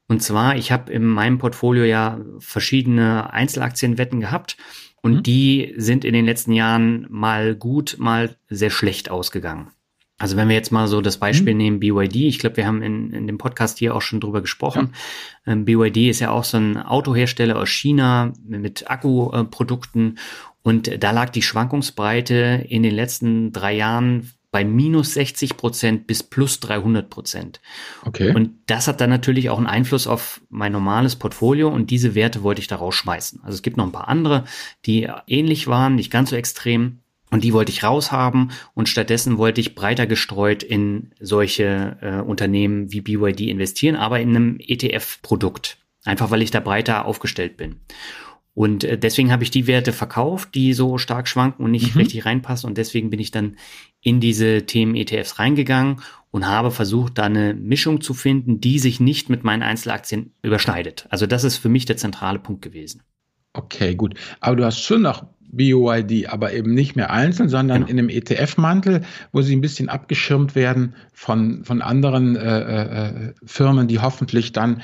Und 0.07 0.23
zwar, 0.23 0.57
ich 0.57 0.73
habe 0.73 0.93
in 0.93 1.05
meinem 1.05 1.39
Portfolio 1.39 1.85
ja 1.85 2.21
verschiedene 2.39 3.33
Einzelaktienwetten 3.33 4.21
gehabt 4.21 4.57
und 5.03 5.15
mhm. 5.15 5.23
die 5.23 5.75
sind 5.77 6.05
in 6.05 6.13
den 6.13 6.27
letzten 6.27 6.53
Jahren 6.53 7.07
mal 7.09 7.55
gut, 7.55 7.97
mal 7.99 8.37
sehr 8.49 8.71
schlecht 8.71 9.11
ausgegangen. 9.11 9.71
Also 10.19 10.37
wenn 10.37 10.49
wir 10.49 10.55
jetzt 10.55 10.71
mal 10.71 10.87
so 10.87 11.01
das 11.01 11.17
Beispiel 11.17 11.55
mhm. 11.55 11.59
nehmen, 11.59 11.81
BYD, 11.81 12.17
ich 12.17 12.39
glaube, 12.39 12.59
wir 12.59 12.67
haben 12.67 12.83
in, 12.83 13.11
in 13.13 13.27
dem 13.27 13.39
Podcast 13.39 13.79
hier 13.79 13.95
auch 13.95 14.03
schon 14.03 14.21
drüber 14.21 14.43
gesprochen. 14.43 14.91
Ja. 15.47 15.55
Ähm, 15.55 15.65
BYD 15.65 16.11
ist 16.11 16.21
ja 16.21 16.31
auch 16.31 16.45
so 16.45 16.59
ein 16.59 16.77
Autohersteller 16.77 17.57
aus 17.57 17.71
China 17.71 18.35
mit 18.47 18.91
Akkuprodukten 18.91 20.19
und 20.63 21.03
da 21.03 21.11
lag 21.11 21.31
die 21.31 21.41
Schwankungsbreite 21.41 22.67
in 22.69 22.83
den 22.83 22.95
letzten 22.95 23.51
drei 23.53 23.75
Jahren 23.75 24.31
bei 24.51 24.65
minus 24.65 25.15
60 25.15 25.57
Prozent 25.57 26.07
bis 26.07 26.23
plus 26.23 26.61
300 26.61 27.09
Prozent. 27.09 27.61
Okay. 28.05 28.35
Und 28.35 28.51
das 28.67 28.89
hat 28.89 29.01
dann 29.01 29.11
natürlich 29.11 29.49
auch 29.49 29.59
einen 29.59 29.67
Einfluss 29.67 30.07
auf 30.07 30.41
mein 30.49 30.73
normales 30.73 31.17
Portfolio 31.17 31.69
und 31.69 31.91
diese 31.91 32.15
Werte 32.15 32.43
wollte 32.43 32.61
ich 32.61 32.67
da 32.67 32.77
rausschmeißen. 32.77 33.41
Also 33.45 33.55
es 33.55 33.63
gibt 33.63 33.77
noch 33.77 33.87
ein 33.87 33.93
paar 33.93 34.09
andere, 34.09 34.45
die 34.87 35.09
ähnlich 35.27 35.69
waren, 35.69 35.95
nicht 35.95 36.11
ganz 36.11 36.31
so 36.31 36.37
extrem. 36.37 36.99
Und 37.33 37.45
die 37.45 37.53
wollte 37.53 37.71
ich 37.71 37.85
raushaben 37.85 38.51
und 38.75 38.89
stattdessen 38.89 39.39
wollte 39.39 39.61
ich 39.61 39.77
breiter 39.77 40.09
gestreut 40.09 40.65
in 40.65 41.13
solche 41.21 41.97
äh, 42.01 42.21
Unternehmen 42.21 42.93
wie 42.93 43.03
BYD 43.03 43.43
investieren, 43.43 43.95
aber 43.95 44.19
in 44.19 44.31
einem 44.31 44.59
ETF-Produkt. 44.59 45.79
Einfach 46.05 46.33
weil 46.33 46.43
ich 46.43 46.51
da 46.51 46.59
breiter 46.59 47.05
aufgestellt 47.05 47.57
bin. 47.57 47.77
Und 48.61 48.85
äh, 48.85 48.99
deswegen 48.99 49.33
habe 49.33 49.43
ich 49.43 49.51
die 49.51 49.67
Werte 49.67 49.91
verkauft, 49.91 50.55
die 50.55 50.75
so 50.75 50.99
stark 50.99 51.29
schwanken 51.29 51.65
und 51.65 51.71
nicht 51.71 51.95
mhm. 51.95 52.01
richtig 52.03 52.27
reinpassen. 52.27 52.69
Und 52.69 52.77
deswegen 52.77 53.09
bin 53.09 53.19
ich 53.19 53.31
dann 53.31 53.57
in 54.03 54.21
diese 54.21 54.67
Themen-ETFs 54.67 55.39
reingegangen 55.39 56.03
und 56.31 56.47
habe 56.47 56.71
versucht, 56.71 57.17
da 57.17 57.23
eine 57.23 57.55
Mischung 57.55 58.03
zu 58.03 58.13
finden, 58.13 58.61
die 58.61 58.79
sich 58.79 59.01
nicht 59.01 59.31
mit 59.31 59.45
meinen 59.45 59.63
Einzelaktien 59.63 60.35
überschneidet. 60.43 61.07
Also 61.09 61.27
das 61.27 61.43
ist 61.43 61.57
für 61.57 61.71
mich 61.71 61.87
der 61.87 61.97
zentrale 61.97 62.39
Punkt 62.39 62.61
gewesen. 62.61 63.03
Okay, 63.55 63.95
gut. 63.95 64.13
Aber 64.41 64.57
du 64.57 64.67
hast 64.67 64.83
schon 64.83 65.01
noch 65.01 65.25
BOID, 65.51 66.29
aber 66.29 66.53
eben 66.53 66.75
nicht 66.75 66.97
mehr 66.97 67.11
einzeln, 67.11 67.49
sondern 67.49 67.87
genau. 67.87 67.91
in 67.91 67.99
einem 67.99 68.09
ETF-Mantel, 68.11 69.07
wo 69.33 69.41
sie 69.41 69.57
ein 69.57 69.63
bisschen 69.63 69.89
abgeschirmt 69.89 70.55
werden 70.55 70.97
von, 71.15 71.65
von 71.65 71.81
anderen 71.81 72.37
äh, 72.37 73.29
äh, 73.29 73.35
Firmen, 73.43 73.89
die 73.89 74.01
hoffentlich 74.01 74.53
dann 74.53 74.83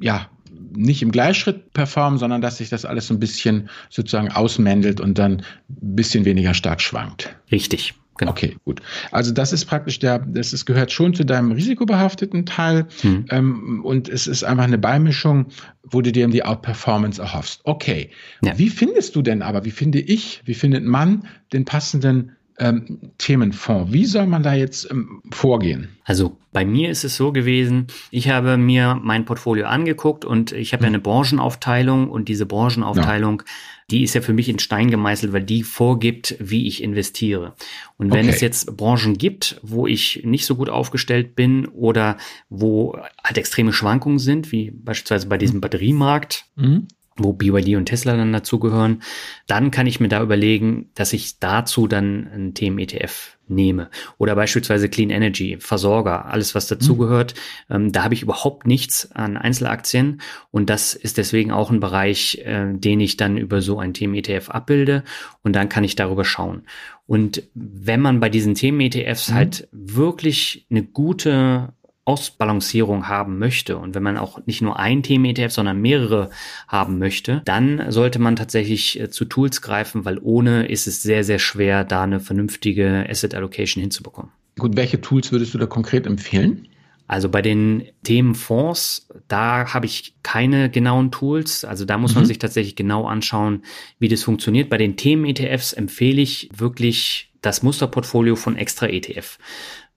ja 0.00 0.28
nicht 0.76 1.02
im 1.02 1.10
Gleichschritt 1.10 1.72
performen, 1.72 2.18
sondern 2.18 2.40
dass 2.40 2.58
sich 2.58 2.68
das 2.68 2.84
alles 2.84 3.06
so 3.06 3.14
ein 3.14 3.20
bisschen 3.20 3.68
sozusagen 3.90 4.30
ausmändelt 4.30 5.00
und 5.00 5.18
dann 5.18 5.42
ein 5.68 5.96
bisschen 5.96 6.24
weniger 6.24 6.54
stark 6.54 6.80
schwankt. 6.80 7.34
Richtig. 7.50 7.94
Genau. 8.18 8.30
Okay, 8.30 8.56
gut. 8.64 8.80
Also 9.10 9.32
das 9.32 9.52
ist 9.52 9.66
praktisch 9.66 9.98
der, 9.98 10.20
das 10.20 10.52
ist, 10.52 10.64
gehört 10.64 10.90
schon 10.90 11.14
zu 11.14 11.24
deinem 11.24 11.52
risikobehafteten 11.52 12.46
Teil 12.46 12.86
hm. 13.02 13.26
ähm, 13.28 13.84
und 13.84 14.08
es 14.08 14.26
ist 14.26 14.42
einfach 14.42 14.64
eine 14.64 14.78
Beimischung, 14.78 15.46
wo 15.82 16.00
du 16.00 16.12
dir 16.12 16.26
die 16.28 16.42
Outperformance 16.42 17.20
erhoffst. 17.20 17.60
Okay. 17.64 18.10
Ja. 18.42 18.58
Wie 18.58 18.70
findest 18.70 19.16
du 19.16 19.22
denn 19.22 19.42
aber, 19.42 19.64
wie 19.64 19.70
finde 19.70 20.00
ich, 20.00 20.40
wie 20.46 20.54
findet 20.54 20.84
man 20.84 21.26
den 21.52 21.64
passenden 21.64 22.35
ähm, 22.58 23.12
Themenfonds. 23.18 23.92
Wie 23.92 24.06
soll 24.06 24.26
man 24.26 24.42
da 24.42 24.54
jetzt 24.54 24.90
ähm, 24.90 25.22
vorgehen? 25.30 25.88
Also 26.04 26.36
bei 26.52 26.64
mir 26.64 26.90
ist 26.90 27.04
es 27.04 27.16
so 27.16 27.32
gewesen, 27.32 27.88
ich 28.10 28.28
habe 28.28 28.56
mir 28.56 28.98
mein 29.02 29.24
Portfolio 29.24 29.66
angeguckt 29.66 30.24
und 30.24 30.52
ich 30.52 30.72
habe 30.72 30.84
ja 30.84 30.88
eine 30.88 31.00
Branchenaufteilung 31.00 32.08
und 32.08 32.28
diese 32.28 32.46
Branchenaufteilung, 32.46 33.42
ja. 33.44 33.52
die 33.90 34.02
ist 34.04 34.14
ja 34.14 34.20
für 34.20 34.32
mich 34.32 34.48
in 34.48 34.58
Stein 34.58 34.90
gemeißelt, 34.90 35.32
weil 35.32 35.42
die 35.42 35.62
vorgibt, 35.62 36.36
wie 36.38 36.66
ich 36.66 36.82
investiere. 36.82 37.54
Und 37.98 38.12
wenn 38.12 38.26
okay. 38.26 38.34
es 38.34 38.40
jetzt 38.40 38.76
Branchen 38.76 39.18
gibt, 39.18 39.60
wo 39.62 39.86
ich 39.86 40.22
nicht 40.24 40.46
so 40.46 40.54
gut 40.54 40.70
aufgestellt 40.70 41.34
bin 41.34 41.66
oder 41.66 42.16
wo 42.48 42.96
halt 43.22 43.36
extreme 43.36 43.72
Schwankungen 43.72 44.18
sind, 44.18 44.52
wie 44.52 44.70
beispielsweise 44.70 45.26
bei 45.26 45.38
diesem 45.38 45.60
Batteriemarkt, 45.60 46.46
mhm 46.56 46.86
wo 47.18 47.32
BYD 47.32 47.76
und 47.76 47.86
Tesla 47.86 48.16
dann 48.16 48.32
dazugehören, 48.32 49.02
dann 49.46 49.70
kann 49.70 49.86
ich 49.86 50.00
mir 50.00 50.08
da 50.08 50.22
überlegen, 50.22 50.90
dass 50.94 51.12
ich 51.12 51.38
dazu 51.38 51.86
dann 51.86 52.28
ein 52.32 52.54
Themen-ETF 52.54 53.36
nehme. 53.48 53.90
Oder 54.18 54.34
beispielsweise 54.34 54.88
Clean 54.88 55.10
Energy, 55.10 55.56
Versorger, 55.60 56.26
alles 56.26 56.54
was 56.54 56.66
dazugehört. 56.66 57.34
Mhm. 57.68 57.74
Ähm, 57.74 57.92
da 57.92 58.04
habe 58.04 58.14
ich 58.14 58.22
überhaupt 58.22 58.66
nichts 58.66 59.10
an 59.12 59.36
Einzelaktien 59.36 60.20
und 60.50 60.70
das 60.70 60.94
ist 60.94 61.18
deswegen 61.18 61.52
auch 61.52 61.70
ein 61.70 61.80
Bereich, 61.80 62.42
äh, 62.44 62.72
den 62.72 63.00
ich 63.00 63.16
dann 63.16 63.36
über 63.36 63.62
so 63.62 63.78
ein 63.78 63.94
Themen-ETF 63.94 64.50
abbilde 64.50 65.04
und 65.42 65.54
dann 65.54 65.68
kann 65.68 65.84
ich 65.84 65.96
darüber 65.96 66.24
schauen. 66.24 66.62
Und 67.06 67.44
wenn 67.54 68.00
man 68.00 68.18
bei 68.18 68.28
diesen 68.28 68.54
Themen-ETFs 68.54 69.30
mhm. 69.30 69.34
halt 69.34 69.68
wirklich 69.70 70.66
eine 70.70 70.82
gute 70.82 71.72
Ausbalancierung 72.06 73.08
haben 73.08 73.38
möchte 73.38 73.76
und 73.76 73.94
wenn 73.94 74.02
man 74.02 74.16
auch 74.16 74.46
nicht 74.46 74.62
nur 74.62 74.78
ein 74.78 75.02
Themen-ETF, 75.02 75.50
sondern 75.50 75.80
mehrere 75.80 76.30
haben 76.68 76.98
möchte, 76.98 77.42
dann 77.44 77.90
sollte 77.90 78.20
man 78.20 78.36
tatsächlich 78.36 78.98
äh, 78.98 79.10
zu 79.10 79.24
Tools 79.24 79.60
greifen, 79.60 80.04
weil 80.04 80.18
ohne 80.22 80.66
ist 80.66 80.86
es 80.86 81.02
sehr, 81.02 81.24
sehr 81.24 81.40
schwer, 81.40 81.84
da 81.84 82.04
eine 82.04 82.20
vernünftige 82.20 83.04
Asset 83.08 83.34
Allocation 83.34 83.80
hinzubekommen. 83.80 84.30
Gut, 84.56 84.76
welche 84.76 85.00
Tools 85.00 85.32
würdest 85.32 85.52
du 85.52 85.58
da 85.58 85.66
konkret 85.66 86.06
empfehlen? 86.06 86.68
Also 87.08 87.28
bei 87.28 87.42
den 87.42 87.84
Themenfonds, 88.04 89.08
da 89.28 89.72
habe 89.72 89.86
ich 89.86 90.14
keine 90.22 90.70
genauen 90.70 91.10
Tools. 91.10 91.64
Also 91.64 91.84
da 91.84 91.98
muss 91.98 92.12
mhm. 92.12 92.20
man 92.20 92.26
sich 92.26 92.38
tatsächlich 92.38 92.74
genau 92.74 93.06
anschauen, 93.06 93.62
wie 93.98 94.08
das 94.08 94.22
funktioniert. 94.22 94.70
Bei 94.70 94.78
den 94.78 94.96
Themen-ETFs 94.96 95.72
empfehle 95.72 96.20
ich 96.20 96.50
wirklich 96.56 97.32
das 97.42 97.62
Musterportfolio 97.62 98.34
von 98.34 98.56
Extra 98.56 98.86
ETF. 98.88 99.38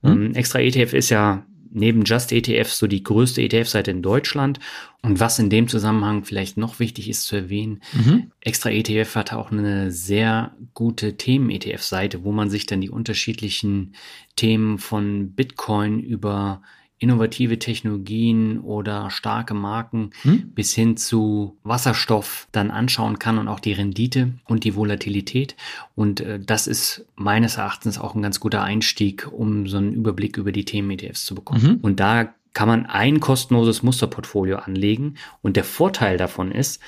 Mhm. 0.02 0.10
Ähm, 0.12 0.36
Extra 0.36 0.60
ETF 0.60 0.93
ist 0.93 1.10
ja 1.10 1.45
neben 1.71 2.03
Just 2.03 2.32
ETF 2.32 2.71
so 2.71 2.88
die 2.88 3.03
größte 3.03 3.41
ETF-Seite 3.41 3.91
in 3.91 4.01
Deutschland. 4.01 4.60
Und 5.01 5.19
was 5.19 5.39
in 5.39 5.49
dem 5.49 5.67
Zusammenhang 5.67 6.25
vielleicht 6.25 6.58
noch 6.58 6.79
wichtig 6.79 7.10
ist 7.10 7.23
zu 7.23 7.36
erwähnen, 7.36 7.82
mhm. 7.93 8.32
Extra 8.41 8.69
ETF 8.69 9.15
hat 9.15 9.34
auch 9.34 9.51
eine 9.51 9.91
sehr 9.91 10.55
gute 10.73 11.15
Themen-ETF-Seite, 11.15 12.23
wo 12.23 12.32
man 12.32 12.49
sich 12.49 12.65
dann 12.65 12.82
die 12.82 12.89
unterschiedlichen 12.89 13.95
Themen 14.36 14.77
von 14.77 15.32
Bitcoin 15.32 15.99
über 15.99 16.62
innovative 17.00 17.58
Technologien 17.60 18.60
oder 18.60 19.10
starke 19.10 19.54
Marken 19.54 20.12
hm? 20.22 20.52
bis 20.54 20.76
hin 20.76 20.98
zu 20.98 21.58
Wasserstoff 21.64 22.48
dann 22.52 22.72
anschauen 22.72 23.20
kann 23.20 23.38
und 23.38 23.48
auch 23.48 23.62
die 23.62 23.72
Rendite 23.72 24.34
und 24.46 24.66
die 24.66 24.76
Volatilität. 24.76 25.56
Und 25.96 26.20
äh, 26.20 26.40
das 26.40 26.68
ist 26.68 27.06
meines 27.16 27.58
Erachtens 27.58 27.98
auch 27.98 28.16
ein 28.16 28.22
ganz 28.22 28.40
guter 28.40 28.64
Einstieg, 28.64 29.28
um 29.32 29.66
so 29.66 29.78
einen 29.78 29.94
Überblick 29.94 30.38
über 30.38 30.52
die 30.52 30.66
Themen-ETFs 30.66 31.26
zu 31.26 31.36
bekommen. 31.36 31.64
Mhm. 31.64 31.78
Und 31.82 32.00
da 32.02 32.34
kann 32.54 32.68
man 32.68 32.86
ein 32.86 33.20
kostenloses 33.20 33.84
Musterportfolio 33.84 34.58
anlegen. 34.58 35.16
Und 35.42 35.56
der 35.56 35.64
Vorteil 35.64 36.18
davon 36.18 36.52
ist, 36.52 36.82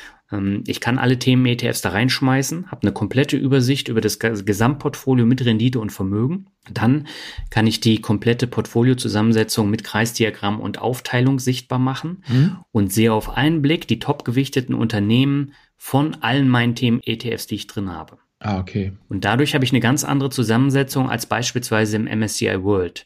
ich 0.65 0.79
kann 0.79 0.97
alle 0.97 1.19
Themen-ETFs 1.19 1.81
da 1.81 1.89
reinschmeißen, 1.89 2.71
habe 2.71 2.83
eine 2.83 2.93
komplette 2.93 3.35
Übersicht 3.35 3.89
über 3.89 3.99
das 3.99 4.19
Gesamtportfolio 4.19 5.25
mit 5.25 5.43
Rendite 5.43 5.79
und 5.79 5.91
Vermögen. 5.91 6.47
Dann 6.71 7.07
kann 7.49 7.67
ich 7.67 7.81
die 7.81 7.99
komplette 7.99 8.47
Portfoliozusammensetzung 8.47 9.69
mit 9.69 9.83
Kreisdiagramm 9.83 10.59
und 10.59 10.79
Aufteilung 10.79 11.39
sichtbar 11.39 11.79
machen 11.79 12.23
mhm. 12.27 12.57
und 12.71 12.93
sehe 12.93 13.13
auf 13.13 13.35
einen 13.35 13.61
Blick 13.61 13.87
die 13.87 13.99
topgewichteten 13.99 14.75
Unternehmen 14.75 15.53
von 15.75 16.15
allen 16.21 16.47
meinen 16.47 16.75
Themen-ETFs, 16.75 17.47
die 17.47 17.55
ich 17.55 17.67
drin 17.67 17.91
habe. 17.91 18.17
Ah, 18.39 18.59
okay. 18.59 18.93
Und 19.09 19.25
dadurch 19.25 19.53
habe 19.53 19.65
ich 19.65 19.71
eine 19.71 19.81
ganz 19.81 20.03
andere 20.03 20.29
Zusammensetzung 20.29 21.09
als 21.09 21.25
beispielsweise 21.25 21.97
im 21.97 22.05
MSCI 22.05 22.63
World. 22.63 23.05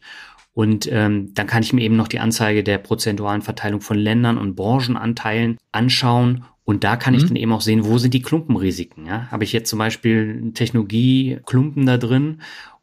Und 0.54 0.88
ähm, 0.90 1.34
dann 1.34 1.48
kann 1.48 1.64
ich 1.64 1.74
mir 1.74 1.82
eben 1.82 1.98
noch 1.98 2.08
die 2.08 2.20
Anzeige 2.20 2.64
der 2.64 2.78
prozentualen 2.78 3.42
Verteilung 3.42 3.82
von 3.82 3.98
Ländern 3.98 4.38
und 4.38 4.56
Branchenanteilen 4.56 5.58
anschauen 5.74 6.46
und 6.66 6.84
da 6.84 6.98
kann 6.98 7.14
mhm. 7.14 7.20
ich 7.20 7.26
dann 7.28 7.36
eben 7.38 7.54
auch 7.54 7.62
sehen, 7.62 7.86
wo 7.86 7.98
sind 7.98 8.14
die 8.14 8.22
Klumpenrisiken. 8.22 9.06
Ja? 9.06 9.28
Habe 9.32 9.44
ich 9.44 9.54
jetzt 9.54 9.70
zum 9.70 9.80
Beispiel 9.80 10.52
Technologieklumpen 10.54 11.86
da 11.86 11.98
drin 11.98 12.42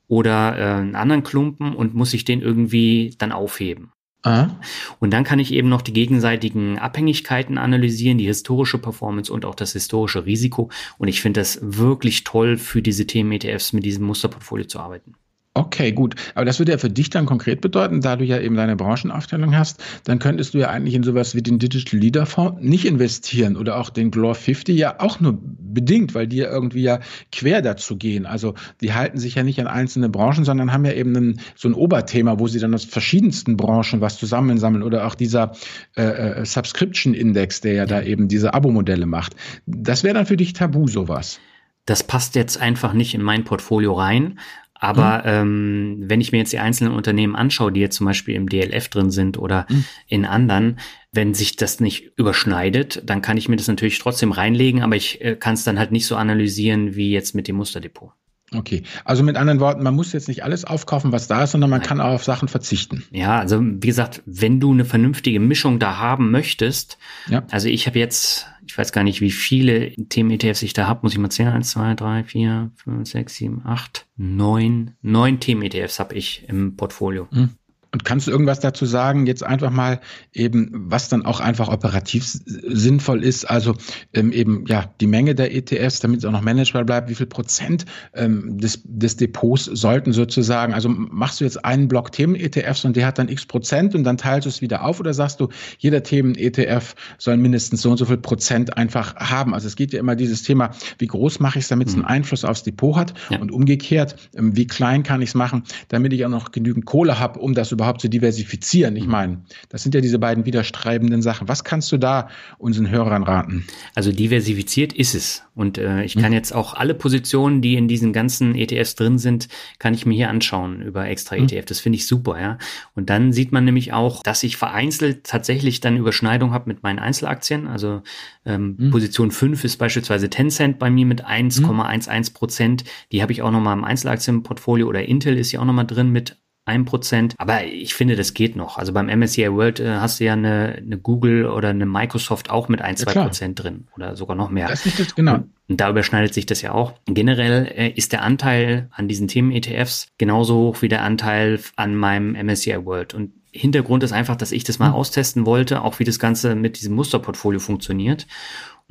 oder 0.09 0.57
äh, 0.57 0.81
einen 0.81 0.95
anderen 0.95 1.25
Klumpen 1.25 1.75
und 1.75 1.95
muss 1.95 2.15
ich 2.15 2.25
den 2.25 2.41
irgendwie 2.41 3.15
dann 3.19 3.33
aufheben. 3.33 3.93
Aha. 4.25 4.57
Und 5.01 5.13
dann 5.13 5.25
kann 5.25 5.41
ich 5.41 5.53
eben 5.53 5.69
noch 5.69 5.83
die 5.83 5.93
gegenseitigen 5.93 6.79
Abhängigkeiten 6.79 7.59
analysieren, 7.59 8.19
die 8.19 8.27
historische 8.27 8.79
Performance 8.79 9.33
und 9.33 9.45
auch 9.45 9.57
das 9.57 9.73
historische 9.73 10.25
Risiko. 10.27 10.71
Und 10.99 11.09
ich 11.09 11.21
finde 11.21 11.41
das 11.41 11.59
wirklich 11.61 12.23
toll, 12.23 12.57
für 12.57 12.83
diese 12.83 13.05
Themen-ETFs 13.05 13.73
mit 13.73 13.85
diesem 13.85 14.05
Musterportfolio 14.07 14.67
zu 14.67 14.79
arbeiten. 14.79 15.15
Okay, 15.55 15.93
gut. 15.93 16.15
Aber 16.35 16.47
das 16.47 16.59
würde 16.59 16.73
ja 16.73 16.79
für 16.79 16.89
dich 16.89 17.11
dann 17.11 17.27
konkret 17.27 17.61
bedeuten, 17.61 18.01
da 18.01 18.17
du 18.17 18.25
ja 18.25 18.41
eben 18.41 18.57
deine 18.57 18.75
Branchenaufteilung 18.75 19.55
hast, 19.55 19.85
dann 20.05 20.19
könntest 20.19 20.55
du 20.55 20.59
ja 20.59 20.71
eigentlich 20.71 20.95
in 20.95 21.03
sowas 21.03 21.35
wie 21.35 21.43
den 21.43 21.59
Digital 21.59 22.01
Leader 22.01 22.25
Fonds 22.25 22.63
nicht 22.63 22.87
investieren 22.87 23.59
oder 23.59 23.77
auch 23.77 23.91
den 23.91 24.11
Glor 24.11 24.35
50 24.35 24.75
ja 24.75 24.99
auch 24.99 25.21
nur 25.21 25.39
bedingt, 25.43 26.15
weil 26.15 26.27
die 26.27 26.37
ja 26.37 26.51
irgendwie 26.51 26.81
ja 26.81 27.01
quer 27.33 27.61
dazu 27.61 27.99
gehen. 27.99 28.25
Also 28.25 28.55
die 28.81 28.95
halten 28.95 29.19
sich 29.19 29.35
ja 29.35 29.43
nicht 29.43 29.61
an 29.61 29.67
einzelne 29.67 30.09
Branchen, 30.09 30.45
sondern 30.45 30.73
haben 30.73 30.87
ja 30.87 30.93
eben 30.93 31.15
einen, 31.15 31.41
so 31.55 31.69
ein 31.69 31.75
Oberthema, 31.75 32.39
wo 32.39 32.47
sie 32.47 32.59
dann 32.59 32.73
aus 32.73 32.87
verschiedensten 32.87 33.59
Branchen 33.59 34.01
was 34.01 34.17
zusammensammeln 34.17 34.83
oder 34.83 35.07
auch 35.07 35.15
dieser 35.15 35.53
äh, 35.99 36.03
äh 36.03 36.47
Subscription 36.47 37.13
Index, 37.13 37.61
der 37.61 37.75
ja 37.75 37.85
da 37.85 38.01
eben 38.01 38.27
diese 38.27 38.55
Abo-Modelle 38.55 39.05
macht. 39.05 39.37
Das 39.67 40.03
wäre 40.03 40.15
dann 40.15 40.25
für 40.25 40.39
dich 40.39 40.55
tabu, 40.55 40.89
sowas. 40.89 41.41
Das 41.85 42.05
passt 42.05 42.37
jetzt 42.37 42.61
einfach 42.61 42.93
nicht 42.93 43.13
in 43.13 43.23
mein 43.23 43.43
Portfolio 43.43 43.93
rein, 43.95 44.39
aber 44.83 45.19
mhm. 45.19 45.23
ähm, 45.27 45.97
wenn 46.09 46.21
ich 46.21 46.33
mir 46.33 46.39
jetzt 46.39 46.53
die 46.53 46.59
einzelnen 46.59 46.93
Unternehmen 46.93 47.37
anschaue, 47.37 47.71
die 47.71 47.79
jetzt 47.79 47.97
zum 47.97 48.07
Beispiel 48.07 48.35
im 48.35 48.49
DLF 48.49 48.89
drin 48.89 49.13
sind 49.13 49.39
oder 49.39 49.67
mhm. 49.69 49.85
in 50.09 50.25
anderen, 50.25 50.81
wenn 51.13 51.35
sich 51.35 51.55
das 51.55 51.79
nicht 51.79 52.19
überschneidet, 52.19 53.01
dann 53.09 53.23
kann 53.23 53.37
ich 53.37 53.49
mir 53.49 53.55
das 53.55 53.69
natürlich 53.69 54.01
trotzdem 54.01 54.33
reinlegen, 54.33 54.83
aber 54.83 54.97
ich 54.97 55.21
äh, 55.21 55.37
kann 55.37 55.55
es 55.55 55.63
dann 55.63 55.79
halt 55.79 55.93
nicht 55.93 56.07
so 56.07 56.17
analysieren 56.17 56.97
wie 56.97 57.13
jetzt 57.13 57.33
mit 57.33 57.47
dem 57.47 57.57
Musterdepot. 57.57 58.11
Okay, 58.55 58.83
also 59.05 59.23
mit 59.23 59.37
anderen 59.37 59.61
Worten, 59.61 59.83
man 59.83 59.95
muss 59.95 60.13
jetzt 60.13 60.29
nicht 60.29 60.45
alles 60.45 60.65
aufkaufen, 60.65 61.13
was 61.13 61.29
da 61.29 61.45
ist, 61.45 61.53
sondern 61.53 61.71
man 61.71 61.83
kann 61.83 62.01
auch 62.01 62.13
auf 62.13 62.25
Sachen 62.25 62.49
verzichten. 62.49 63.05
Ja, 63.11 63.39
also 63.39 63.61
wie 63.63 63.87
gesagt, 63.87 64.23
wenn 64.27 64.61
du 64.61 64.73
eine 64.73 64.85
vernünftige 64.85 65.41
Mischung 65.41 65.79
da 65.79 65.99
haben 65.99 66.31
möchtest, 66.31 66.99
ja. 67.29 67.45
also 67.51 67.69
ich 67.69 67.87
habe 67.87 67.99
jetzt, 67.99 68.47
ich 68.67 68.77
weiß 68.77 68.93
gar 68.93 69.05
nicht, 69.05 69.21
wie 69.21 69.31
viele 69.31 69.93
Themen-ETFs 69.93 70.63
ich 70.63 70.73
da 70.73 70.87
habe, 70.87 71.01
muss 71.03 71.13
ich 71.13 71.19
mal 71.19 71.31
zählen, 71.31 71.53
eins, 71.53 71.71
zwei, 71.71 71.95
drei, 71.95 72.25
vier, 72.25 72.71
fünf, 72.77 73.09
sechs, 73.09 73.35
sieben, 73.37 73.63
acht, 73.65 74.07
neun, 74.17 74.93
neun 75.03 75.41
Themen-ETFs 75.41 75.99
habe 75.99 76.15
ich 76.15 76.45
im 76.49 76.77
Portfolio. 76.77 77.29
Mhm. 77.31 77.51
Und 77.93 78.07
kannst 78.07 78.27
du 78.27 78.31
irgendwas 78.31 78.61
dazu 78.61 78.87
sagen, 78.87 79.27
jetzt 79.27 79.45
einfach 79.45 79.71
mal 79.71 80.01
eben, 80.33 80.71
was 80.73 81.11
dann 81.11 81.27
auch 81.27 81.41
einfach 81.41 81.69
operativ 81.69 82.25
sinnvoll 82.25 83.23
ist? 83.23 83.45
Also 83.45 83.75
ähm, 84.15 84.33
eben 84.33 84.65
ja 84.67 84.91
die 85.03 85.07
Menge 85.07 85.35
der 85.35 85.55
ETFs, 85.55 86.01
damit 86.01 86.21
es 86.21 86.25
auch 86.25 86.33
noch 86.33 86.41
managebar 86.41 86.85
bleibt, 86.85 87.11
wie 87.11 87.15
viel 87.15 87.27
Prozent 87.27 87.85
ähm, 88.15 88.59
des, 88.59 88.81
des 88.85 89.17
Depots 89.17 89.67
sollten 89.67 90.15
sozusagen, 90.15 90.73
also 90.73 90.89
machst 90.89 91.41
du 91.41 91.45
jetzt 91.45 91.63
einen 91.67 91.87
Block 91.87 92.13
Themen-ETFs 92.13 92.87
und 92.87 92.97
der 92.97 93.07
hat 93.07 93.19
dann 93.19 93.29
x 93.29 93.45
Prozent 93.45 93.95
und 93.95 94.05
dann 94.05 94.17
teilst 94.17 94.47
du 94.47 94.49
es 94.49 94.63
wieder 94.63 94.85
auf 94.85 94.99
oder 94.99 95.13
sagst 95.13 95.41
du, 95.41 95.49
jeder 95.77 96.03
Themen-ETF 96.03 96.95
soll 97.19 97.37
mindestens 97.37 97.83
so 97.83 97.91
und 97.91 97.99
so 97.99 98.07
viel 98.07 98.17
Prozent 98.17 98.75
einfach 98.79 99.17
haben? 99.17 99.53
Also 99.53 99.67
es 99.67 99.77
geht 99.77 99.93
ja 99.93 100.01
immer 100.01 100.17
dieses 100.17 100.43
Thema, 100.43 100.71
wie 100.97 101.09
groß 101.09 101.41
mache 101.41 101.59
ich 101.59 101.67
es, 101.67 101.69
damit 101.69 101.89
es 101.89 101.95
einen 101.95 102.05
mhm. 102.05 102.09
Einfluss 102.09 102.47
aufs 102.47 102.63
Depot 102.63 102.97
hat 102.97 103.13
ja. 103.29 103.39
und 103.39 103.53
umgekehrt, 103.53 104.17
ähm, 104.35 104.57
wie 104.57 104.67
klein 104.67 105.03
kann 105.03 105.21
ich 105.21 105.29
es 105.29 105.35
machen, 105.35 105.65
damit 105.89 106.15
ich 106.15 106.25
auch 106.25 106.31
noch 106.31 106.53
genügend 106.53 106.87
Kohle 106.87 107.19
habe, 107.19 107.39
um 107.39 107.53
das 107.53 107.71
überhaupt 107.71 107.82
überhaupt 107.83 108.01
zu 108.01 108.09
diversifizieren? 108.09 108.95
Ich 108.97 109.05
mhm. 109.05 109.11
meine, 109.11 109.41
das 109.69 109.83
sind 109.83 109.95
ja 109.95 110.01
diese 110.01 110.19
beiden 110.19 110.47
widerstreibenden 110.47 111.21
Sachen. 111.21 111.49
Was 111.49 111.65
kannst 111.65 111.91
du 111.91 111.99
da 111.99 112.29
unseren 112.59 112.89
Hörern 112.89 113.25
raten? 113.25 113.67
Also 113.95 114.13
diversifiziert 114.13 114.93
ist 114.93 115.15
es. 115.15 115.43
Und 115.55 115.79
äh, 115.79 116.05
ich 116.05 116.15
kann 116.15 116.31
mhm. 116.31 116.35
jetzt 116.35 116.55
auch 116.55 116.75
alle 116.75 116.95
Positionen, 116.95 117.61
die 117.61 117.75
in 117.75 117.89
diesen 117.89 118.13
ganzen 118.13 118.55
ETFs 118.55 118.95
drin 118.95 119.19
sind, 119.19 119.49
kann 119.79 119.93
ich 119.93 120.07
mir 120.07 120.15
hier 120.15 120.31
anschauen 120.31 120.81
über 120.81 121.07
extra 121.07 121.37
mhm. 121.37 121.45
ETF. 121.45 121.67
Das 121.67 121.81
finde 121.81 121.97
ich 121.97 122.07
super, 122.07 122.41
ja. 122.41 122.59
Und 122.95 123.11
dann 123.11 123.33
sieht 123.33 123.53
man 123.53 123.65
nämlich 123.65 123.93
auch, 123.93 124.23
dass 124.23 124.43
ich 124.43 124.57
vereinzelt 124.57 125.25
tatsächlich 125.25 125.81
dann 125.81 125.97
Überschneidung 125.97 126.53
habe 126.53 126.69
mit 126.69 126.83
meinen 126.83 126.99
Einzelaktien. 126.99 127.67
Also 127.67 128.03
ähm, 128.47 128.77
mhm. 128.79 128.91
Position 128.91 129.31
5 129.31 129.65
ist 129.65 129.77
beispielsweise 129.77 130.31
Tencent 130.31 130.79
bei 130.79 130.91
mir 130.91 131.05
mit 131.05 131.27
1,11 131.27 132.33
Prozent. 132.33 132.85
Die 133.11 133.23
habe 133.23 133.33
ich 133.33 133.43
auch 133.43 133.51
nochmal 133.51 133.77
im 133.77 133.85
Einzelaktienportfolio 133.85 134.87
oder 134.89 135.05
Intel 135.05 135.37
ist 135.37 135.53
ja 135.53 135.61
auch 135.61 135.65
nochmal 135.65 135.87
drin 135.87 136.11
mit 136.11 136.37
ein 136.65 136.85
Prozent. 136.85 137.35
Aber 137.39 137.65
ich 137.65 137.95
finde, 137.95 138.17
das 138.17 138.35
geht 138.35 138.57
noch. 138.57 138.79
Also 138.79 138.93
beim 138.93 139.07
MSCI 139.07 139.53
World 139.53 139.81
äh, 139.81 139.97
hast 139.97 140.21
du 140.21 140.25
ja 140.25 140.35
eine, 140.35 140.77
eine 140.77 140.99
Google 140.99 141.47
oder 141.47 141.71
eine 141.71 141.87
Microsoft 141.87 142.51
auch 142.51 142.69
mit 142.69 142.81
ein, 142.81 142.97
zwei 142.97 143.13
ja, 143.13 143.25
Prozent 143.25 143.63
drin 143.63 143.89
oder 143.97 144.17
sogar 144.17 144.37
noch 144.37 144.51
mehr. 144.51 144.69
Das 144.69 144.87
ist 144.87 144.99
das, 145.01 145.15
genau. 145.15 145.35
Und, 145.35 145.51
und 145.69 145.81
da 145.81 145.91
überschneidet 145.91 146.35
sich 146.35 146.47
das 146.47 146.63
ja 146.63 146.73
auch. 146.73 146.95
Generell 147.07 147.67
äh, 147.67 147.89
ist 147.89 148.13
der 148.13 148.23
Anteil 148.23 148.89
an 148.93 149.09
diesen 149.09 149.29
Themen-ETFs 149.29 150.09
genauso 150.19 150.57
hoch 150.57 150.83
wie 150.83 150.89
der 150.89 151.03
Anteil 151.03 151.61
an 151.77 151.97
meinem 151.97 152.33
MSCI 152.33 152.85
World. 152.85 153.15
Und 153.15 153.33
Hintergrund 153.53 154.03
ist 154.03 154.13
einfach, 154.13 154.37
dass 154.37 154.51
ich 154.51 154.65
das 154.65 154.79
mal 154.79 154.89
mhm. 154.89 154.95
austesten 154.95 155.45
wollte, 155.45 155.83
auch 155.83 155.99
wie 155.99 156.05
das 156.05 156.19
Ganze 156.19 156.55
mit 156.55 156.79
diesem 156.79 156.95
Musterportfolio 156.95 157.61
funktioniert. 157.61 158.27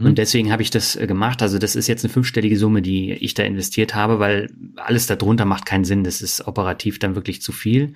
Und 0.02 0.10
hm. 0.10 0.16
deswegen 0.16 0.52
habe 0.52 0.62
ich 0.62 0.70
das 0.70 0.96
äh, 0.96 1.08
gemacht. 1.08 1.42
Also 1.42 1.60
das 1.60 1.76
ist 1.76 1.88
jetzt 1.88 2.04
eine 2.04 2.12
fünfstellige 2.12 2.58
Summe, 2.58 2.82
die 2.82 3.14
ich 3.14 3.34
da 3.34 3.44
investiert 3.44 3.96
habe, 3.96 4.20
weil 4.20 4.52
alles 4.76 5.08
darunter 5.08 5.46
macht 5.46 5.66
keinen 5.66 5.86
Sinn. 5.86 6.04
Das 6.04 6.22
ist 6.22 6.48
operativ 6.48 7.00
dann 7.00 7.16
wirklich 7.16 7.42
zu 7.42 7.52
viel. 7.52 7.94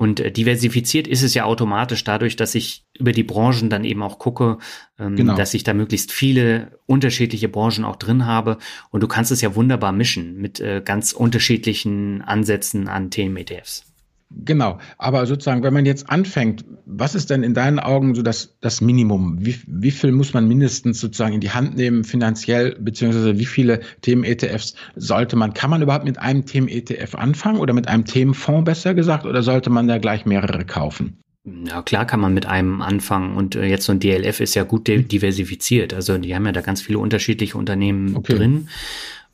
Und 0.00 0.18
äh, 0.18 0.32
diversifiziert 0.32 1.06
ist 1.06 1.22
es 1.22 1.34
ja 1.34 1.44
automatisch 1.44 2.04
dadurch, 2.04 2.34
dass 2.34 2.54
ich 2.54 2.86
über 2.98 3.12
die 3.12 3.22
Branchen 3.22 3.68
dann 3.68 3.84
eben 3.84 4.02
auch 4.02 4.18
gucke, 4.18 4.56
ähm, 4.98 5.14
genau. 5.14 5.36
dass 5.36 5.52
ich 5.52 5.62
da 5.62 5.74
möglichst 5.74 6.10
viele 6.10 6.78
unterschiedliche 6.86 7.50
Branchen 7.50 7.84
auch 7.84 7.96
drin 7.96 8.24
habe. 8.24 8.56
Und 8.90 9.02
du 9.02 9.08
kannst 9.08 9.30
es 9.30 9.42
ja 9.42 9.54
wunderbar 9.54 9.92
mischen 9.92 10.38
mit 10.38 10.58
äh, 10.58 10.80
ganz 10.82 11.12
unterschiedlichen 11.12 12.22
Ansätzen 12.22 12.88
an 12.88 13.10
Themen-ETFs. 13.10 13.89
Genau, 14.32 14.78
aber 14.96 15.26
sozusagen, 15.26 15.64
wenn 15.64 15.74
man 15.74 15.86
jetzt 15.86 16.08
anfängt, 16.08 16.64
was 16.86 17.16
ist 17.16 17.30
denn 17.30 17.42
in 17.42 17.52
deinen 17.52 17.80
Augen 17.80 18.14
so 18.14 18.22
das, 18.22 18.56
das 18.60 18.80
Minimum? 18.80 19.38
Wie, 19.40 19.56
wie 19.66 19.90
viel 19.90 20.12
muss 20.12 20.32
man 20.34 20.46
mindestens 20.46 21.00
sozusagen 21.00 21.34
in 21.34 21.40
die 21.40 21.50
Hand 21.50 21.76
nehmen 21.76 22.04
finanziell, 22.04 22.76
beziehungsweise 22.78 23.38
wie 23.38 23.46
viele 23.46 23.80
Themen-ETFs 24.02 24.76
sollte 24.94 25.34
man, 25.34 25.52
kann 25.52 25.70
man 25.70 25.82
überhaupt 25.82 26.04
mit 26.04 26.18
einem 26.18 26.46
Themen-ETF 26.46 27.16
anfangen 27.16 27.58
oder 27.58 27.74
mit 27.74 27.88
einem 27.88 28.04
Themenfonds 28.04 28.64
besser 28.64 28.94
gesagt, 28.94 29.26
oder 29.26 29.42
sollte 29.42 29.68
man 29.68 29.88
da 29.88 29.98
gleich 29.98 30.24
mehrere 30.26 30.64
kaufen? 30.64 31.18
Ja, 31.44 31.82
klar 31.82 32.06
kann 32.06 32.20
man 32.20 32.34
mit 32.34 32.46
einem 32.46 32.82
anfangen 32.82 33.36
und 33.36 33.56
äh, 33.56 33.64
jetzt 33.64 33.86
so 33.86 33.92
ein 33.92 33.98
DLF 33.98 34.40
ist 34.40 34.54
ja 34.54 34.62
gut 34.62 34.86
diversifiziert. 34.86 35.94
Also 35.94 36.18
die 36.18 36.34
haben 36.34 36.44
ja 36.44 36.52
da 36.52 36.60
ganz 36.60 36.82
viele 36.82 36.98
unterschiedliche 36.98 37.56
Unternehmen 37.56 38.14
okay. 38.14 38.34
drin. 38.34 38.68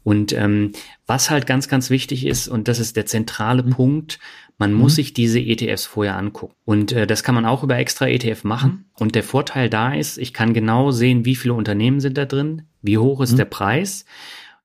Und 0.07 0.33
ähm, 0.35 0.71
was 1.09 1.31
halt 1.31 1.49
ganz, 1.49 1.67
ganz 1.67 1.91
wichtig 1.91 2.27
ist, 2.27 2.47
und 2.47 2.69
das 2.69 2.79
ist 2.79 2.95
der 2.95 3.07
zentrale 3.07 3.65
mhm. 3.65 3.71
Punkt, 3.71 4.21
man 4.57 4.73
mhm. 4.73 4.79
muss 4.79 4.95
sich 4.95 5.15
diese 5.15 5.41
ETFs 5.41 5.85
vorher 5.85 6.17
angucken. 6.17 6.55
Und 6.65 6.93
äh, 6.93 7.09
das 7.09 7.25
kann 7.25 7.35
man 7.35 7.45
auch 7.45 7.65
über 7.65 7.77
extra 7.77 8.07
ETF 8.07 8.45
machen. 8.45 8.71
Mhm. 8.71 8.85
Und 9.01 9.15
der 9.17 9.25
Vorteil 9.25 9.69
da 9.69 9.93
ist, 9.93 10.17
ich 10.19 10.33
kann 10.33 10.55
genau 10.55 10.93
sehen, 10.93 11.25
wie 11.25 11.35
viele 11.35 11.55
Unternehmen 11.55 11.99
sind 11.99 12.17
da 12.17 12.25
drin, 12.25 12.69
wie 12.83 12.99
hoch 12.99 13.21
ist 13.21 13.33
mhm. 13.33 13.39
der 13.39 13.45
Preis, 13.47 14.05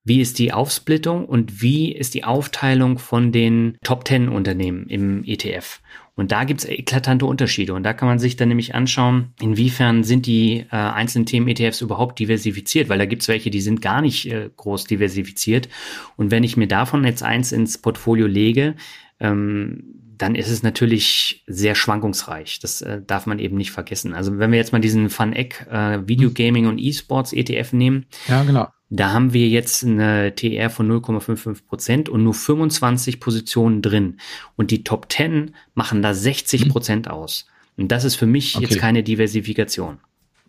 wie 0.04 0.22
ist 0.22 0.38
die 0.38 0.54
Aufsplittung 0.54 1.26
und 1.26 1.60
wie 1.60 1.92
ist 1.92 2.14
die 2.14 2.24
Aufteilung 2.24 3.00
von 3.00 3.32
den 3.32 3.80
Top 3.84 4.08
10 4.08 4.30
Unternehmen 4.30 4.86
im 4.90 5.24
ETF. 5.24 5.80
Und 6.16 6.32
da 6.32 6.44
gibt's 6.44 6.66
eklatante 6.66 7.26
Unterschiede. 7.26 7.74
Und 7.74 7.84
da 7.84 7.94
kann 7.94 8.08
man 8.08 8.20
sich 8.20 8.36
dann 8.36 8.50
nämlich 8.50 8.76
anschauen, 8.76 9.34
inwiefern 9.42 10.04
sind 10.04 10.26
die 10.26 10.66
äh, 10.72 10.76
einzelnen 10.76 11.26
Themen-ETFs 11.26 11.82
überhaupt 11.82 12.20
diversifiziert, 12.20 12.90
weil 12.90 13.00
da 13.00 13.06
gibt's 13.06 13.28
welche, 13.28 13.50
die 13.50 13.62
sind 13.62 13.82
gar 13.82 14.02
nicht 14.02 14.30
äh, 14.30 14.50
groß 14.56 14.86
diversifiziert. 14.86 15.70
Und 16.18 16.30
wenn 16.32 16.44
ich 16.44 16.58
mir 16.58 16.68
davon 16.68 17.06
jetzt 17.06 17.24
eins 17.24 17.52
ins 17.52 17.78
Portfolio 17.78 18.28
lege, 18.28 18.76
ähm, 19.20 20.02
dann 20.18 20.36
ist 20.36 20.50
es 20.50 20.64
natürlich 20.64 21.44
sehr 21.48 21.76
schwankungsreich. 21.76 22.60
Das 22.60 22.82
äh, 22.82 23.02
darf 23.02 23.26
man 23.26 23.40
eben 23.40 23.58
nicht 23.58 23.72
vergessen. 23.72 24.14
Also 24.14 24.38
wenn 24.38 24.52
wir 24.52 24.60
jetzt 24.60 24.74
mal 24.74 24.80
diesen 24.80 25.10
FunEck 25.10 25.66
äh, 25.72 26.08
Videogaming 26.08 26.68
und 26.68 26.78
E-Sports 26.78 27.34
ETF 27.34 27.74
nehmen. 27.74 28.06
Ja, 28.28 28.44
genau. 28.44 28.68
Da 28.94 29.14
haben 29.14 29.32
wir 29.32 29.48
jetzt 29.48 29.86
eine 29.86 30.36
TR 30.36 30.70
von 30.70 30.92
0,55 30.92 31.66
Prozent 31.66 32.10
und 32.10 32.26
nur 32.26 32.34
25 32.34 33.22
Positionen 33.22 33.82
drin. 33.82 34.18
Und 34.58 34.70
die 34.70 34.84
Top 34.84 35.10
10 35.10 35.56
machen 35.76 36.02
da 36.02 36.14
60 36.14 36.68
Prozent 36.68 37.10
aus. 37.10 37.48
Und 37.78 37.90
das 37.94 38.04
ist 38.04 38.16
für 38.16 38.26
mich 38.26 38.58
okay. 38.58 38.66
jetzt 38.66 38.80
keine 38.80 39.02
Diversifikation. 39.02 40.00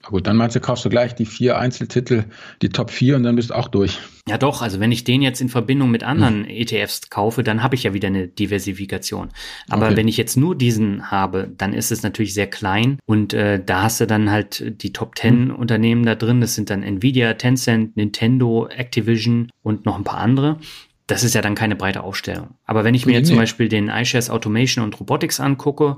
Na 0.03 0.09
gut, 0.09 0.27
dann 0.27 0.37
meinst 0.37 0.57
du, 0.57 0.61
kaufst 0.61 0.85
du 0.85 0.89
gleich 0.89 1.15
die 1.15 1.27
vier 1.27 1.59
Einzeltitel, 1.59 2.25
die 2.61 2.71
Top 2.71 2.91
4 2.91 3.17
und 3.17 3.23
dann 3.23 3.37
bist 3.37 3.51
du 3.51 3.55
auch 3.55 3.69
durch. 3.69 3.99
Ja 4.29 4.37
doch, 4.37 4.63
also 4.63 4.81
wenn 4.81 4.93
ich 4.93 5.05
den 5.05 5.23
jetzt 5.23 5.41
in 5.41 5.49
Verbindung 5.49 5.91
mit 5.91 6.03
anderen 6.03 6.43
mhm. 6.43 6.49
ETFs 6.49 7.09
kaufe, 7.09 7.43
dann 7.43 7.63
habe 7.63 7.75
ich 7.75 7.85
ja 7.85 7.95
wieder 7.95 8.09
eine 8.09 8.27
Diversifikation. 8.29 9.31
Aber 9.69 9.87
okay. 9.87 9.97
wenn 9.97 10.09
ich 10.09 10.17
jetzt 10.17 10.37
nur 10.37 10.57
diesen 10.57 11.11
habe, 11.11 11.53
dann 11.57 11.73
ist 11.73 11.93
es 11.93 12.03
natürlich 12.03 12.35
sehr 12.35 12.49
klein 12.49 12.99
und 13.07 13.33
äh, 13.33 13.63
da 13.65 13.83
hast 13.83 14.01
du 14.01 14.07
dann 14.07 14.31
halt 14.31 14.83
die 14.83 14.93
Top 14.93 15.17
10 15.17 15.47
mhm. 15.47 15.55
Unternehmen 15.55 16.05
da 16.05 16.15
drin. 16.15 16.41
Das 16.41 16.55
sind 16.55 16.71
dann 16.71 16.83
Nvidia, 16.83 17.35
Tencent, 17.35 17.97
Nintendo, 17.97 18.67
Activision 18.69 19.51
und 19.63 19.87
noch 19.87 19.97
ein 19.97 20.05
paar 20.05 20.19
andere. 20.19 20.59
Das 21.07 21.25
ist 21.25 21.35
ja 21.35 21.43
dann 21.43 21.55
keine 21.55 21.77
breite 21.77 22.03
Aufstellung. 22.03 22.55
Aber 22.65 22.85
wenn 22.85 22.95
ich 22.95 23.07
mir 23.07 23.19
nee, 23.19 23.25
zum 23.25 23.37
Beispiel 23.37 23.69
den 23.69 23.89
iShares 23.89 24.31
Automation 24.31 24.85
und 24.85 24.99
Robotics 24.99 25.41
angucke, 25.41 25.97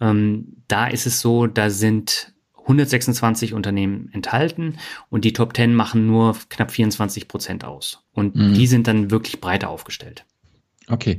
ähm, 0.00 0.56
da 0.68 0.86
ist 0.86 1.06
es 1.06 1.20
so, 1.20 1.46
da 1.46 1.70
sind 1.70 2.31
126 2.62 3.54
Unternehmen 3.54 4.08
enthalten 4.12 4.78
und 5.10 5.24
die 5.24 5.32
Top 5.32 5.56
10 5.56 5.74
machen 5.74 6.06
nur 6.06 6.36
knapp 6.48 6.70
24 6.70 7.28
Prozent 7.28 7.64
aus. 7.64 8.04
Und 8.12 8.34
mhm. 8.34 8.54
die 8.54 8.66
sind 8.66 8.86
dann 8.86 9.10
wirklich 9.10 9.40
breiter 9.40 9.68
aufgestellt. 9.68 10.24
Okay, 10.88 11.18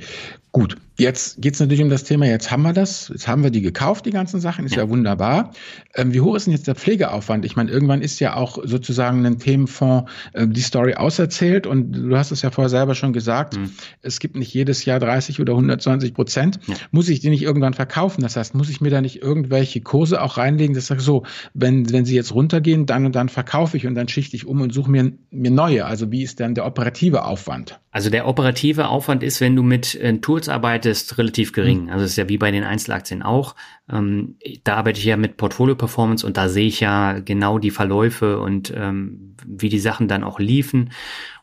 gut. 0.51 0.77
Jetzt 0.97 1.41
geht 1.41 1.55
es 1.55 1.59
natürlich 1.59 1.81
um 1.81 1.89
das 1.89 2.03
Thema, 2.03 2.27
jetzt 2.27 2.51
haben 2.51 2.61
wir 2.61 2.73
das, 2.73 3.09
jetzt 3.09 3.27
haben 3.27 3.41
wir 3.41 3.49
die 3.49 3.61
gekauft, 3.61 4.05
die 4.05 4.11
ganzen 4.11 4.39
Sachen, 4.39 4.65
ist 4.65 4.75
ja, 4.75 4.83
ja 4.83 4.89
wunderbar. 4.89 5.51
Ähm, 5.95 6.13
wie 6.13 6.21
hoch 6.21 6.35
ist 6.35 6.45
denn 6.45 6.53
jetzt 6.53 6.67
der 6.67 6.75
Pflegeaufwand? 6.75 7.45
Ich 7.45 7.55
meine, 7.55 7.71
irgendwann 7.71 8.01
ist 8.01 8.19
ja 8.19 8.35
auch 8.35 8.59
sozusagen 8.63 9.25
ein 9.25 9.39
Themenfonds 9.39 10.11
äh, 10.33 10.47
die 10.47 10.61
Story 10.61 10.93
auserzählt 10.93 11.65
und 11.65 11.93
du 11.93 12.15
hast 12.15 12.31
es 12.31 12.43
ja 12.43 12.51
vorher 12.51 12.69
selber 12.69 12.93
schon 12.93 13.11
gesagt, 13.11 13.57
mhm. 13.57 13.71
es 14.03 14.19
gibt 14.19 14.35
nicht 14.35 14.53
jedes 14.53 14.85
Jahr 14.85 14.99
30 14.99 15.41
oder 15.41 15.53
120 15.53 16.13
Prozent. 16.13 16.59
Ja. 16.67 16.75
Muss 16.91 17.09
ich 17.09 17.21
die 17.21 17.29
nicht 17.29 17.41
irgendwann 17.41 17.73
verkaufen? 17.73 18.21
Das 18.21 18.35
heißt, 18.35 18.53
muss 18.53 18.69
ich 18.69 18.79
mir 18.79 18.91
da 18.91 19.01
nicht 19.01 19.21
irgendwelche 19.21 19.81
Kurse 19.81 20.21
auch 20.21 20.37
reinlegen, 20.37 20.75
dass 20.75 20.83
ich 20.83 20.89
sage, 20.89 21.01
so, 21.01 21.23
wenn, 21.55 21.91
wenn 21.91 22.05
sie 22.05 22.15
jetzt 22.15 22.33
runtergehen, 22.33 22.85
dann 22.85 23.07
und 23.07 23.15
dann 23.15 23.29
verkaufe 23.29 23.77
ich 23.77 23.87
und 23.87 23.95
dann 23.95 24.07
schichte 24.07 24.35
ich 24.35 24.45
um 24.45 24.61
und 24.61 24.71
suche 24.73 24.91
mir, 24.91 25.11
mir 25.31 25.51
neue. 25.51 25.85
Also 25.85 26.11
wie 26.11 26.21
ist 26.21 26.39
dann 26.39 26.53
der 26.53 26.67
operative 26.67 27.25
Aufwand? 27.25 27.79
Also 27.93 28.09
der 28.09 28.27
operative 28.27 28.87
Aufwand 28.87 29.21
ist, 29.21 29.39
wenn 29.39 29.55
du 29.55 29.61
mit 29.61 29.93
äh, 29.95 30.17
Tools 30.17 30.49
arbeitest, 30.49 30.82
ist 30.89 31.17
relativ 31.17 31.51
gering. 31.53 31.83
Mhm. 31.83 31.89
Also 31.89 32.05
es 32.05 32.11
ist 32.11 32.17
ja 32.17 32.29
wie 32.29 32.37
bei 32.37 32.51
den 32.51 32.63
Einzelaktien 32.63 33.21
auch. 33.21 33.55
Ähm, 33.89 34.37
da 34.63 34.75
arbeite 34.75 34.99
ich 34.99 35.05
ja 35.05 35.17
mit 35.17 35.37
Portfolio 35.37 35.75
Performance 35.75 36.25
und 36.25 36.37
da 36.37 36.49
sehe 36.49 36.67
ich 36.67 36.79
ja 36.79 37.19
genau 37.19 37.59
die 37.59 37.71
Verläufe 37.71 38.39
und 38.39 38.73
ähm, 38.75 39.35
wie 39.45 39.69
die 39.69 39.79
Sachen 39.79 40.07
dann 40.07 40.23
auch 40.23 40.39
liefen 40.39 40.91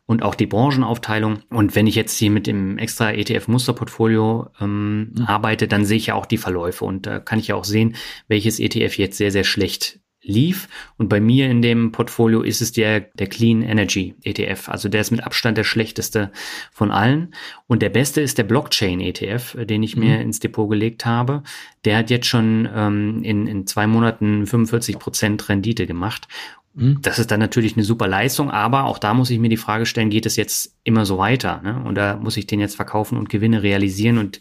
und 0.06 0.24
auch 0.24 0.34
die 0.34 0.46
Branchenaufteilung. 0.46 1.38
Und 1.50 1.76
wenn 1.76 1.86
ich 1.86 1.94
jetzt 1.94 2.18
hier 2.18 2.32
mit 2.32 2.48
dem 2.48 2.78
extra 2.78 3.12
ETF-Musterportfolio 3.12 4.48
ähm, 4.60 5.12
mhm. 5.14 5.24
arbeite, 5.26 5.68
dann 5.68 5.84
sehe 5.84 5.98
ich 5.98 6.06
ja 6.06 6.14
auch 6.14 6.26
die 6.26 6.36
Verläufe 6.36 6.84
und 6.84 7.06
da 7.06 7.20
kann 7.20 7.38
ich 7.38 7.48
ja 7.48 7.54
auch 7.54 7.64
sehen, 7.64 7.94
welches 8.26 8.58
ETF 8.58 8.98
jetzt 8.98 9.18
sehr, 9.18 9.30
sehr 9.30 9.44
schlecht 9.44 10.00
lief. 10.30 10.68
Und 10.96 11.08
bei 11.08 11.20
mir 11.20 11.50
in 11.50 11.60
dem 11.60 11.92
Portfolio 11.92 12.42
ist 12.42 12.62
es 12.62 12.72
der, 12.72 13.00
der 13.00 13.26
Clean 13.26 13.62
Energy 13.62 14.14
ETF. 14.22 14.68
Also 14.68 14.88
der 14.88 15.02
ist 15.02 15.10
mit 15.10 15.24
Abstand 15.24 15.58
der 15.58 15.64
schlechteste 15.64 16.30
von 16.72 16.90
allen. 16.90 17.34
Und 17.66 17.82
der 17.82 17.90
beste 17.90 18.20
ist 18.20 18.38
der 18.38 18.44
Blockchain 18.44 19.00
ETF, 19.00 19.56
den 19.64 19.82
ich 19.82 19.96
mhm. 19.96 20.04
mir 20.04 20.20
ins 20.20 20.40
Depot 20.40 20.70
gelegt 20.70 21.04
habe. 21.04 21.42
Der 21.84 21.98
hat 21.98 22.10
jetzt 22.10 22.26
schon 22.26 22.68
ähm, 22.74 23.22
in, 23.22 23.46
in 23.46 23.66
zwei 23.66 23.86
Monaten 23.86 24.46
45 24.46 24.98
Prozent 24.98 25.48
Rendite 25.48 25.86
gemacht. 25.86 26.28
Mhm. 26.74 26.98
Das 27.02 27.18
ist 27.18 27.30
dann 27.30 27.40
natürlich 27.40 27.76
eine 27.76 27.84
super 27.84 28.06
Leistung, 28.06 28.50
aber 28.50 28.84
auch 28.84 28.98
da 28.98 29.12
muss 29.12 29.30
ich 29.30 29.38
mir 29.38 29.48
die 29.48 29.56
Frage 29.56 29.86
stellen, 29.86 30.10
geht 30.10 30.26
es 30.26 30.36
jetzt 30.36 30.76
immer 30.84 31.04
so 31.04 31.18
weiter? 31.18 31.60
Ne? 31.62 31.82
Und 31.84 31.96
da 31.96 32.16
muss 32.16 32.36
ich 32.36 32.46
den 32.46 32.60
jetzt 32.60 32.76
verkaufen 32.76 33.18
und 33.18 33.28
Gewinne 33.28 33.62
realisieren 33.62 34.18
und 34.18 34.40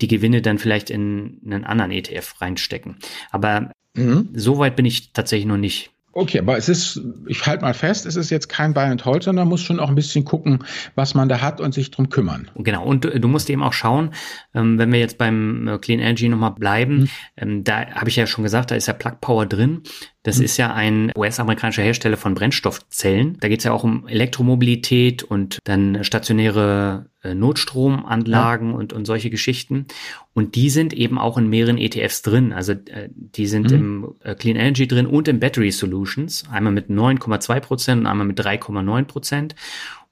die 0.00 0.08
Gewinne 0.08 0.42
dann 0.42 0.58
vielleicht 0.58 0.90
in 0.90 1.40
einen 1.46 1.64
anderen 1.64 1.92
ETF 1.92 2.40
reinstecken. 2.40 2.96
Aber 3.30 3.70
Mhm. 3.98 4.28
So 4.34 4.58
weit 4.58 4.76
bin 4.76 4.86
ich 4.86 5.12
tatsächlich 5.12 5.46
noch 5.46 5.56
nicht. 5.56 5.90
Okay, 6.12 6.40
aber 6.40 6.56
es 6.56 6.68
ist, 6.68 7.00
ich 7.28 7.46
halte 7.46 7.62
mal 7.62 7.74
fest, 7.74 8.04
es 8.04 8.16
ist 8.16 8.30
jetzt 8.30 8.48
kein 8.48 8.74
Buy 8.74 8.86
and 8.86 9.04
Hold, 9.04 9.22
sondern 9.22 9.44
man 9.44 9.50
muss 9.50 9.60
schon 9.60 9.78
auch 9.78 9.88
ein 9.88 9.94
bisschen 9.94 10.24
gucken, 10.24 10.64
was 10.96 11.14
man 11.14 11.28
da 11.28 11.40
hat 11.40 11.60
und 11.60 11.74
sich 11.74 11.92
drum 11.92 12.08
kümmern. 12.08 12.50
Genau, 12.56 12.84
und 12.84 13.04
du, 13.04 13.20
du 13.20 13.28
musst 13.28 13.48
eben 13.50 13.62
auch 13.62 13.72
schauen, 13.72 14.12
ähm, 14.52 14.78
wenn 14.78 14.90
wir 14.90 14.98
jetzt 14.98 15.16
beim 15.16 15.68
äh, 15.68 15.78
Clean 15.78 16.00
Energy 16.00 16.28
nochmal 16.28 16.52
bleiben, 16.52 16.96
mhm. 16.96 17.08
ähm, 17.36 17.64
da 17.64 17.86
habe 17.90 18.08
ich 18.08 18.16
ja 18.16 18.26
schon 18.26 18.42
gesagt, 18.42 18.72
da 18.72 18.74
ist 18.74 18.88
ja 18.88 18.94
Plug 18.94 19.18
Power 19.20 19.46
drin. 19.46 19.82
Das 20.24 20.38
mhm. 20.38 20.44
ist 20.44 20.56
ja 20.56 20.74
ein 20.74 21.12
US-amerikanischer 21.16 21.82
Hersteller 21.82 22.16
von 22.16 22.34
Brennstoffzellen. 22.34 23.38
Da 23.40 23.48
geht 23.48 23.60
es 23.60 23.64
ja 23.64 23.72
auch 23.72 23.84
um 23.84 24.06
Elektromobilität 24.08 25.22
und 25.22 25.58
dann 25.64 26.02
stationäre 26.02 27.06
äh, 27.22 27.34
Notstromanlagen 27.34 28.70
ja. 28.70 28.76
und, 28.76 28.92
und 28.92 29.04
solche 29.04 29.30
Geschichten. 29.30 29.86
Und 30.34 30.56
die 30.56 30.70
sind 30.70 30.92
eben 30.92 31.18
auch 31.18 31.38
in 31.38 31.48
mehreren 31.48 31.78
ETFs 31.78 32.22
drin. 32.22 32.52
Also 32.52 32.72
äh, 32.72 33.08
die 33.10 33.46
sind 33.46 33.70
mhm. 33.70 33.76
im 33.76 34.14
äh, 34.24 34.34
Clean 34.34 34.56
Energy 34.56 34.88
drin 34.88 35.06
und 35.06 35.28
im 35.28 35.38
Battery 35.38 35.70
Solutions. 35.70 36.44
Einmal 36.50 36.72
mit 36.72 36.90
9,2 36.90 37.60
Prozent 37.60 38.00
und 38.00 38.06
einmal 38.06 38.26
mit 38.26 38.40
3,9 38.40 39.04
Prozent. 39.04 39.54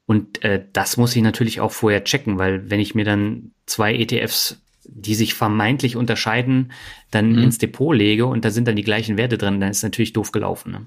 Und 0.07 0.43
äh, 0.45 0.65
das 0.73 0.97
muss 0.97 1.17
ich 1.17 1.23
natürlich 1.23 1.61
auch 1.61 1.73
vorher 1.73 2.05
checken, 2.05 2.39
weil 2.39 2.71
wenn 2.71 2.79
ich 2.79 2.95
mir 2.95 3.05
dann 3.05 3.51
zwei 3.67 3.93
ETFs 3.95 4.63
die 4.89 5.14
sich 5.14 5.34
vermeintlich 5.34 5.97
unterscheiden, 5.97 6.72
dann 7.11 7.32
mhm. 7.32 7.39
ins 7.39 7.59
Depot 7.59 7.95
lege 7.95 8.26
und 8.26 8.45
da 8.45 8.51
sind 8.51 8.68
dann 8.68 8.76
die 8.76 8.82
gleichen 8.82 9.16
Werte 9.16 9.39
drin, 9.39 9.61
dann 9.61 9.70
ist 9.70 9.78
es 9.78 9.82
natürlich 9.82 10.12
doof 10.12 10.32
gelaufen. 10.32 10.72
Ne? 10.72 10.87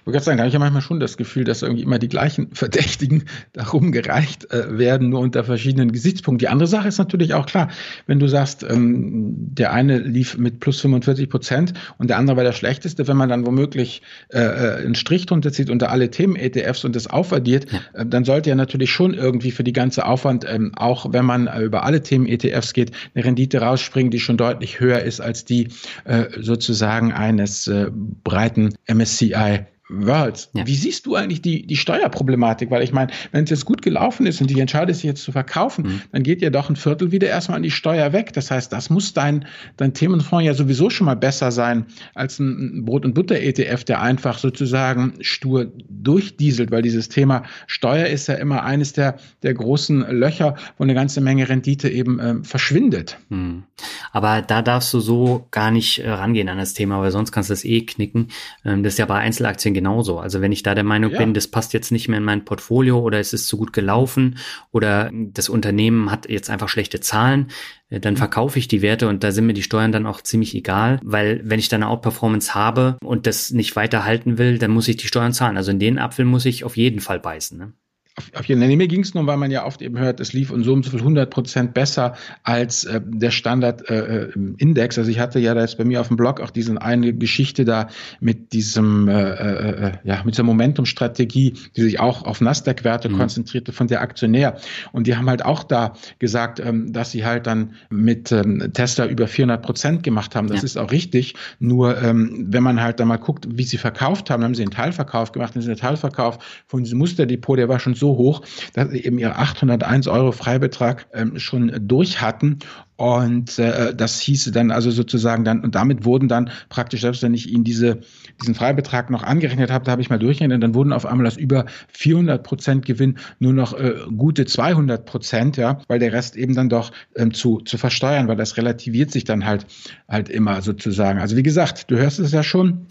Ich 0.00 0.06
würde 0.06 0.20
sagen, 0.20 0.38
da 0.38 0.42
habe 0.42 0.48
ich 0.48 0.54
ja 0.54 0.58
manchmal 0.58 0.82
schon 0.82 1.00
das 1.00 1.16
Gefühl, 1.16 1.44
dass 1.44 1.62
irgendwie 1.62 1.82
immer 1.82 1.98
die 1.98 2.08
gleichen 2.08 2.48
Verdächtigen 2.52 3.24
darum 3.52 3.92
gereicht 3.92 4.50
äh, 4.50 4.78
werden, 4.78 5.10
nur 5.10 5.20
unter 5.20 5.44
verschiedenen 5.44 5.92
Gesichtspunkten. 5.92 6.38
Die 6.38 6.48
andere 6.48 6.66
Sache 6.66 6.88
ist 6.88 6.98
natürlich 6.98 7.34
auch 7.34 7.46
klar, 7.46 7.68
wenn 8.06 8.18
du 8.18 8.28
sagst, 8.28 8.62
ähm, 8.62 9.34
der 9.36 9.72
eine 9.72 9.98
lief 9.98 10.36
mit 10.36 10.60
plus 10.60 10.80
45 10.80 11.28
Prozent 11.28 11.74
und 11.98 12.08
der 12.08 12.18
andere 12.18 12.36
war 12.36 12.44
der 12.44 12.52
schlechteste, 12.52 13.06
wenn 13.08 13.16
man 13.16 13.28
dann 13.28 13.46
womöglich 13.46 14.02
äh, 14.28 14.38
äh, 14.38 14.84
einen 14.84 14.94
Strich 14.94 15.26
drunter 15.26 15.52
zieht 15.52 15.70
unter 15.70 15.90
alle 15.90 16.10
Themen-ETFs 16.10 16.84
und 16.84 16.96
das 16.96 17.06
aufaddiert, 17.06 17.66
ja. 17.70 17.80
äh, 17.94 18.06
dann 18.06 18.24
sollte 18.24 18.50
ja 18.50 18.56
natürlich 18.56 18.90
schon 18.90 19.14
irgendwie 19.14 19.50
für 19.50 19.64
die 19.64 19.72
ganze 19.72 20.06
Aufwand, 20.06 20.44
ähm, 20.48 20.72
auch 20.76 21.12
wenn 21.12 21.24
man 21.24 21.46
äh, 21.46 21.60
über 21.60 21.84
alle 21.84 22.02
Themen-ETFs 22.02 22.72
geht, 22.72 22.92
eine 23.14 23.24
Rendite 23.24 23.60
rausspringen, 23.60 24.10
die 24.10 24.20
schon 24.20 24.36
deutlich 24.36 24.80
höher 24.80 25.00
ist 25.00 25.20
als 25.20 25.44
die 25.44 25.68
äh, 26.04 26.24
sozusagen 26.40 27.12
eines 27.12 27.66
äh, 27.66 27.90
breiten 27.92 28.74
MSCI 28.86 29.63
Worlds. 29.88 30.50
Ja. 30.54 30.66
Wie 30.66 30.74
siehst 30.74 31.04
du 31.04 31.14
eigentlich 31.14 31.42
die, 31.42 31.66
die 31.66 31.76
Steuerproblematik? 31.76 32.70
Weil 32.70 32.82
ich 32.82 32.92
meine, 32.92 33.12
wenn 33.32 33.44
es 33.44 33.50
jetzt 33.50 33.66
gut 33.66 33.82
gelaufen 33.82 34.26
ist 34.26 34.40
und 34.40 34.48
die 34.48 34.58
entscheidet 34.58 34.96
sich 34.96 35.04
jetzt 35.04 35.22
zu 35.22 35.32
verkaufen, 35.32 35.84
mhm. 35.84 36.02
dann 36.10 36.22
geht 36.22 36.40
ja 36.40 36.48
doch 36.48 36.70
ein 36.70 36.76
Viertel 36.76 37.12
wieder 37.12 37.28
erstmal 37.28 37.56
an 37.56 37.62
die 37.62 37.70
Steuer 37.70 38.12
weg. 38.12 38.32
Das 38.32 38.50
heißt, 38.50 38.72
das 38.72 38.88
muss 38.88 39.12
dein, 39.12 39.44
dein 39.76 39.92
Themenfonds 39.92 40.46
ja 40.46 40.54
sowieso 40.54 40.88
schon 40.88 41.04
mal 41.04 41.16
besser 41.16 41.52
sein 41.52 41.86
als 42.14 42.38
ein 42.38 42.84
Brot- 42.86 43.04
und 43.04 43.14
Butter-ETF, 43.14 43.84
der 43.84 44.00
einfach 44.00 44.38
sozusagen 44.38 45.14
stur 45.20 45.70
durchdieselt, 45.90 46.70
weil 46.70 46.82
dieses 46.82 47.10
Thema 47.10 47.42
Steuer 47.66 48.06
ist 48.06 48.28
ja 48.28 48.34
immer 48.34 48.62
eines 48.62 48.94
der, 48.94 49.18
der 49.42 49.52
großen 49.52 50.00
Löcher, 50.10 50.56
wo 50.78 50.84
eine 50.84 50.94
ganze 50.94 51.20
Menge 51.20 51.48
Rendite 51.48 51.90
eben 51.90 52.18
ähm, 52.20 52.44
verschwindet. 52.44 53.18
Mhm. 53.28 53.64
Aber 54.12 54.40
da 54.40 54.62
darfst 54.62 54.94
du 54.94 55.00
so 55.00 55.46
gar 55.50 55.70
nicht 55.70 55.98
äh, 55.98 56.10
rangehen 56.10 56.48
an 56.48 56.56
das 56.56 56.72
Thema, 56.72 57.00
weil 57.00 57.10
sonst 57.10 57.32
kannst 57.32 57.50
du 57.50 57.52
das 57.52 57.64
eh 57.64 57.82
knicken. 57.82 58.28
Ähm, 58.64 58.82
das 58.82 58.94
ist 58.94 58.98
ja 58.98 59.06
bei 59.06 59.18
Einzelaktien 59.18 59.73
genauso. 59.74 60.18
Also 60.18 60.40
wenn 60.40 60.52
ich 60.52 60.62
da 60.62 60.74
der 60.74 60.84
Meinung 60.84 61.10
ja. 61.12 61.18
bin, 61.18 61.34
das 61.34 61.48
passt 61.48 61.72
jetzt 61.72 61.92
nicht 61.92 62.08
mehr 62.08 62.18
in 62.18 62.24
mein 62.24 62.44
Portfolio 62.44 63.00
oder 63.00 63.18
es 63.18 63.32
ist 63.32 63.48
zu 63.48 63.56
gut 63.58 63.72
gelaufen 63.72 64.38
oder 64.72 65.10
das 65.12 65.48
Unternehmen 65.48 66.10
hat 66.10 66.28
jetzt 66.28 66.50
einfach 66.50 66.68
schlechte 66.68 67.00
Zahlen, 67.00 67.48
äh, 67.90 68.00
dann 68.00 68.14
mhm. 68.14 68.18
verkaufe 68.18 68.58
ich 68.58 68.68
die 68.68 68.82
Werte 68.82 69.08
und 69.08 69.24
da 69.24 69.32
sind 69.32 69.46
mir 69.46 69.54
die 69.54 69.62
Steuern 69.62 69.92
dann 69.92 70.06
auch 70.06 70.20
ziemlich 70.22 70.54
egal, 70.54 71.00
weil 71.02 71.40
wenn 71.44 71.58
ich 71.58 71.68
dann 71.68 71.82
eine 71.82 71.90
Outperformance 71.90 72.54
habe 72.54 72.96
und 73.02 73.26
das 73.26 73.50
nicht 73.50 73.76
weiterhalten 73.76 74.38
will, 74.38 74.58
dann 74.58 74.70
muss 74.70 74.88
ich 74.88 74.96
die 74.96 75.08
Steuern 75.08 75.32
zahlen. 75.32 75.56
Also 75.56 75.70
in 75.70 75.78
den 75.78 75.98
Apfel 75.98 76.24
muss 76.24 76.46
ich 76.46 76.64
auf 76.64 76.76
jeden 76.76 77.00
Fall 77.00 77.20
beißen. 77.20 77.58
Ne? 77.58 77.72
Auf, 78.16 78.30
auf 78.34 78.44
jeden 78.46 78.60
Fall, 78.60 78.76
mir 78.76 78.86
ging 78.86 79.00
es 79.00 79.14
nur, 79.14 79.26
weil 79.26 79.36
man 79.36 79.50
ja 79.50 79.66
oft 79.66 79.82
eben 79.82 79.98
hört, 79.98 80.20
es 80.20 80.32
lief 80.32 80.50
und 80.50 80.62
so 80.62 80.72
und 80.72 80.84
so 80.84 80.90
viel 80.90 81.00
100 81.00 81.30
Prozent 81.30 81.74
besser 81.74 82.14
als 82.44 82.84
äh, 82.84 83.00
der 83.04 83.32
Standard-Index. 83.32 84.96
Äh, 84.96 85.00
also 85.00 85.10
ich 85.10 85.18
hatte 85.18 85.40
ja 85.40 85.54
da 85.54 85.62
jetzt 85.62 85.78
bei 85.78 85.84
mir 85.84 86.00
auf 86.00 86.08
dem 86.08 86.16
Blog 86.16 86.40
auch 86.40 86.50
diese 86.50 86.80
eine 86.80 87.12
Geschichte 87.12 87.64
da 87.64 87.88
mit 88.20 88.52
diesem, 88.52 89.08
äh, 89.08 89.32
äh, 89.32 89.92
ja, 90.04 90.22
mit 90.24 90.34
dieser 90.34 90.44
Momentum-Strategie, 90.44 91.54
die 91.76 91.82
sich 91.82 91.98
auch 91.98 92.24
auf 92.24 92.40
Nasdaq-Werte 92.40 93.08
mhm. 93.08 93.18
konzentrierte 93.18 93.72
von 93.72 93.88
der 93.88 94.00
Aktionär. 94.00 94.58
Und 94.92 95.08
die 95.08 95.16
haben 95.16 95.28
halt 95.28 95.44
auch 95.44 95.64
da 95.64 95.94
gesagt, 96.20 96.60
ähm, 96.60 96.92
dass 96.92 97.10
sie 97.10 97.24
halt 97.24 97.48
dann 97.48 97.74
mit 97.90 98.30
ähm, 98.30 98.70
Tesla 98.74 99.06
über 99.06 99.26
400 99.26 99.60
Prozent 99.60 100.02
gemacht 100.04 100.36
haben. 100.36 100.46
Das 100.46 100.58
ja. 100.58 100.64
ist 100.64 100.76
auch 100.76 100.92
richtig. 100.92 101.34
Nur 101.58 102.00
ähm, 102.00 102.46
wenn 102.48 102.62
man 102.62 102.80
halt 102.80 103.00
da 103.00 103.04
mal 103.04 103.16
guckt, 103.16 103.48
wie 103.50 103.64
sie 103.64 103.78
verkauft 103.78 104.30
haben, 104.30 104.44
haben 104.44 104.54
sie 104.54 104.62
einen 104.62 104.70
Teilverkauf 104.70 105.32
gemacht. 105.32 105.56
Und 105.56 105.66
der 105.66 105.76
Teilverkauf 105.76 106.38
von 106.68 106.84
diesem 106.84 106.98
Musterdepot, 107.00 107.58
der 107.58 107.68
war 107.68 107.80
schon 107.80 107.94
so 107.94 108.03
so 108.04 108.18
hoch, 108.18 108.42
dass 108.74 108.90
sie 108.90 109.02
eben 109.02 109.18
ihre 109.18 109.36
801 109.36 110.08
Euro 110.08 110.32
Freibetrag 110.32 111.06
ähm, 111.14 111.38
schon 111.38 111.72
durch 111.88 112.20
hatten. 112.20 112.58
Und 112.96 113.58
äh, 113.58 113.94
das 113.94 114.20
hieße 114.20 114.52
dann 114.52 114.70
also 114.70 114.90
sozusagen 114.90 115.42
dann, 115.44 115.62
und 115.62 115.74
damit 115.74 116.04
wurden 116.04 116.28
dann 116.28 116.50
praktisch, 116.68 117.00
selbst 117.00 117.22
wenn 117.22 117.34
ich 117.34 117.50
Ihnen 117.50 117.64
diese, 117.64 118.00
diesen 118.40 118.54
Freibetrag 118.54 119.10
noch 119.10 119.24
angerechnet 119.24 119.70
habe, 119.70 119.84
da 119.84 119.92
habe 119.92 120.02
ich 120.02 120.10
mal 120.10 120.18
durchgerechnet, 120.18 120.62
dann 120.62 120.74
wurden 120.74 120.92
auf 120.92 121.06
einmal 121.06 121.26
aus 121.26 121.36
über 121.36 121.64
400 121.88 122.44
Prozent 122.44 122.86
Gewinn 122.86 123.18
nur 123.40 123.52
noch 123.52 123.72
äh, 123.72 123.94
gute 124.16 124.44
200 124.44 125.06
Prozent, 125.06 125.56
ja, 125.56 125.78
weil 125.88 125.98
der 125.98 126.12
Rest 126.12 126.36
eben 126.36 126.54
dann 126.54 126.68
doch 126.68 126.92
ähm, 127.16 127.34
zu, 127.34 127.60
zu 127.60 127.78
versteuern, 127.78 128.28
weil 128.28 128.36
das 128.36 128.56
relativiert 128.58 129.10
sich 129.10 129.24
dann 129.24 129.44
halt, 129.44 129.66
halt 130.08 130.28
immer 130.28 130.62
sozusagen. 130.62 131.18
Also 131.18 131.36
wie 131.36 131.42
gesagt, 131.42 131.90
du 131.90 131.96
hörst 131.96 132.20
es 132.20 132.30
ja 132.30 132.44
schon, 132.44 132.86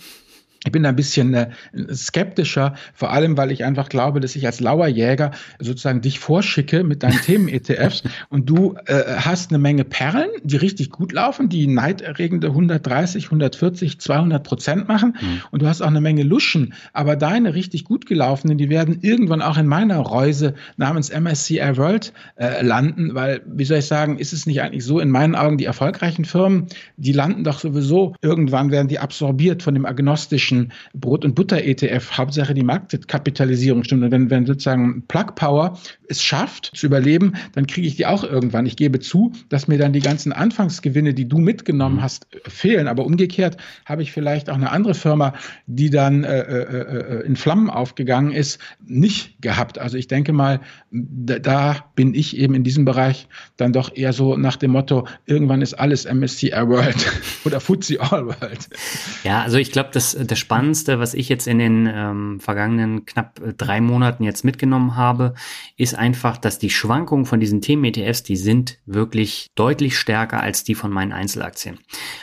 ich 0.65 0.71
bin 0.71 0.83
da 0.83 0.89
ein 0.89 0.95
bisschen 0.95 1.33
äh, 1.33 1.49
skeptischer, 1.93 2.75
vor 2.93 3.11
allem, 3.11 3.35
weil 3.37 3.51
ich 3.51 3.65
einfach 3.65 3.89
glaube, 3.89 4.21
dass 4.21 4.35
ich 4.35 4.45
als 4.45 4.61
Lauerjäger 4.61 5.31
sozusagen 5.59 6.01
dich 6.01 6.19
vorschicke 6.19 6.83
mit 6.83 7.03
deinen 7.03 7.19
Themen-ETFs 7.25 8.03
und 8.29 8.49
du 8.49 8.75
äh, 8.85 9.03
hast 9.17 9.51
eine 9.51 9.59
Menge 9.59 9.83
Perlen, 9.83 10.29
die 10.43 10.55
richtig 10.55 10.89
gut 10.89 11.11
laufen, 11.11 11.49
die 11.49 11.67
neiderregende 11.67 12.47
130, 12.47 13.25
140, 13.25 13.99
200 13.99 14.43
Prozent 14.43 14.87
machen 14.87 15.17
mhm. 15.19 15.41
und 15.51 15.61
du 15.61 15.67
hast 15.67 15.81
auch 15.81 15.87
eine 15.87 16.01
Menge 16.01 16.23
Luschen, 16.23 16.73
aber 16.93 17.17
deine 17.17 17.55
richtig 17.55 17.83
gut 17.83 18.05
gelaufenen, 18.05 18.57
die 18.57 18.69
werden 18.69 18.99
irgendwann 19.01 19.41
auch 19.41 19.57
in 19.57 19.67
meiner 19.67 19.97
Reuse 19.99 20.53
namens 20.77 21.11
MSCI 21.11 21.77
World 21.77 22.13
äh, 22.37 22.63
landen, 22.63 23.15
weil, 23.15 23.41
wie 23.45 23.65
soll 23.65 23.79
ich 23.79 23.87
sagen, 23.87 24.17
ist 24.17 24.31
es 24.31 24.45
nicht 24.45 24.61
eigentlich 24.61 24.85
so, 24.85 24.99
in 24.99 25.09
meinen 25.09 25.35
Augen, 25.35 25.57
die 25.57 25.65
erfolgreichen 25.65 26.23
Firmen, 26.23 26.67
die 26.95 27.11
landen 27.11 27.43
doch 27.43 27.59
sowieso, 27.59 28.15
irgendwann 28.21 28.71
werden 28.71 28.87
die 28.87 28.99
absorbiert 28.99 29.61
von 29.61 29.73
dem 29.73 29.85
agnostischen 29.85 30.52
klassischen 30.53 30.73
Brot- 30.93 31.25
und 31.25 31.35
Butter-ETF 31.35 32.17
Hauptsache 32.17 32.53
die 32.53 32.63
Marktkapitalisierung 32.63 33.83
stimmt. 33.83 34.03
Und 34.03 34.11
wenn, 34.11 34.29
wenn 34.29 34.45
sozusagen 34.45 35.03
Plug 35.07 35.35
Power 35.35 35.77
es 36.07 36.21
schafft 36.21 36.71
zu 36.75 36.85
überleben, 36.85 37.33
dann 37.53 37.67
kriege 37.67 37.87
ich 37.87 37.95
die 37.95 38.05
auch 38.05 38.23
irgendwann. 38.23 38.65
Ich 38.65 38.75
gebe 38.75 38.99
zu, 38.99 39.31
dass 39.49 39.67
mir 39.67 39.77
dann 39.77 39.93
die 39.93 39.99
ganzen 39.99 40.31
Anfangsgewinne, 40.31 41.13
die 41.13 41.27
du 41.27 41.39
mitgenommen 41.39 41.97
mhm. 41.97 42.03
hast, 42.03 42.27
fehlen. 42.47 42.87
Aber 42.87 43.05
umgekehrt 43.05 43.57
habe 43.85 44.03
ich 44.03 44.11
vielleicht 44.11 44.49
auch 44.49 44.55
eine 44.55 44.71
andere 44.71 44.93
Firma, 44.93 45.33
die 45.65 45.89
dann 45.89 46.23
äh, 46.23 46.39
äh, 46.39 47.21
äh, 47.21 47.25
in 47.25 47.35
Flammen 47.35 47.69
aufgegangen 47.69 48.31
ist, 48.31 48.59
nicht 48.85 49.41
gehabt. 49.41 49.79
Also 49.79 49.97
ich 49.97 50.07
denke 50.07 50.33
mal, 50.33 50.59
da, 50.91 51.39
da 51.39 51.85
bin 51.95 52.13
ich 52.13 52.37
eben 52.37 52.53
in 52.53 52.63
diesem 52.63 52.85
Bereich 52.85 53.27
dann 53.57 53.73
doch 53.73 53.95
eher 53.95 54.13
so 54.13 54.37
nach 54.37 54.55
dem 54.57 54.71
Motto, 54.71 55.07
irgendwann 55.25 55.61
ist 55.61 55.73
alles 55.73 56.05
MSCI 56.05 56.51
World 56.51 57.11
oder 57.45 57.59
FTSE 57.59 57.99
All 57.99 58.25
World. 58.27 58.69
Ja, 59.23 59.41
also 59.41 59.57
ich 59.57 59.71
glaube, 59.71 59.89
das, 59.93 60.17
das 60.19 60.39
Spannendste, 60.43 60.99
was 60.99 61.13
ich 61.13 61.29
jetzt 61.29 61.47
in 61.47 61.57
den 61.57 61.89
ähm, 61.91 62.39
vergangenen 62.41 63.05
knapp 63.05 63.39
äh, 63.39 63.53
drei 63.53 63.79
Monaten 63.79 64.23
jetzt 64.23 64.43
mitgenommen 64.43 64.97
habe, 64.97 65.33
ist 65.77 65.95
einfach, 65.95 66.35
dass 66.35 66.59
die 66.59 66.69
Schwankungen 66.69 67.25
von 67.25 67.39
diesen 67.39 67.61
Themen-ETFs, 67.61 68.23
die 68.23 68.35
sind 68.35 68.77
wirklich 68.85 69.47
deutlich 69.55 69.97
stärker 69.97 70.41
als 70.41 70.65
die 70.65 70.75
von 70.75 70.91
meinen 70.91 71.13
Einzelaktien. 71.13 71.79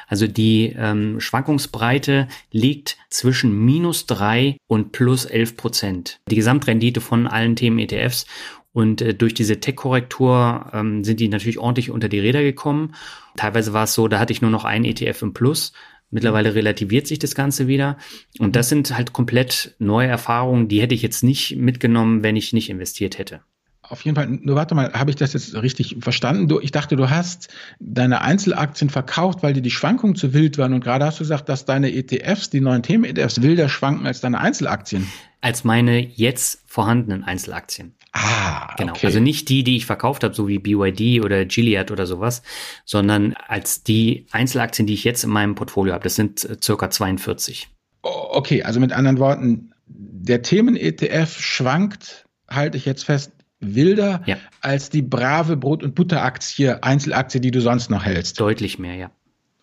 Also 0.06 0.26
die 0.26 0.74
ähm, 0.76 1.18
Schwankungsbreite 1.18 2.28
liegt 2.52 2.98
zwischen 3.08 3.64
minus 3.64 4.04
drei 4.04 4.58
und 4.66 4.92
plus 4.92 5.24
elf 5.24 5.56
Prozent. 5.56 6.20
Die 6.28 6.36
Gesamtrendite 6.36 7.00
von 7.00 7.26
allen 7.26 7.56
Themen-ETFs 7.56 8.26
und 8.72 9.02
äh, 9.02 9.14
durch 9.14 9.34
diese 9.34 9.60
Tech-Korrektur 9.60 10.70
ähm, 10.72 11.04
sind 11.04 11.20
die 11.20 11.28
natürlich 11.28 11.58
ordentlich 11.58 11.90
unter 11.90 12.08
die 12.08 12.20
Räder 12.20 12.42
gekommen. 12.42 12.94
Teilweise 13.36 13.72
war 13.72 13.84
es 13.84 13.94
so, 13.94 14.08
da 14.08 14.18
hatte 14.18 14.32
ich 14.32 14.42
nur 14.42 14.50
noch 14.50 14.64
einen 14.64 14.84
ETF 14.84 15.22
im 15.22 15.32
Plus. 15.32 15.72
Mittlerweile 16.10 16.54
relativiert 16.54 17.06
sich 17.06 17.18
das 17.18 17.34
Ganze 17.34 17.68
wieder. 17.68 17.96
Und 18.38 18.56
das 18.56 18.68
sind 18.68 18.96
halt 18.96 19.12
komplett 19.12 19.74
neue 19.78 20.08
Erfahrungen, 20.08 20.68
die 20.68 20.80
hätte 20.82 20.94
ich 20.94 21.02
jetzt 21.02 21.22
nicht 21.22 21.56
mitgenommen, 21.56 22.22
wenn 22.22 22.36
ich 22.36 22.52
nicht 22.52 22.68
investiert 22.68 23.18
hätte. 23.18 23.42
Auf 23.82 24.04
jeden 24.04 24.14
Fall, 24.14 24.28
nur 24.28 24.54
warte 24.54 24.76
mal, 24.76 24.92
habe 24.92 25.10
ich 25.10 25.16
das 25.16 25.32
jetzt 25.32 25.52
richtig 25.54 25.96
verstanden? 25.98 26.46
Du, 26.46 26.60
ich 26.60 26.70
dachte, 26.70 26.94
du 26.94 27.10
hast 27.10 27.48
deine 27.80 28.20
Einzelaktien 28.22 28.88
verkauft, 28.88 29.42
weil 29.42 29.52
dir 29.52 29.62
die 29.62 29.72
Schwankungen 29.72 30.14
zu 30.14 30.32
wild 30.32 30.58
waren. 30.58 30.74
Und 30.74 30.84
gerade 30.84 31.04
hast 31.04 31.18
du 31.18 31.24
gesagt, 31.24 31.48
dass 31.48 31.64
deine 31.64 31.92
ETFs, 31.92 32.50
die 32.50 32.60
neuen 32.60 32.84
Themen-ETFs, 32.84 33.42
wilder 33.42 33.68
schwanken 33.68 34.06
als 34.06 34.20
deine 34.20 34.38
Einzelaktien. 34.38 35.10
Als 35.40 35.64
meine 35.64 36.06
jetzt 36.06 36.62
vorhandenen 36.66 37.24
Einzelaktien. 37.24 37.94
Ah, 38.12 38.74
genau. 38.76 38.92
Okay. 38.92 39.06
Also 39.06 39.20
nicht 39.20 39.48
die, 39.48 39.62
die 39.62 39.76
ich 39.76 39.86
verkauft 39.86 40.24
habe, 40.24 40.34
so 40.34 40.48
wie 40.48 40.58
BYD 40.58 41.24
oder 41.24 41.44
Gilead 41.44 41.90
oder 41.90 42.06
sowas, 42.06 42.42
sondern 42.84 43.34
als 43.34 43.84
die 43.84 44.26
Einzelaktien, 44.32 44.86
die 44.86 44.94
ich 44.94 45.04
jetzt 45.04 45.22
in 45.22 45.30
meinem 45.30 45.54
Portfolio 45.54 45.94
habe. 45.94 46.04
Das 46.04 46.16
sind 46.16 46.44
äh, 46.44 46.56
circa 46.62 46.90
42. 46.90 47.68
Okay, 48.02 48.62
also 48.62 48.80
mit 48.80 48.92
anderen 48.92 49.18
Worten, 49.18 49.72
der 49.86 50.42
Themen-ETF 50.42 51.38
schwankt, 51.38 52.26
halte 52.48 52.76
ich 52.78 52.84
jetzt 52.84 53.04
fest, 53.04 53.32
wilder 53.60 54.22
ja. 54.26 54.38
als 54.60 54.90
die 54.90 55.02
brave 55.02 55.56
Brot- 55.56 55.82
und 55.82 55.94
Butteraktie, 55.94 56.82
Einzelaktie, 56.82 57.40
die 57.40 57.50
du 57.50 57.60
sonst 57.60 57.90
noch 57.90 58.04
hältst. 58.04 58.40
Deutlich 58.40 58.78
mehr, 58.78 58.94
ja. 58.94 59.10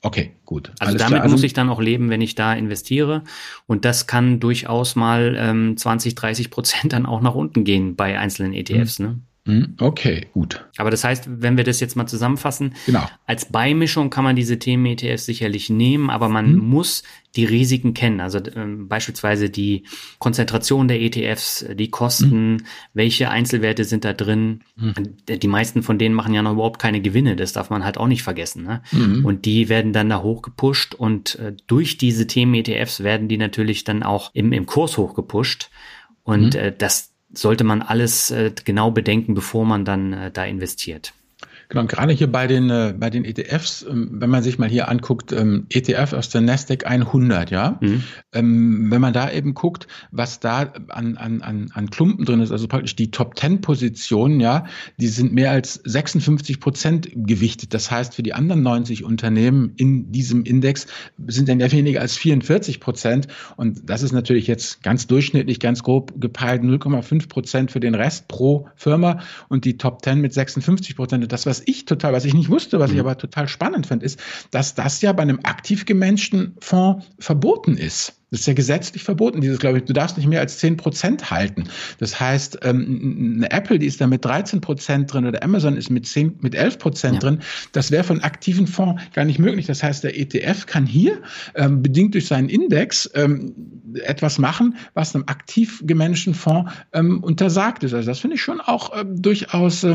Okay, 0.02 0.36
gut. 0.46 0.70
Also 0.80 0.92
Alles 0.92 1.00
damit 1.00 1.14
klar. 1.14 1.24
Also, 1.24 1.34
muss 1.36 1.44
ich 1.44 1.54
dann 1.54 1.70
auch 1.70 1.82
leben, 1.82 2.10
wenn 2.10 2.22
ich 2.22 2.36
da 2.36 2.54
investiere. 2.54 3.24
Und 3.66 3.84
das 3.84 4.08
kann 4.08 4.40
durchaus 4.40 4.96
mal 4.96 5.36
ähm, 5.38 5.76
20, 5.76 6.16
30 6.16 6.50
Prozent 6.52 6.94
dann 6.94 7.06
auch 7.06 7.22
nach 7.22 7.36
unten 7.36 7.64
gehen 7.64 7.96
bei 7.96 8.18
einzelnen 8.20 8.54
ETFs. 8.54 9.00
Ne? 9.00 9.20
Hm, 9.48 9.76
okay, 9.80 10.28
gut. 10.34 10.66
Aber 10.76 10.92
das 10.92 11.06
heißt, 11.06 11.30
wenn 11.42 11.56
wir 11.56 11.64
das 11.64 11.80
jetzt 11.80 11.96
mal 11.96 12.06
zusammenfassen, 12.06 12.74
genau. 12.86 13.10
als 13.26 13.46
Beimischung 13.46 14.10
kann 14.10 14.26
man 14.26 14.36
diese 14.36 14.60
Themen-ETFs 14.60 15.26
sicherlich 15.26 15.70
nehmen, 15.70 16.10
aber 16.10 16.28
man 16.28 16.48
hm. 16.48 16.58
muss 16.58 17.04
die 17.38 17.46
Risiken 17.46 17.94
kennen. 17.94 18.20
Also 18.20 18.40
ähm, 18.56 18.90
beispielsweise 18.90 19.50
die 19.50 19.84
Konzentration 20.20 20.90
der 20.90 21.00
ETFs, 21.00 21.66
die 21.76 21.90
Kosten, 21.90 22.58
hm. 22.58 22.66
welche 22.94 23.30
Einzelwerte 23.30 23.86
sind 23.86 24.04
da 24.04 24.12
drin. 24.12 24.64
Hm. 24.78 24.94
Die 25.30 25.48
meisten 25.48 25.82
von 25.82 25.98
denen 25.98 26.14
machen 26.14 26.34
ja 26.34 26.42
noch 26.42 26.52
überhaupt 26.52 26.82
keine 26.82 27.00
Gewinne, 27.00 27.38
das 27.38 27.54
darf 27.54 27.70
man 27.70 27.86
halt 27.86 27.98
auch 27.98 28.08
nicht 28.08 28.24
vergessen. 28.24 28.64
Ne? 28.64 28.82
Hm. 28.90 29.24
Und 29.24 29.46
die 29.46 29.70
werden 29.70 29.94
dann 29.94 30.10
da 30.10 30.22
hochgepusht 30.22 30.94
und 30.94 31.36
äh, 31.36 31.54
durch 31.68 31.98
diese 31.98 32.28
Themen-ETFs 32.28 33.02
werden 33.02 33.30
die 33.30 33.38
natürlich 33.38 33.86
dann 33.86 34.04
auch 34.04 34.32
im, 34.34 34.52
im 34.52 34.66
Kurs 34.66 34.98
hochgepusht. 34.98 35.70
Und 36.24 36.56
hm. 36.56 36.62
äh, 36.62 36.74
das 36.78 37.14
sollte 37.38 37.64
man 37.64 37.82
alles 37.82 38.32
äh, 38.32 38.52
genau 38.64 38.92
bedenken, 38.92 39.34
bevor 39.34 39.66
man 39.66 39.86
dann 39.86 40.14
äh, 40.14 40.32
da 40.32 40.46
investiert. 40.46 41.14
Genau, 41.70 41.82
und 41.82 41.90
gerade 41.90 42.14
hier 42.14 42.32
bei 42.32 42.48
den, 42.48 42.70
äh, 42.70 42.94
bei 42.98 43.10
den 43.10 43.26
ETFs, 43.26 43.86
ähm, 43.90 44.10
wenn 44.14 44.30
man 44.30 44.42
sich 44.42 44.58
mal 44.58 44.70
hier 44.70 44.88
anguckt, 44.88 45.34
ähm, 45.34 45.66
ETF 45.70 46.14
aus 46.14 46.30
der 46.30 46.42
Nasdaq 46.42 46.86
100, 46.86 47.52
ja, 47.52 47.78
mhm. 47.82 48.04
ähm, 48.34 48.92
wenn 48.92 49.02
man 49.02 49.14
da 49.14 49.30
eben 49.30 49.54
guckt, 49.54 49.88
was 50.12 50.40
da 50.40 50.74
an, 50.90 51.18
an, 51.18 51.42
an, 51.42 51.70
an 51.74 51.90
Klumpen 51.90 52.26
drin 52.26 52.40
ist, 52.40 52.52
also 52.52 52.68
praktisch 52.68 52.96
die 52.96 53.12
Top 53.12 53.38
10 53.38 53.62
Positionen, 53.62 54.40
ja, 54.40 54.66
die 54.98 55.08
sind 55.08 55.34
mehr 55.34 55.52
als 55.52 55.82
56 55.84 56.60
Prozent 56.60 57.10
gewichtet. 57.14 57.74
Das 57.74 57.92
heißt, 57.92 58.16
für 58.16 58.24
die 58.24 58.34
anderen 58.34 58.64
90 58.64 59.04
Unternehmen 59.04 59.74
in 59.76 60.12
diesem 60.12 60.44
Index 60.44 60.88
sind 61.28 61.50
dann 61.50 61.60
ja 61.60 61.72
weniger 61.72 62.02
als 62.02 62.18
44 62.18 62.80
Prozent. 62.80 63.28
Und 63.58 63.90
das 63.90 64.04
ist 64.04 64.14
natürlich 64.14 64.48
jetzt 64.48 64.84
ganz 64.84 65.08
durchschnittlich, 65.08 65.60
ganz 65.60 65.84
grob 65.84 66.14
gepeilt 66.20 66.62
0,5 66.62 67.28
Prozent 67.28 67.72
für 67.72 67.80
den 67.80 67.96
Rest 67.96 68.28
pro 68.28 68.68
Firma 68.76 69.20
und 69.50 69.66
die 69.66 69.78
Top 69.78 70.04
10 70.04 70.22
mit 70.22 70.34
56 70.34 70.96
Prozent. 70.96 71.32
Das, 71.32 71.46
was 71.46 71.57
was 71.58 71.64
ich 71.66 71.86
total, 71.86 72.14
was 72.14 72.26
ich 72.26 72.34
nicht 72.34 72.50
wusste, 72.50 72.80
was 72.80 72.92
ich 72.92 72.96
mhm. 72.96 73.02
aber 73.02 73.18
total 73.18 73.48
spannend 73.48 73.88
fand, 73.88 74.04
ist, 74.04 74.20
dass 74.52 74.76
das 74.76 75.02
ja 75.02 75.14
bei 75.14 75.24
einem 75.24 75.40
aktiv 75.44 75.86
gemanagten 75.86 76.56
Fonds 76.60 77.06
verboten 77.20 77.78
ist. 77.78 78.14
Das 78.30 78.42
ist 78.42 78.46
ja 78.46 78.54
gesetzlich 78.54 79.04
verboten, 79.04 79.40
dieses, 79.40 79.58
glaube 79.58 79.78
ich, 79.78 79.86
du 79.86 79.94
darfst 79.94 80.18
nicht 80.18 80.28
mehr 80.28 80.42
als 80.42 80.58
10 80.58 80.76
Prozent 80.76 81.32
halten. 81.32 81.64
Das 81.98 82.20
heißt, 82.20 82.60
ähm, 82.64 83.36
eine 83.38 83.52
Apple, 83.52 83.80
die 83.80 83.86
ist 83.86 84.02
da 84.02 84.08
mit 84.08 84.26
13 84.26 84.60
Prozent 84.60 85.14
drin 85.14 85.26
oder 85.26 85.42
Amazon 85.44 85.78
ist 85.78 85.90
mit 85.90 86.06
10, 86.06 86.40
mit 86.42 86.54
11 86.54 86.78
Prozent 86.78 87.14
ja. 87.16 87.20
drin. 87.22 87.40
Das 87.72 87.90
wäre 87.90 88.04
von 88.04 88.20
aktiven 88.20 88.68
Fonds 88.68 89.02
gar 89.14 89.24
nicht 89.24 89.40
möglich. 89.40 89.66
Das 89.66 89.82
heißt, 89.82 90.04
der 90.04 90.20
ETF 90.20 90.66
kann 90.66 90.86
hier, 90.86 91.22
ähm, 91.56 91.82
bedingt 91.82 92.16
durch 92.16 92.28
seinen 92.28 92.50
Index, 92.50 93.10
ähm, 93.14 93.54
etwas 94.04 94.40
machen, 94.40 94.76
was 94.94 95.16
einem 95.16 95.24
aktiv 95.28 95.82
gemanagten 95.86 96.34
Fonds 96.34 96.70
ähm, 96.92 97.24
untersagt 97.24 97.84
ist. 97.86 97.94
Also 97.94 98.10
das 98.10 98.20
finde 98.20 98.36
ich 98.36 98.42
schon 98.42 98.60
auch 98.60 98.92
ähm, 99.00 99.22
durchaus 99.22 99.86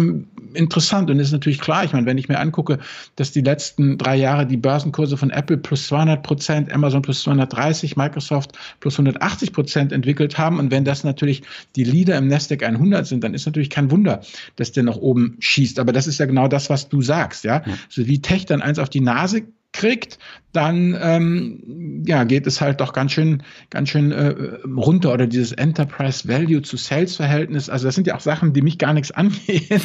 interessant. 0.54 1.10
Und 1.10 1.18
ist 1.18 1.32
natürlich 1.32 1.60
klar, 1.60 1.84
ich 1.84 1.92
meine, 1.92 2.06
wenn 2.06 2.16
ich 2.16 2.28
mir 2.28 2.38
angucke, 2.38 2.78
dass 3.16 3.32
die 3.32 3.42
letzten 3.42 3.98
drei 3.98 4.16
Jahre 4.16 4.46
die 4.46 4.56
Börsenkurse 4.56 5.16
von 5.16 5.30
Apple 5.30 5.58
plus 5.58 5.88
200 5.88 6.22
Prozent, 6.22 6.72
Amazon 6.72 7.02
plus 7.02 7.22
230, 7.22 7.96
Microsoft 7.96 8.21
Microsoft 8.22 8.52
plus 8.80 8.94
180 8.94 9.52
Prozent 9.52 9.92
entwickelt 9.92 10.38
haben. 10.38 10.58
Und 10.58 10.70
wenn 10.70 10.84
das 10.84 11.04
natürlich 11.04 11.42
die 11.76 11.84
Leader 11.84 12.16
im 12.18 12.28
Nasdaq 12.28 12.62
100 12.62 13.06
sind, 13.06 13.24
dann 13.24 13.34
ist 13.34 13.46
natürlich 13.46 13.70
kein 13.70 13.90
Wunder, 13.90 14.22
dass 14.56 14.72
der 14.72 14.84
nach 14.84 14.96
oben 14.96 15.36
schießt. 15.40 15.78
Aber 15.78 15.92
das 15.92 16.06
ist 16.06 16.18
ja 16.18 16.26
genau 16.26 16.48
das, 16.48 16.70
was 16.70 16.88
du 16.88 17.02
sagst, 17.02 17.44
ja. 17.44 17.62
ja. 17.66 17.74
So 17.88 18.06
wie 18.06 18.20
Tech 18.20 18.46
dann 18.46 18.62
eins 18.62 18.78
auf 18.78 18.88
die 18.88 19.00
Nase 19.00 19.42
kriegt, 19.72 20.18
dann 20.52 20.96
ähm, 21.00 22.02
ja, 22.06 22.24
geht 22.24 22.46
es 22.46 22.60
halt 22.60 22.80
doch 22.80 22.92
ganz 22.92 23.12
schön, 23.12 23.42
ganz 23.70 23.88
schön 23.88 24.12
äh, 24.12 24.34
runter 24.66 25.12
oder 25.12 25.26
dieses 25.26 25.52
Enterprise 25.52 26.28
Value 26.28 26.62
zu 26.62 26.76
Sales 26.76 27.16
Verhältnis. 27.16 27.70
Also 27.70 27.86
das 27.86 27.94
sind 27.94 28.06
ja 28.06 28.14
auch 28.16 28.20
Sachen, 28.20 28.52
die 28.52 28.60
mich 28.60 28.78
gar 28.78 28.92
nichts 28.92 29.10
angehen, 29.12 29.80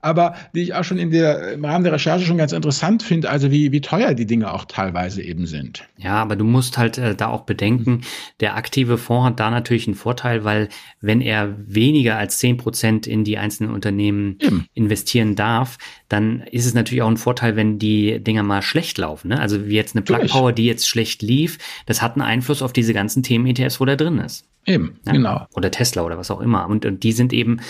aber 0.00 0.34
die 0.54 0.62
ich 0.62 0.74
auch 0.74 0.84
schon 0.84 0.98
in 0.98 1.10
der, 1.10 1.52
im 1.52 1.64
Rahmen 1.64 1.84
der 1.84 1.92
Recherche 1.92 2.24
schon 2.24 2.38
ganz 2.38 2.52
interessant 2.52 3.02
finde, 3.02 3.28
also 3.28 3.50
wie, 3.50 3.70
wie 3.72 3.80
teuer 3.80 4.14
die 4.14 4.26
Dinge 4.26 4.52
auch 4.52 4.64
teilweise 4.64 5.22
eben 5.22 5.46
sind. 5.46 5.84
Ja, 5.98 6.14
aber 6.14 6.36
du 6.36 6.44
musst 6.44 6.78
halt 6.78 6.96
äh, 6.96 7.14
da 7.14 7.28
auch 7.28 7.42
bedenken, 7.42 8.00
der 8.40 8.56
aktive 8.56 8.96
Fonds 8.96 9.26
hat 9.26 9.40
da 9.40 9.50
natürlich 9.50 9.86
einen 9.86 9.96
Vorteil, 9.96 10.44
weil 10.44 10.68
wenn 11.00 11.20
er 11.20 11.54
weniger 11.66 12.16
als 12.16 12.38
zehn 12.38 12.56
Prozent 12.56 13.06
in 13.06 13.24
die 13.24 13.36
einzelnen 13.36 13.72
Unternehmen 13.72 14.38
eben. 14.40 14.66
investieren 14.72 15.34
darf, 15.34 15.76
dann 16.08 16.40
ist 16.50 16.64
es 16.64 16.74
natürlich 16.74 17.02
auch 17.02 17.10
ein 17.10 17.16
Vorteil, 17.16 17.56
wenn 17.56 17.78
die 17.78 18.22
Dinger 18.22 18.42
mal 18.42 18.62
schlecht 18.62 18.96
laufen. 18.96 19.17
Ne? 19.24 19.40
Also 19.40 19.66
wie 19.66 19.74
jetzt 19.74 19.94
eine 19.94 20.02
Plug 20.02 20.26
Power, 20.28 20.52
die 20.52 20.66
jetzt 20.66 20.88
schlecht 20.88 21.22
lief, 21.22 21.58
das 21.86 22.02
hat 22.02 22.14
einen 22.14 22.22
Einfluss 22.22 22.62
auf 22.62 22.72
diese 22.72 22.94
ganzen 22.94 23.22
Themen-ETFs, 23.22 23.80
wo 23.80 23.84
der 23.84 23.96
drin 23.96 24.18
ist. 24.18 24.46
Eben, 24.66 24.98
ja? 25.06 25.12
genau. 25.12 25.46
Oder 25.54 25.70
Tesla 25.70 26.02
oder 26.02 26.18
was 26.18 26.30
auch 26.30 26.40
immer. 26.40 26.68
Und, 26.68 26.84
und 26.84 27.02
die 27.02 27.12
sind 27.12 27.32
eben 27.32 27.60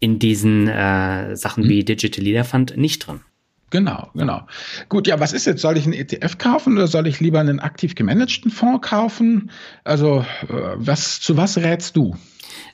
in 0.00 0.18
diesen 0.18 0.68
äh, 0.68 1.36
Sachen 1.36 1.64
hm. 1.64 1.70
wie 1.70 1.84
Digital 1.84 2.24
Leader 2.24 2.44
Fund 2.44 2.76
nicht 2.76 3.06
drin. 3.06 3.20
Genau, 3.70 4.08
genau. 4.14 4.46
Gut, 4.88 5.06
ja, 5.06 5.20
was 5.20 5.34
ist 5.34 5.44
jetzt? 5.44 5.60
Soll 5.60 5.76
ich 5.76 5.84
einen 5.84 5.92
ETF 5.92 6.38
kaufen 6.38 6.74
oder 6.74 6.86
soll 6.86 7.06
ich 7.06 7.20
lieber 7.20 7.40
einen 7.40 7.60
aktiv 7.60 7.94
gemanagten 7.94 8.50
Fonds 8.50 8.88
kaufen? 8.88 9.50
Also, 9.84 10.24
äh, 10.48 10.54
was, 10.76 11.20
zu 11.20 11.36
was 11.36 11.58
rätst 11.58 11.94
du? 11.96 12.16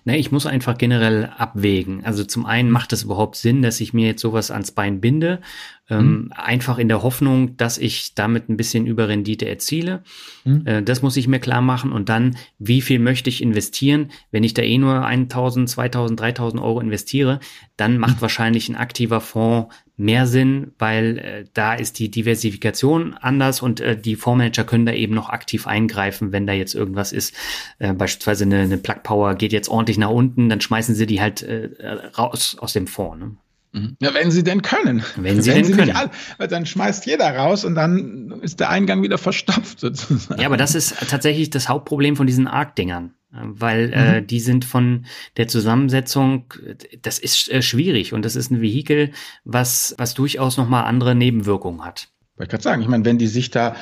Ne, 0.06 0.18
ich 0.18 0.30
muss 0.30 0.44
einfach 0.44 0.76
generell 0.76 1.30
abwägen. 1.38 2.04
Also 2.04 2.24
zum 2.24 2.44
einen 2.44 2.70
macht 2.70 2.92
es 2.92 3.04
überhaupt 3.04 3.36
Sinn, 3.36 3.62
dass 3.62 3.80
ich 3.80 3.94
mir 3.94 4.06
jetzt 4.06 4.20
sowas 4.20 4.50
ans 4.50 4.70
Bein 4.70 5.00
binde, 5.00 5.40
ähm, 5.88 6.06
mhm. 6.06 6.32
einfach 6.32 6.76
in 6.76 6.88
der 6.88 7.02
Hoffnung, 7.02 7.56
dass 7.56 7.78
ich 7.78 8.14
damit 8.14 8.50
ein 8.50 8.58
bisschen 8.58 8.86
Überrendite 8.86 9.48
erziele. 9.48 10.02
Mhm. 10.44 10.66
Äh, 10.66 10.82
das 10.82 11.00
muss 11.00 11.16
ich 11.16 11.26
mir 11.26 11.40
klar 11.40 11.62
machen. 11.62 11.90
Und 11.90 12.10
dann, 12.10 12.36
wie 12.58 12.82
viel 12.82 12.98
möchte 12.98 13.30
ich 13.30 13.42
investieren? 13.42 14.10
Wenn 14.30 14.44
ich 14.44 14.52
da 14.52 14.60
eh 14.60 14.76
nur 14.76 15.06
1000, 15.06 15.70
2000, 15.70 16.20
3000 16.20 16.62
Euro 16.62 16.80
investiere, 16.80 17.40
dann 17.78 17.96
macht 17.96 18.16
mhm. 18.16 18.22
wahrscheinlich 18.22 18.68
ein 18.68 18.76
aktiver 18.76 19.22
Fonds 19.22 19.74
mehr 19.96 20.26
Sinn, 20.26 20.72
weil 20.78 21.18
äh, 21.18 21.44
da 21.54 21.74
ist 21.74 21.98
die 21.98 22.10
Diversifikation 22.10 23.14
anders 23.14 23.62
und 23.62 23.80
äh, 23.80 23.96
die 23.96 24.16
Fondsmanager 24.16 24.64
können 24.64 24.86
da 24.86 24.92
eben 24.92 25.14
noch 25.14 25.28
aktiv 25.28 25.66
eingreifen, 25.66 26.32
wenn 26.32 26.46
da 26.46 26.52
jetzt 26.52 26.74
irgendwas 26.74 27.12
ist. 27.12 27.34
Äh, 27.78 27.92
beispielsweise 27.92 28.44
eine, 28.44 28.60
eine 28.60 28.78
Plug 28.78 29.02
Power 29.02 29.34
geht 29.34 29.52
jetzt 29.52 29.68
ordentlich 29.68 29.98
nach 29.98 30.10
unten, 30.10 30.48
dann 30.48 30.60
schmeißen 30.60 30.94
sie 30.94 31.06
die 31.06 31.20
halt 31.20 31.42
äh, 31.42 31.70
raus 32.18 32.56
aus 32.58 32.72
dem 32.72 32.86
Fonds. 32.86 33.18
Ne? 33.20 33.36
Mhm. 33.74 33.96
Ja, 34.00 34.14
wenn 34.14 34.30
sie 34.30 34.44
denn 34.44 34.62
können. 34.62 35.02
Wenn 35.16 35.42
sie 35.42 35.50
wenn 35.50 35.56
denn 35.56 35.64
sie 35.64 35.72
können. 35.72 35.96
All, 35.96 36.10
weil 36.38 36.48
dann 36.48 36.64
schmeißt 36.64 37.06
jeder 37.06 37.36
raus 37.36 37.64
und 37.64 37.74
dann 37.74 38.40
ist 38.42 38.60
der 38.60 38.70
Eingang 38.70 39.02
wieder 39.02 39.18
verstopft 39.18 39.80
sozusagen. 39.80 40.40
Ja, 40.40 40.46
aber 40.46 40.56
das 40.56 40.74
ist 40.74 40.94
tatsächlich 41.08 41.50
das 41.50 41.68
Hauptproblem 41.68 42.16
von 42.16 42.26
diesen 42.26 42.46
ARC-Dingern 42.46 43.14
weil 43.42 43.92
äh, 43.92 44.20
mhm. 44.20 44.26
die 44.26 44.40
sind 44.40 44.64
von 44.64 45.06
der 45.36 45.48
Zusammensetzung, 45.48 46.52
das 47.02 47.18
ist 47.18 47.50
äh, 47.50 47.62
schwierig 47.62 48.12
und 48.12 48.24
das 48.24 48.36
ist 48.36 48.50
ein 48.50 48.60
Vehikel, 48.60 49.10
was, 49.44 49.94
was 49.98 50.14
durchaus 50.14 50.56
nochmal 50.56 50.84
andere 50.84 51.14
Nebenwirkungen 51.14 51.84
hat. 51.84 52.08
Wollte 52.36 52.44
ich 52.44 52.50
gerade 52.50 52.62
sagen, 52.62 52.82
ich 52.82 52.88
meine, 52.88 53.04
wenn 53.04 53.18
die 53.18 53.26
sich 53.26 53.50
da 53.50 53.76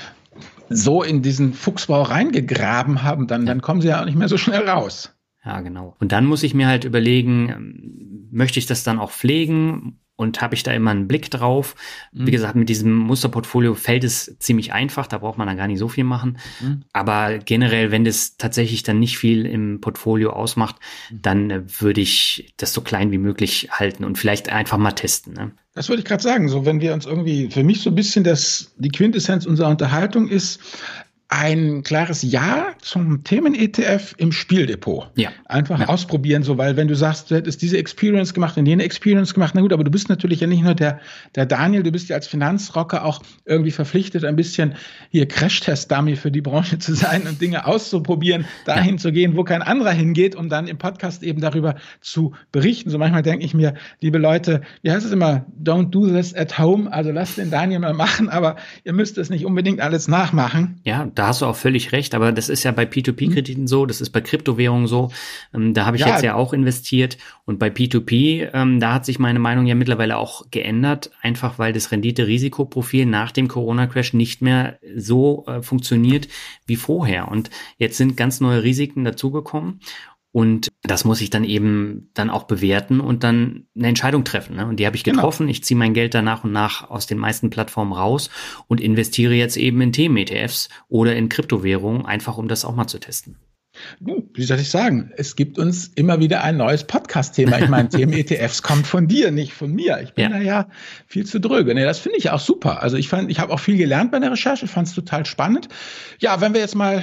so 0.68 1.02
in 1.02 1.22
diesen 1.22 1.52
Fuchsbau 1.52 2.02
reingegraben 2.02 3.02
haben, 3.02 3.26
dann, 3.26 3.46
dann 3.46 3.60
kommen 3.60 3.80
sie 3.80 3.88
ja 3.88 4.00
auch 4.00 4.04
nicht 4.04 4.16
mehr 4.16 4.28
so 4.28 4.38
schnell 4.38 4.68
raus. 4.68 5.14
Ja, 5.44 5.60
genau. 5.60 5.96
Und 5.98 6.12
dann 6.12 6.24
muss 6.24 6.42
ich 6.42 6.54
mir 6.54 6.68
halt 6.68 6.84
überlegen, 6.84 7.48
ähm, 7.48 8.28
möchte 8.30 8.58
ich 8.58 8.66
das 8.66 8.84
dann 8.84 8.98
auch 8.98 9.10
pflegen? 9.10 9.98
Und 10.22 10.40
habe 10.40 10.54
ich 10.54 10.62
da 10.62 10.72
immer 10.72 10.90
einen 10.90 11.08
Blick 11.08 11.30
drauf. 11.30 11.74
Mhm. 12.12 12.26
Wie 12.26 12.30
gesagt, 12.30 12.54
mit 12.54 12.68
diesem 12.68 12.96
Musterportfolio 12.96 13.74
fällt 13.74 14.04
es 14.04 14.36
ziemlich 14.38 14.72
einfach, 14.72 15.06
da 15.06 15.18
braucht 15.18 15.38
man 15.38 15.46
dann 15.46 15.56
gar 15.56 15.66
nicht 15.66 15.78
so 15.78 15.88
viel 15.88 16.04
machen. 16.04 16.38
Mhm. 16.60 16.82
Aber 16.92 17.38
generell, 17.38 17.90
wenn 17.90 18.04
das 18.04 18.36
tatsächlich 18.36 18.82
dann 18.82 18.98
nicht 18.98 19.18
viel 19.18 19.46
im 19.46 19.80
Portfolio 19.80 20.30
ausmacht, 20.30 20.76
mhm. 21.10 21.22
dann 21.22 21.50
äh, 21.50 21.62
würde 21.80 22.00
ich 22.00 22.54
das 22.56 22.72
so 22.72 22.80
klein 22.80 23.12
wie 23.12 23.18
möglich 23.18 23.68
halten 23.70 24.04
und 24.04 24.18
vielleicht 24.18 24.48
einfach 24.48 24.78
mal 24.78 24.92
testen. 24.92 25.34
Ne? 25.34 25.52
Das 25.74 25.88
würde 25.88 26.00
ich 26.00 26.06
gerade 26.06 26.22
sagen. 26.22 26.48
So, 26.48 26.66
wenn 26.66 26.80
wir 26.80 26.92
uns 26.92 27.06
irgendwie, 27.06 27.50
für 27.50 27.64
mich 27.64 27.80
so 27.80 27.90
ein 27.90 27.94
bisschen 27.94 28.24
das, 28.24 28.72
die 28.76 28.90
Quintessenz 28.90 29.46
unserer 29.46 29.68
Unterhaltung 29.68 30.28
ist, 30.28 30.60
ein 31.32 31.82
klares 31.82 32.22
Ja 32.22 32.66
zum 32.82 33.24
Themen-ETF 33.24 34.14
im 34.18 34.32
Spieldepot. 34.32 35.10
Ja. 35.16 35.30
Einfach 35.46 35.80
ja. 35.80 35.88
ausprobieren, 35.88 36.42
so, 36.42 36.58
weil 36.58 36.76
wenn 36.76 36.88
du 36.88 36.94
sagst, 36.94 37.30
du 37.30 37.36
hättest 37.36 37.62
diese 37.62 37.78
Experience 37.78 38.34
gemacht 38.34 38.58
und 38.58 38.66
jene 38.66 38.82
Experience 38.82 39.32
gemacht, 39.32 39.54
na 39.54 39.62
gut, 39.62 39.72
aber 39.72 39.82
du 39.82 39.90
bist 39.90 40.10
natürlich 40.10 40.40
ja 40.40 40.46
nicht 40.46 40.62
nur 40.62 40.74
der, 40.74 41.00
der 41.34 41.46
Daniel, 41.46 41.84
du 41.84 41.90
bist 41.90 42.10
ja 42.10 42.16
als 42.16 42.26
Finanzrocker 42.26 43.06
auch 43.06 43.22
irgendwie 43.46 43.70
verpflichtet, 43.70 44.26
ein 44.26 44.36
bisschen 44.36 44.74
hier 45.08 45.26
Crash-Test-Dummy 45.26 46.16
für 46.16 46.30
die 46.30 46.42
Branche 46.42 46.78
zu 46.78 46.94
sein 46.94 47.26
und 47.26 47.40
Dinge 47.40 47.64
auszuprobieren, 47.64 48.44
dahin 48.66 48.96
ja. 48.96 49.00
zu 49.00 49.10
gehen, 49.10 49.34
wo 49.34 49.42
kein 49.42 49.62
anderer 49.62 49.92
hingeht, 49.92 50.36
um 50.36 50.50
dann 50.50 50.68
im 50.68 50.76
Podcast 50.76 51.22
eben 51.22 51.40
darüber 51.40 51.76
zu 52.02 52.34
berichten. 52.52 52.90
So 52.90 52.98
manchmal 52.98 53.22
denke 53.22 53.46
ich 53.46 53.54
mir, 53.54 53.72
liebe 54.02 54.18
Leute, 54.18 54.60
wie 54.82 54.90
heißt 54.90 55.06
es 55.06 55.12
immer, 55.12 55.46
don't 55.62 55.88
do 55.88 56.06
this 56.06 56.34
at 56.34 56.58
home, 56.58 56.92
also 56.92 57.10
lasst 57.10 57.38
den 57.38 57.50
Daniel 57.50 57.78
mal 57.78 57.94
machen, 57.94 58.28
aber 58.28 58.56
ihr 58.84 58.92
müsst 58.92 59.16
es 59.16 59.30
nicht 59.30 59.46
unbedingt 59.46 59.80
alles 59.80 60.08
nachmachen. 60.08 60.78
Ja, 60.84 61.08
da 61.14 61.21
hast 61.26 61.42
du 61.42 61.46
auch 61.46 61.56
völlig 61.56 61.92
recht, 61.92 62.14
aber 62.14 62.32
das 62.32 62.48
ist 62.48 62.64
ja 62.64 62.72
bei 62.72 62.84
P2P-Krediten 62.84 63.66
so, 63.66 63.86
das 63.86 64.00
ist 64.00 64.10
bei 64.10 64.20
Kryptowährungen 64.20 64.86
so. 64.86 65.10
Ähm, 65.54 65.74
da 65.74 65.86
habe 65.86 65.96
ich 65.96 66.02
ja. 66.02 66.08
jetzt 66.08 66.22
ja 66.22 66.34
auch 66.34 66.52
investiert 66.52 67.18
und 67.44 67.58
bei 67.58 67.68
P2P, 67.68 68.50
ähm, 68.52 68.80
da 68.80 68.94
hat 68.94 69.04
sich 69.04 69.18
meine 69.18 69.38
Meinung 69.38 69.66
ja 69.66 69.74
mittlerweile 69.74 70.16
auch 70.16 70.50
geändert, 70.50 71.10
einfach 71.22 71.58
weil 71.58 71.72
das 71.72 71.90
Rendite-Risikoprofil 71.90 73.06
nach 73.06 73.32
dem 73.32 73.48
Corona-Crash 73.48 74.12
nicht 74.14 74.42
mehr 74.42 74.78
so 74.96 75.44
äh, 75.46 75.62
funktioniert 75.62 76.28
wie 76.66 76.76
vorher. 76.76 77.28
Und 77.28 77.50
jetzt 77.78 77.96
sind 77.96 78.16
ganz 78.16 78.40
neue 78.40 78.62
Risiken 78.62 79.04
dazugekommen. 79.04 79.80
Und 80.32 80.68
das 80.82 81.04
muss 81.04 81.20
ich 81.20 81.28
dann 81.28 81.44
eben 81.44 82.10
dann 82.14 82.30
auch 82.30 82.44
bewerten 82.44 83.00
und 83.00 83.22
dann 83.22 83.66
eine 83.76 83.88
Entscheidung 83.88 84.24
treffen. 84.24 84.56
Ne? 84.56 84.66
Und 84.66 84.80
die 84.80 84.86
habe 84.86 84.96
ich 84.96 85.04
genau. 85.04 85.16
getroffen. 85.16 85.44
Genau. 85.44 85.50
Ich 85.50 85.62
ziehe 85.62 85.76
mein 85.76 85.92
Geld 85.92 86.14
dann 86.14 86.24
nach 86.24 86.42
und 86.42 86.52
nach 86.52 86.88
aus 86.88 87.06
den 87.06 87.18
meisten 87.18 87.50
Plattformen 87.50 87.92
raus 87.92 88.30
und 88.66 88.80
investiere 88.80 89.34
jetzt 89.34 89.58
eben 89.58 89.80
in 89.82 89.92
Themen-ETFs 89.92 90.70
oder 90.88 91.14
in 91.14 91.28
Kryptowährungen, 91.28 92.06
einfach 92.06 92.38
um 92.38 92.48
das 92.48 92.64
auch 92.64 92.74
mal 92.74 92.86
zu 92.86 92.98
testen. 92.98 93.36
Wie 94.34 94.44
soll 94.44 94.60
ich 94.60 94.70
sagen? 94.70 95.12
Es 95.16 95.34
gibt 95.34 95.58
uns 95.58 95.88
immer 95.88 96.20
wieder 96.20 96.44
ein 96.44 96.58
neues 96.58 96.84
Podcast-Thema. 96.84 97.58
Ich 97.58 97.68
meine, 97.68 97.88
Themen-ETFs 97.90 98.62
kommt 98.62 98.86
von 98.86 99.08
dir, 99.08 99.30
nicht 99.30 99.54
von 99.54 99.72
mir. 99.72 100.00
Ich 100.02 100.12
bin 100.12 100.24
ja. 100.24 100.30
da 100.30 100.38
ja 100.38 100.68
viel 101.06 101.24
zu 101.24 101.40
dröge. 101.40 101.74
Nee, 101.74 101.84
das 101.84 101.98
finde 101.98 102.18
ich 102.18 102.30
auch 102.30 102.40
super. 102.40 102.82
Also 102.82 102.96
ich 102.96 103.08
fand, 103.08 103.30
ich 103.30 103.38
habe 103.38 103.52
auch 103.52 103.60
viel 103.60 103.76
gelernt 103.78 104.12
bei 104.12 104.18
der 104.18 104.30
Recherche, 104.30 104.66
fand 104.66 104.88
es 104.88 104.94
total 104.94 105.24
spannend. 105.24 105.68
Ja, 106.18 106.40
wenn 106.40 106.52
wir 106.52 106.60
jetzt 106.60 106.74
mal 106.74 107.02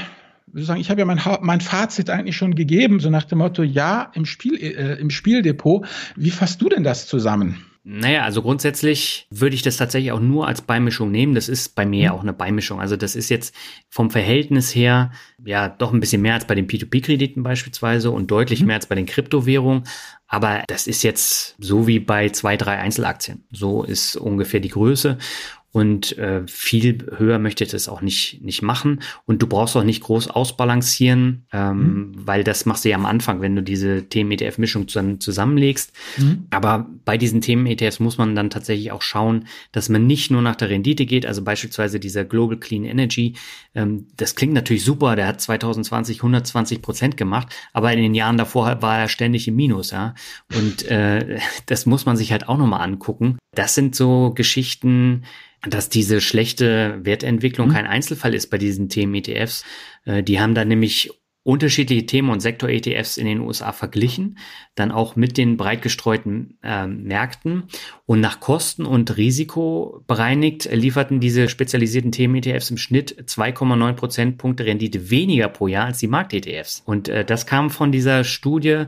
sagen, 0.53 0.81
ich 0.81 0.89
habe 0.89 0.99
ja 1.01 1.05
mein, 1.05 1.21
mein 1.41 1.61
Fazit 1.61 2.09
eigentlich 2.09 2.37
schon 2.37 2.55
gegeben, 2.55 2.99
so 2.99 3.09
nach 3.09 3.25
dem 3.25 3.39
Motto, 3.39 3.63
ja, 3.63 4.11
im, 4.13 4.25
Spiel, 4.25 4.55
äh, 4.55 4.99
im 4.99 5.09
Spieldepot. 5.09 5.85
Wie 6.15 6.31
fasst 6.31 6.61
du 6.61 6.69
denn 6.69 6.83
das 6.83 7.07
zusammen? 7.07 7.65
Naja, 7.91 8.23
also 8.23 8.41
grundsätzlich 8.41 9.25
würde 9.31 9.55
ich 9.55 9.61
das 9.61 9.77
tatsächlich 9.77 10.11
auch 10.11 10.19
nur 10.19 10.47
als 10.47 10.61
Beimischung 10.61 11.11
nehmen. 11.11 11.33
Das 11.33 11.49
ist 11.49 11.75
bei 11.75 11.85
mir 11.85 12.09
mhm. 12.09 12.15
auch 12.15 12.21
eine 12.21 12.33
Beimischung. 12.33 12.79
Also 12.79 12.97
das 12.97 13.15
ist 13.15 13.29
jetzt 13.29 13.55
vom 13.89 14.11
Verhältnis 14.11 14.75
her 14.75 15.11
ja 15.43 15.69
doch 15.69 15.93
ein 15.93 15.99
bisschen 15.99 16.21
mehr 16.21 16.33
als 16.33 16.45
bei 16.45 16.55
den 16.55 16.67
P2P-Krediten 16.67 17.41
beispielsweise 17.41 18.11
und 18.11 18.29
deutlich 18.29 18.61
mhm. 18.61 18.67
mehr 18.67 18.75
als 18.75 18.85
bei 18.85 18.95
den 18.95 19.05
Kryptowährungen. 19.05 19.85
Aber 20.27 20.63
das 20.67 20.85
ist 20.85 21.03
jetzt 21.03 21.55
so 21.57 21.87
wie 21.87 21.99
bei 21.99 22.29
zwei, 22.29 22.57
drei 22.57 22.77
Einzelaktien. 22.77 23.43
So 23.51 23.83
ist 23.83 24.15
ungefähr 24.17 24.59
die 24.59 24.69
Größe 24.69 25.17
und 25.71 26.17
äh, 26.17 26.41
viel 26.47 27.05
höher 27.17 27.37
möchte 27.37 27.63
ich 27.63 27.69
das 27.69 27.87
auch 27.87 28.01
nicht, 28.01 28.41
nicht 28.41 28.63
machen. 28.63 29.01
Und 29.25 29.41
du 29.41 29.47
brauchst 29.47 29.77
auch 29.77 29.83
nicht 29.83 30.01
groß 30.01 30.29
ausbalancieren, 30.29 31.45
ähm, 31.53 31.77
mhm. 31.77 32.11
weil 32.15 32.43
das 32.43 32.65
machst 32.65 32.85
du 32.85 32.89
ja 32.89 32.95
am 32.95 33.05
Anfang, 33.05 33.41
wenn 33.41 33.55
du 33.55 33.61
diese 33.61 34.09
Themen-ETF-Mischung 34.09 34.87
zusammen, 34.87 35.19
zusammenlegst. 35.19 35.93
Mhm. 36.17 36.47
Aber 36.49 36.87
bei 37.05 37.17
diesen 37.17 37.41
Themen-ETFs 37.41 37.99
muss 37.99 38.17
man 38.17 38.35
dann 38.35 38.49
tatsächlich 38.49 38.91
auch 38.91 39.03
schauen, 39.03 39.45
dass 39.71 39.89
man 39.89 40.07
nicht 40.07 40.31
nur 40.31 40.41
nach 40.41 40.55
der 40.55 40.69
Rendite 40.69 41.05
geht, 41.05 41.27
also 41.27 41.43
beispielsweise 41.43 41.99
dieser 41.99 42.25
Global 42.25 42.57
Clean 42.57 42.83
Energy. 42.83 43.35
Ähm, 43.75 44.07
das 44.17 44.33
klingt 44.35 44.53
natürlich 44.53 44.83
super, 44.83 45.15
der 45.15 45.27
hat 45.27 45.39
2020 45.39 46.17
120 46.17 46.81
Prozent 46.81 47.15
gemacht, 47.15 47.53
aber 47.73 47.93
in 47.93 48.01
den 48.01 48.15
Jahren 48.15 48.37
davor 48.37 48.81
war 48.81 48.97
er 48.97 49.07
ständig 49.07 49.47
im 49.47 49.55
Minus, 49.55 49.91
ja. 49.91 50.15
Und 50.55 50.87
äh, 50.87 51.37
das 51.67 51.85
muss 51.85 52.07
man 52.07 52.17
sich 52.17 52.31
halt 52.31 52.49
auch 52.49 52.57
nochmal 52.57 52.81
angucken. 52.81 53.37
Das 53.53 53.75
sind 53.75 53.95
so 53.95 54.31
Geschichten, 54.33 55.23
dass 55.67 55.89
diese 55.89 56.21
schlechte 56.21 56.99
Wertentwicklung 57.03 57.69
mhm. 57.69 57.73
kein 57.73 57.87
Einzelfall 57.87 58.33
ist 58.33 58.47
bei 58.47 58.57
diesen 58.57 58.89
Themen-ETFs. 58.89 59.65
Äh, 60.05 60.23
die 60.23 60.39
haben 60.39 60.55
da 60.55 60.63
nämlich 60.63 61.11
unterschiedliche 61.43 62.05
Themen- 62.05 62.29
und 62.29 62.41
Sektor-ETFs 62.41 63.17
in 63.17 63.25
den 63.25 63.39
USA 63.39 63.71
verglichen, 63.71 64.37
dann 64.75 64.91
auch 64.91 65.15
mit 65.15 65.37
den 65.37 65.57
breit 65.57 65.81
gestreuten 65.81 66.57
äh, 66.61 66.85
Märkten 66.85 67.63
und 68.05 68.19
nach 68.19 68.39
Kosten 68.39 68.85
und 68.85 69.17
Risiko 69.17 70.03
bereinigt 70.05 70.69
lieferten 70.71 71.19
diese 71.19 71.49
spezialisierten 71.49 72.11
Themen-ETFs 72.11 72.69
im 72.71 72.77
Schnitt 72.77 73.23
2,9 73.23 73.93
Prozentpunkte 73.93 74.65
Rendite 74.65 75.09
weniger 75.09 75.47
pro 75.47 75.67
Jahr 75.67 75.85
als 75.85 75.99
die 75.99 76.07
Markt-ETFs. 76.07 76.83
Und 76.85 77.07
äh, 77.07 77.25
das 77.25 77.45
kam 77.45 77.69
von 77.69 77.91
dieser 77.91 78.23
Studie 78.23 78.85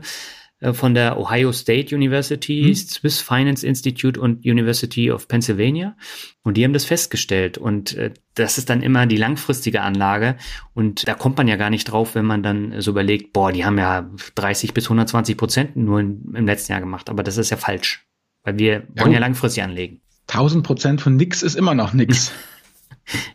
von 0.72 0.94
der 0.94 1.18
Ohio 1.18 1.52
State 1.52 1.94
University, 1.94 2.62
hm. 2.64 2.74
Swiss 2.74 3.20
Finance 3.20 3.66
Institute 3.66 4.20
und 4.20 4.44
University 4.44 5.10
of 5.10 5.26
Pennsylvania. 5.28 5.96
Und 6.42 6.56
die 6.56 6.64
haben 6.64 6.72
das 6.72 6.84
festgestellt. 6.84 7.58
Und 7.58 7.94
äh, 7.96 8.12
das 8.34 8.58
ist 8.58 8.70
dann 8.70 8.82
immer 8.82 9.06
die 9.06 9.16
langfristige 9.16 9.82
Anlage. 9.82 10.36
Und 10.74 11.06
da 11.08 11.14
kommt 11.14 11.36
man 11.36 11.48
ja 11.48 11.56
gar 11.56 11.70
nicht 11.70 11.84
drauf, 11.84 12.14
wenn 12.14 12.24
man 12.24 12.42
dann 12.42 12.80
so 12.80 12.92
überlegt, 12.92 13.32
boah, 13.32 13.52
die 13.52 13.64
haben 13.64 13.78
ja 13.78 14.10
30 14.36 14.74
bis 14.74 14.84
120 14.84 15.36
Prozent 15.36 15.76
nur 15.76 16.00
im 16.00 16.46
letzten 16.46 16.72
Jahr 16.72 16.80
gemacht. 16.80 17.10
Aber 17.10 17.22
das 17.22 17.36
ist 17.36 17.50
ja 17.50 17.56
falsch. 17.56 18.06
Weil 18.44 18.58
wir 18.58 18.82
wollen 18.96 19.12
ja, 19.12 19.18
ja 19.18 19.20
langfristig 19.20 19.62
anlegen. 19.62 20.00
1000 20.28 20.64
Prozent 20.64 21.00
von 21.00 21.16
nix 21.16 21.42
ist 21.42 21.56
immer 21.56 21.74
noch 21.74 21.92
nix. 21.92 22.32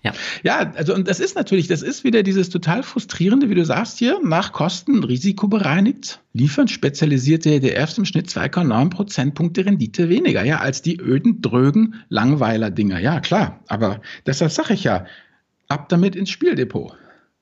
Ja. 0.03 0.13
Ja, 0.43 0.71
also 0.75 0.93
und 0.93 1.07
das 1.07 1.19
ist 1.19 1.35
natürlich, 1.35 1.67
das 1.67 1.81
ist 1.81 2.03
wieder 2.03 2.23
dieses 2.23 2.49
total 2.49 2.83
frustrierende, 2.83 3.49
wie 3.49 3.55
du 3.55 3.65
sagst 3.65 3.99
hier, 3.99 4.19
nach 4.23 4.51
Kosten 4.51 5.03
risikobereinigt 5.03 6.21
liefern 6.33 6.67
spezialisierte 6.67 7.49
ETFs 7.55 7.97
im 7.97 8.05
Schnitt 8.05 8.27
2,9 8.27 8.89
Prozentpunkte 8.89 9.65
Rendite 9.65 10.07
weniger, 10.07 10.43
ja, 10.43 10.59
als 10.59 10.81
die 10.81 10.99
öden, 10.99 11.41
drögen 11.41 11.95
Langweiler-Dinger. 12.09 12.99
Ja, 12.99 13.19
klar, 13.19 13.59
aber 13.67 14.01
deshalb 14.25 14.51
sage 14.51 14.73
ich 14.75 14.83
ja, 14.83 15.05
ab 15.67 15.89
damit 15.89 16.15
ins 16.15 16.29
Spieldepot. 16.29 16.93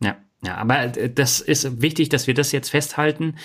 Ja. 0.02 0.18
Ja, 0.46 0.58
aber 0.58 0.90
das 0.90 1.42
ist 1.42 1.82
wichtig, 1.82 2.10
dass 2.10 2.28
wir 2.28 2.36
das 2.36 2.52
jetzt 2.52 2.70
festhalten, 2.70 3.36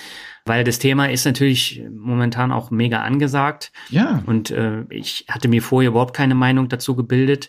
weil 0.45 0.65
das 0.65 0.79
Thema 0.79 1.07
ist 1.07 1.25
natürlich 1.25 1.83
momentan 1.91 2.53
auch 2.53 2.71
mega 2.71 3.01
angesagt. 3.03 3.73
Ja. 3.89 4.23
Und 4.27 4.51
äh, 4.51 4.83
ich 4.91 5.25
hatte 5.29 5.49
mir 5.49 5.63
vorher 5.63 5.91
überhaupt 5.91 6.15
keine 6.15 6.35
Meinung 6.35 6.69
dazu 6.69 6.95
gebildet 6.95 7.49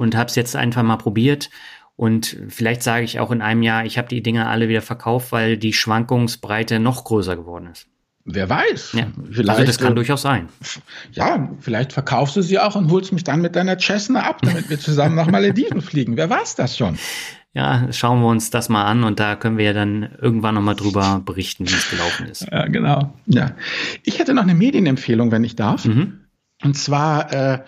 und 0.00 0.16
habe 0.16 0.30
es 0.30 0.34
jetzt 0.34 0.56
einfach 0.56 0.82
mal 0.82 0.96
probiert. 0.96 1.50
Und 1.94 2.38
vielleicht 2.48 2.82
sage 2.82 3.04
ich 3.04 3.20
auch 3.20 3.30
in 3.30 3.42
einem 3.42 3.62
Jahr, 3.62 3.84
ich 3.84 3.98
habe 3.98 4.08
die 4.08 4.22
Dinger 4.22 4.48
alle 4.48 4.70
wieder 4.70 4.80
verkauft, 4.80 5.30
weil 5.30 5.58
die 5.58 5.74
Schwankungsbreite 5.74 6.80
noch 6.80 7.04
größer 7.04 7.36
geworden 7.36 7.68
ist. 7.70 7.86
Wer 8.24 8.48
weiß. 8.48 8.94
Ja, 8.94 9.08
vielleicht, 9.30 9.50
also 9.50 9.64
das 9.64 9.78
kann 9.78 9.92
äh, 9.92 9.96
durchaus 9.96 10.22
sein. 10.22 10.48
Ja, 11.12 11.50
vielleicht 11.60 11.92
verkaufst 11.92 12.34
du 12.36 12.40
sie 12.40 12.58
auch 12.58 12.76
und 12.76 12.90
holst 12.90 13.12
mich 13.12 13.24
dann 13.24 13.42
mit 13.42 13.56
deiner 13.56 13.78
Cessna 13.78 14.22
ab, 14.22 14.40
damit 14.40 14.70
wir 14.70 14.78
zusammen 14.78 15.16
nach 15.16 15.26
Malediven 15.26 15.82
fliegen. 15.82 16.16
Wer 16.16 16.30
weiß 16.30 16.56
das 16.56 16.78
schon? 16.78 16.98
Ja, 17.52 17.92
schauen 17.92 18.22
wir 18.22 18.28
uns 18.28 18.48
das 18.48 18.70
mal 18.70 18.84
an 18.84 19.04
und 19.04 19.20
da 19.20 19.36
können 19.36 19.58
wir 19.58 19.66
ja 19.66 19.72
dann 19.74 20.16
irgendwann 20.18 20.54
nochmal 20.54 20.76
drüber 20.76 21.20
berichten, 21.22 21.68
wie 21.68 21.74
es 21.74 21.90
gelaufen 21.90 22.26
ist. 22.26 22.46
Ja, 22.50 22.66
genau. 22.68 23.12
Ja. 23.26 23.52
Ich 24.02 24.18
hätte 24.18 24.32
noch 24.32 24.44
eine 24.44 24.54
Medienempfehlung, 24.54 25.30
wenn 25.30 25.44
ich 25.44 25.56
darf. 25.56 25.84
Mhm. 25.84 26.20
Und 26.62 26.76
zwar 26.76 27.32
äh, 27.32 27.58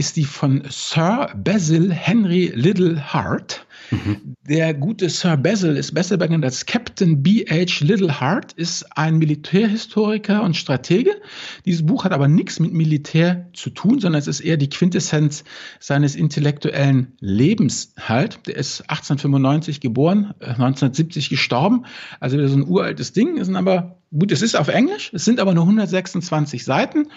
ist 0.00 0.16
die 0.16 0.24
von 0.24 0.62
Sir 0.70 1.28
Basil 1.36 1.92
Henry 1.92 2.50
Little 2.54 3.12
Hart. 3.12 3.66
Mhm. 3.90 4.34
Der 4.48 4.72
gute 4.72 5.10
Sir 5.10 5.36
Basil 5.36 5.76
ist 5.76 5.92
besser 5.92 6.16
bekannt 6.16 6.42
als 6.42 6.64
Captain 6.64 7.22
B.H. 7.22 7.84
Little 7.84 8.18
Hart, 8.18 8.54
ist 8.54 8.96
ein 8.96 9.18
Militärhistoriker 9.18 10.42
und 10.42 10.56
Stratege. 10.56 11.20
Dieses 11.66 11.84
Buch 11.84 12.04
hat 12.04 12.12
aber 12.12 12.28
nichts 12.28 12.60
mit 12.60 12.72
Militär 12.72 13.50
zu 13.52 13.68
tun, 13.68 14.00
sondern 14.00 14.20
es 14.20 14.26
ist 14.26 14.40
eher 14.40 14.56
die 14.56 14.70
Quintessenz 14.70 15.44
seines 15.80 16.16
intellektuellen 16.16 17.12
Lebens 17.20 17.92
halt. 18.00 18.46
Der 18.46 18.56
ist 18.56 18.80
1895 18.88 19.82
geboren, 19.82 20.32
1970 20.40 21.26
äh, 21.26 21.28
gestorben. 21.28 21.84
Also 22.20 22.48
so 22.48 22.56
ein 22.56 22.66
uraltes 22.66 23.12
Ding. 23.12 23.44
Sind 23.44 23.56
aber, 23.56 23.98
gut, 24.18 24.32
es 24.32 24.40
ist 24.40 24.54
auf 24.54 24.68
Englisch, 24.68 25.10
es 25.12 25.26
sind 25.26 25.40
aber 25.40 25.52
nur 25.52 25.64
126 25.64 26.64
Seiten. 26.64 27.08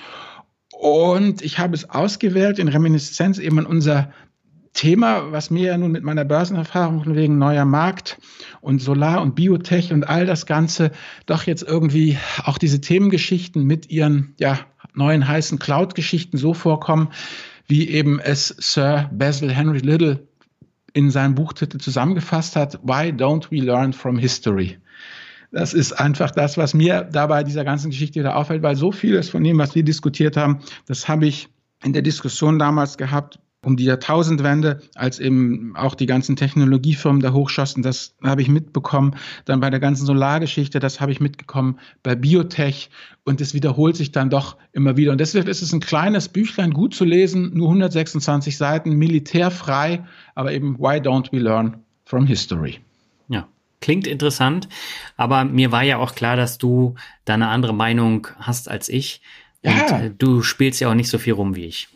Und 0.84 1.42
ich 1.42 1.60
habe 1.60 1.76
es 1.76 1.90
ausgewählt 1.90 2.60
in 2.60 2.68
Reminiszenz 2.68 3.40
eben 3.40 3.58
an 3.58 3.66
unser 3.66 4.12
Thema, 4.74 5.32
was 5.32 5.50
mir 5.50 5.68
ja 5.68 5.78
nun 5.78 5.94
mit 5.94 6.04
meiner 6.04 6.26
Börsenerfahrung 6.26 7.16
wegen 7.16 7.38
neuer 7.38 7.64
Markt 7.64 8.20
und 8.60 8.82
Solar 8.82 9.22
und 9.22 9.34
Biotech 9.34 9.94
und 9.94 10.04
all 10.10 10.26
das 10.26 10.46
Ganze 10.46 10.92
doch 11.26 11.44
jetzt 11.44 11.64
irgendwie 11.64 12.18
auch 12.44 12.58
diese 12.58 12.82
Themengeschichten 12.82 13.64
mit 13.64 13.92
ihren 13.92 14.36
ja, 14.42 14.60
neuen 14.94 15.26
heißen 15.26 15.58
Cloud-Geschichten 15.58 16.36
so 16.36 16.54
vorkommen, 16.54 17.14
wie 17.66 17.88
eben 17.88 18.20
es 18.20 18.50
Sir 18.50 19.10
Basil 19.14 19.54
Henry 19.54 19.80
Little 19.80 20.28
in 20.92 21.12
seinem 21.12 21.36
Buchtitel 21.36 21.78
zusammengefasst 21.78 22.58
hat, 22.58 22.82
Why 22.84 23.14
Don't 23.14 23.52
We 23.52 23.62
Learn 23.62 23.94
from 23.94 24.18
History? 24.18 24.80
Das 25.54 25.76
ist 25.76 25.94
einfach 25.94 26.32
das, 26.32 26.58
was 26.58 26.74
mir 26.74 27.08
dabei 27.12 27.44
dieser 27.44 27.64
ganzen 27.64 27.92
Geschichte 27.92 28.20
wieder 28.20 28.36
auffällt, 28.36 28.64
weil 28.64 28.76
so 28.76 28.92
vieles 28.92 29.30
von 29.30 29.44
dem, 29.44 29.60
was 29.60 29.76
wir 29.76 29.84
diskutiert 29.84 30.36
haben, 30.36 30.60
das 30.88 31.08
habe 31.08 31.28
ich 31.28 31.48
in 31.84 31.94
der 31.94 32.02
Diskussion 32.02 32.58
damals 32.58 32.98
gehabt 32.98 33.40
um 33.64 33.78
die 33.78 33.86
Jahrtausendwende, 33.86 34.82
als 34.96 35.20
eben 35.20 35.74
auch 35.78 35.96
die 35.96 36.06
ganzen 36.06 36.36
Technologiefirmen 36.36 37.22
da 37.22 37.32
hochschossen, 37.32 37.82
das 37.82 38.16
habe 38.22 38.42
ich 38.42 38.50
mitbekommen. 38.50 39.16
Dann 39.46 39.62
bei 39.62 39.70
der 39.70 39.80
ganzen 39.80 40.06
Solargeschichte, 40.06 40.80
das 40.80 41.00
habe 41.00 41.14
ich 41.14 41.22
mitbekommen, 41.22 41.80
bei 42.02 42.16
Biotech 42.16 42.90
und 43.24 43.40
es 43.40 43.54
wiederholt 43.54 43.96
sich 43.96 44.12
dann 44.12 44.30
doch 44.30 44.58
immer 44.74 44.98
wieder. 44.98 45.14
Und 45.14 45.22
deswegen 45.22 45.48
ist 45.48 45.62
es 45.62 45.72
ein 45.72 45.80
kleines 45.80 46.28
Büchlein, 46.28 46.72
gut 46.72 46.94
zu 46.94 47.06
lesen, 47.06 47.52
nur 47.54 47.70
126 47.70 48.58
Seiten, 48.58 48.98
militärfrei, 48.98 50.04
aber 50.36 50.52
eben 50.52 50.78
Why 50.78 50.98
don't 50.98 51.32
we 51.32 51.40
learn 51.40 51.78
from 52.04 52.26
history? 52.26 52.80
Klingt 53.84 54.08
interessant, 54.08 54.70
aber 55.18 55.44
mir 55.44 55.74
war 55.74 55.84
ja 55.84 55.98
auch 55.98 56.16
klar, 56.16 56.38
dass 56.38 56.58
du 56.58 56.96
da 57.26 57.34
eine 57.34 57.50
andere 57.50 57.74
Meinung 57.74 58.30
hast 58.40 58.70
als 58.72 58.88
ich. 58.88 59.22
Und 59.62 59.76
ja. 59.76 60.04
Äh, 60.04 60.12
du 60.18 60.42
spielst 60.42 60.80
ja 60.80 60.90
auch 60.90 60.94
nicht 60.94 61.10
so 61.10 61.18
viel 61.18 61.34
rum 61.34 61.58
wie 61.58 61.66
ich. 61.66 61.90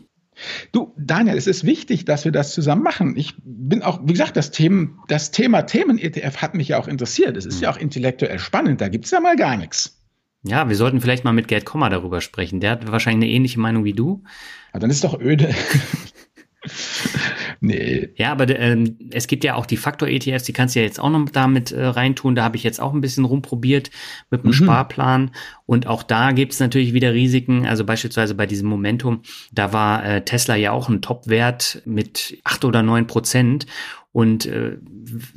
Du, 0.74 0.94
Daniel, 0.98 1.38
es 1.38 1.48
ist 1.48 1.64
wichtig, 1.64 2.04
dass 2.04 2.26
wir 2.26 2.34
das 2.34 2.54
zusammen 2.54 2.84
machen. 2.84 3.16
Ich 3.16 3.36
bin 3.42 3.84
auch, 3.84 4.02
wie 4.04 4.12
gesagt, 4.12 4.36
das, 4.36 4.52
Themen, 4.52 5.00
das 5.08 5.32
Thema 5.32 5.62
Themen-ETF 5.62 6.42
hat 6.42 6.56
mich 6.56 6.68
ja 6.68 6.78
auch 6.78 6.90
interessiert. 6.90 7.38
Es 7.38 7.46
ist 7.46 7.60
mhm. 7.60 7.64
ja 7.64 7.72
auch 7.72 7.78
intellektuell 7.78 8.40
spannend, 8.40 8.82
da 8.82 8.90
gibt 8.90 9.06
es 9.06 9.12
ja 9.12 9.22
mal 9.22 9.38
gar 9.38 9.56
nichts. 9.56 9.98
Ja, 10.44 10.68
wir 10.68 10.76
sollten 10.76 11.00
vielleicht 11.00 11.24
mal 11.24 11.32
mit 11.32 11.48
Gerd 11.48 11.64
Kommer 11.64 11.90
darüber 11.90 12.20
sprechen. 12.20 12.60
Der 12.60 12.72
hat 12.72 12.92
wahrscheinlich 12.92 13.30
eine 13.30 13.34
ähnliche 13.34 13.62
Meinung 13.62 13.86
wie 13.86 13.94
du. 13.94 14.26
Aber 14.74 14.82
dann 14.82 14.90
ist 14.90 15.06
doch 15.06 15.18
öde. 15.22 15.56
Nee. 17.60 18.10
Ja, 18.16 18.32
aber 18.32 18.48
ähm, 18.58 18.98
es 19.12 19.28
gibt 19.28 19.44
ja 19.44 19.56
auch 19.56 19.66
die 19.66 19.78
Faktor-ETFs, 19.78 20.44
die 20.44 20.54
kannst 20.54 20.76
du 20.76 20.80
ja 20.80 20.86
jetzt 20.86 21.00
auch 21.00 21.10
noch 21.10 21.30
damit 21.30 21.72
äh, 21.72 21.86
reintun. 21.86 22.36
Da 22.36 22.44
habe 22.44 22.56
ich 22.56 22.64
jetzt 22.64 22.80
auch 22.80 22.94
ein 22.94 23.02
bisschen 23.02 23.26
rumprobiert 23.26 23.90
mit 24.30 24.42
einem 24.42 24.50
mhm. 24.50 24.54
Sparplan. 24.54 25.32
Und 25.66 25.88
auch 25.88 26.04
da 26.04 26.32
gibt 26.32 26.54
es 26.54 26.60
natürlich 26.60 26.94
wieder 26.94 27.14
Risiken. 27.14 27.66
Also 27.66 27.84
beispielsweise 27.84 28.36
bei 28.36 28.46
diesem 28.46 28.70
Momentum, 28.70 29.22
da 29.52 29.74
war 29.74 30.06
äh, 30.06 30.24
Tesla 30.24 30.56
ja 30.56 30.72
auch 30.72 30.90
ein 30.90 31.02
Top-Wert 31.02 31.82
mit 31.86 32.38
acht 32.44 32.66
oder 32.66 32.84
neun 32.84 33.08
Prozent. 33.08 33.66
Und 34.12 34.46
äh, 34.46 34.78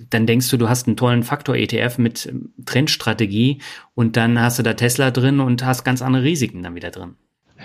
dann 0.09 0.27
denkst 0.27 0.49
du, 0.49 0.57
du 0.57 0.69
hast 0.69 0.87
einen 0.87 0.97
tollen 0.97 1.23
Faktor-ETF 1.23 1.99
mit 1.99 2.27
ähm, 2.27 2.53
Trendstrategie 2.65 3.61
und 3.95 4.17
dann 4.17 4.41
hast 4.41 4.59
du 4.59 4.63
da 4.63 4.75
Tesla 4.75 5.11
drin 5.11 5.41
und 5.41 5.65
hast 5.65 5.85
ganz 5.85 6.01
andere 6.01 6.23
Risiken 6.23 6.63
dann 6.63 6.75
wieder 6.75 6.91
drin. 6.91 7.17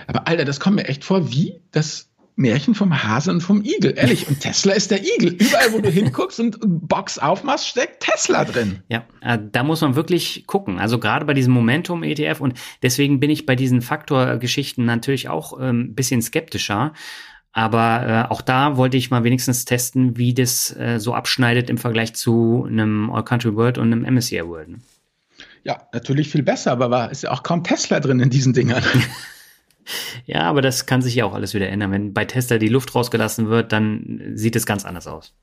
Aber 0.07 0.27
Alter, 0.27 0.43
das 0.45 0.59
kommt 0.59 0.75
mir 0.75 0.87
echt 0.89 1.05
vor, 1.05 1.31
wie 1.31 1.61
das 1.71 2.11
Märchen 2.35 2.75
vom 2.75 3.03
Hase 3.03 3.31
und 3.31 3.41
vom 3.41 3.63
Igel. 3.63 3.93
Ehrlich. 3.95 4.27
Und 4.27 4.41
Tesla 4.41 4.73
ist 4.73 4.91
der 4.91 5.01
Igel. 5.01 5.33
Überall, 5.33 5.71
wo 5.73 5.79
du 5.79 5.89
hinguckst 5.89 6.39
und 6.39 6.57
Box 6.61 7.17
aufmachst, 7.17 7.67
steckt 7.67 8.03
Tesla 8.03 8.43
drin. 8.43 8.83
Ja, 8.89 9.05
äh, 9.21 9.39
da 9.51 9.63
muss 9.63 9.81
man 9.81 9.95
wirklich 9.95 10.45
gucken. 10.45 10.79
Also 10.79 10.99
gerade 10.99 11.25
bei 11.25 11.33
diesem 11.33 11.53
Momentum-ETF 11.53 12.41
und 12.41 12.57
deswegen 12.83 13.19
bin 13.19 13.29
ich 13.29 13.45
bei 13.45 13.55
diesen 13.55 13.81
Faktorgeschichten 13.81 14.85
natürlich 14.85 15.29
auch 15.29 15.53
ein 15.53 15.69
ähm, 15.69 15.95
bisschen 15.95 16.21
skeptischer. 16.21 16.93
Aber 17.53 18.27
äh, 18.27 18.31
auch 18.31 18.41
da 18.41 18.75
wollte 18.75 18.97
ich 18.97 19.11
mal 19.11 19.23
wenigstens 19.23 19.63
testen, 19.63 20.17
wie 20.17 20.33
das 20.33 20.75
äh, 20.75 20.99
so 20.99 21.13
abschneidet 21.13 21.69
im 21.69 21.77
Vergleich 21.77 22.13
zu 22.13 22.65
einem 22.67 23.09
All 23.09 23.23
Country 23.23 23.55
World 23.55 23.77
und 23.77 23.93
einem 23.93 24.13
MSCI 24.13 24.45
World. 24.45 24.67
Ne? 24.67 24.79
Ja, 25.63 25.87
natürlich 25.93 26.29
viel 26.29 26.43
besser, 26.43 26.73
aber 26.73 26.91
war, 26.91 27.11
ist 27.11 27.23
ja 27.23 27.31
auch 27.31 27.43
kaum 27.43 27.63
Tesla 27.63 28.01
drin 28.01 28.19
in 28.19 28.29
diesen 28.29 28.51
Dingern. 28.51 28.83
Ja, 30.25 30.41
aber 30.41 30.61
das 30.61 30.85
kann 30.85 31.01
sich 31.01 31.15
ja 31.15 31.25
auch 31.25 31.33
alles 31.33 31.53
wieder 31.53 31.69
ändern. 31.69 31.91
Wenn 31.91 32.13
bei 32.13 32.25
Tesla 32.25 32.57
die 32.57 32.67
Luft 32.67 32.95
rausgelassen 32.95 33.49
wird, 33.49 33.71
dann 33.71 34.33
sieht 34.35 34.55
es 34.55 34.65
ganz 34.65 34.85
anders 34.85 35.07
aus. 35.07 35.33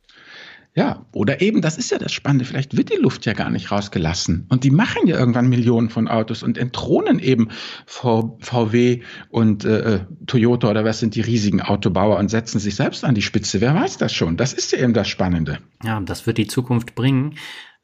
Ja, 0.75 1.05
oder 1.13 1.43
eben, 1.43 1.61
das 1.61 1.77
ist 1.77 1.91
ja 1.91 1.99
das 1.99 2.13
Spannende, 2.13 2.47
vielleicht 2.47 2.79
wird 2.79 2.91
die 2.91 2.97
Luft 2.97 3.27
ja 3.27 3.35
gar 3.35 3.51
nicht 3.51 3.71
rausgelassen. 3.71 4.47
Und 4.49 4.65
die 4.65 4.71
machen 4.71 5.07
ja 5.07 5.19
irgendwann 5.19 5.51
Millionen 5.51 5.91
von 5.91 6.09
Autos 6.09 6.43
und 6.43 6.57
entthronen 6.57 7.19
eben 7.19 7.49
VW 7.85 9.03
und 9.29 9.67
äh, 9.67 10.01
Toyota 10.27 10.71
oder 10.71 10.83
was 10.87 10.99
sind 10.99 11.15
die 11.15 11.21
riesigen 11.21 11.61
Autobauer 11.61 12.19
und 12.19 12.31
setzen 12.31 12.59
sich 12.59 12.75
selbst 12.75 13.05
an 13.05 13.15
die 13.15 13.21
Spitze. 13.21 13.61
Wer 13.61 13.75
weiß 13.75 13.99
das 13.99 14.15
schon? 14.15 14.39
Das 14.39 14.55
ist 14.55 14.73
ja 14.73 14.79
eben 14.79 14.95
das 14.95 15.09
Spannende. 15.09 15.59
Ja, 15.85 16.01
das 16.01 16.27
wird 16.27 16.39
die 16.39 16.47
Zukunft 16.47 16.95
bringen. 16.95 17.35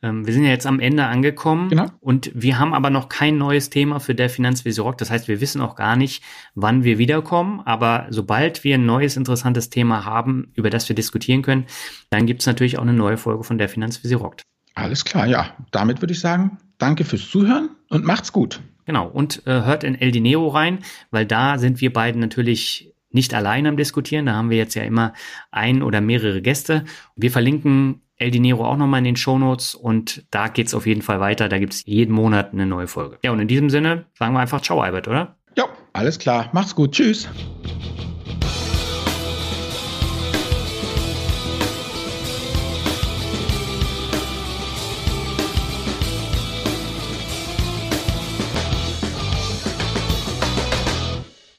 Ähm, 0.03 0.27
wir 0.27 0.33
sind 0.33 0.45
ja 0.45 0.51
jetzt 0.51 0.67
am 0.67 0.81
Ende 0.81 1.07
angekommen 1.07 1.71
genau. 1.71 1.87
und 2.01 2.31
wir 2.35 2.59
haben 2.59 2.73
aber 2.73 2.91
noch 2.91 3.09
kein 3.09 3.37
neues 3.37 3.71
Thema 3.71 3.99
für 3.99 4.15
der 4.15 4.31
Finanzvisier 4.31 4.85
Rock. 4.85 4.99
Das 4.99 5.11
heißt, 5.11 5.29
wir 5.29 5.41
wissen 5.41 5.61
auch 5.61 5.75
gar 5.75 5.97
nicht, 5.97 6.23
wann 6.55 6.85
wir 6.85 6.99
wiederkommen. 6.99 7.61
Aber 7.65 8.07
sobald 8.11 8.63
wir 8.65 8.77
ein 8.77 8.87
neues, 8.87 9.17
interessantes 9.17 9.71
Thema 9.71 10.05
haben, 10.05 10.53
über 10.55 10.71
das 10.71 10.89
wir 10.89 10.95
diskutieren 10.95 11.43
können, 11.43 11.67
dann 12.11 12.27
gibt 12.27 12.43
es 12.43 12.47
natürlich 12.47 12.79
auch 12.79 12.83
eine 12.83 12.93
neue 12.93 13.17
Folge 13.17 13.43
von 13.45 13.59
der 13.59 13.69
Finanzvisier 13.69 14.19
Rock. 14.19 14.37
Alles 14.75 15.05
klar, 15.05 15.27
ja. 15.27 15.57
Damit 15.73 16.01
würde 16.01 16.13
ich 16.13 16.21
sagen, 16.21 16.59
danke 16.79 17.05
fürs 17.05 17.29
Zuhören 17.29 17.71
und 17.89 18.05
macht's 18.05 18.33
gut. 18.33 18.61
Genau, 18.87 19.07
und 19.07 19.47
äh, 19.47 19.65
hört 19.65 19.85
in 19.85 19.97
El 19.97 20.13
Dinero 20.13 20.49
rein, 20.49 20.79
weil 21.11 21.27
da 21.27 21.59
sind 21.59 21.81
wir 21.81 21.93
beiden 21.93 22.21
natürlich 22.21 22.95
nicht 23.11 23.35
allein 23.35 23.67
am 23.67 23.77
Diskutieren. 23.77 24.27
Da 24.27 24.35
haben 24.35 24.51
wir 24.51 24.57
jetzt 24.57 24.75
ja 24.75 24.83
immer 24.83 25.13
ein 25.51 25.83
oder 25.83 26.01
mehrere 26.01 26.41
Gäste. 26.41 26.85
Wir 27.17 27.31
verlinken 27.31 28.03
El 28.19 28.31
Dinero 28.33 28.67
auch 28.67 28.77
nochmal 28.77 28.99
in 28.99 29.05
den 29.05 29.17
Shownotes 29.17 29.75
und 29.75 30.25
da 30.31 30.49
geht's 30.49 30.75
auf 30.75 30.87
jeden 30.87 31.03
Fall 31.03 31.21
weiter. 31.21 31.49
Da 31.49 31.59
gibt's 31.59 31.85
jeden 31.87 32.13
Monat 32.13 32.53
eine 32.53 32.67
neue 32.67 32.89
Folge. 32.89 33.19
Ja, 33.23 33.31
und 33.31 33.41
in 33.41 33.49
diesem 33.49 33.71
Sinne 33.71 34.07
sagen 34.15 34.35
wir 34.35 34.41
einfach 34.41 34.61
Ciao, 34.61 34.81
Albert, 34.81 35.07
oder? 35.07 35.37
Ja, 35.57 35.67
alles 35.93 36.19
klar. 36.19 36.51
Mach's 36.53 36.75
gut. 36.75 36.93
Tschüss. 36.93 37.29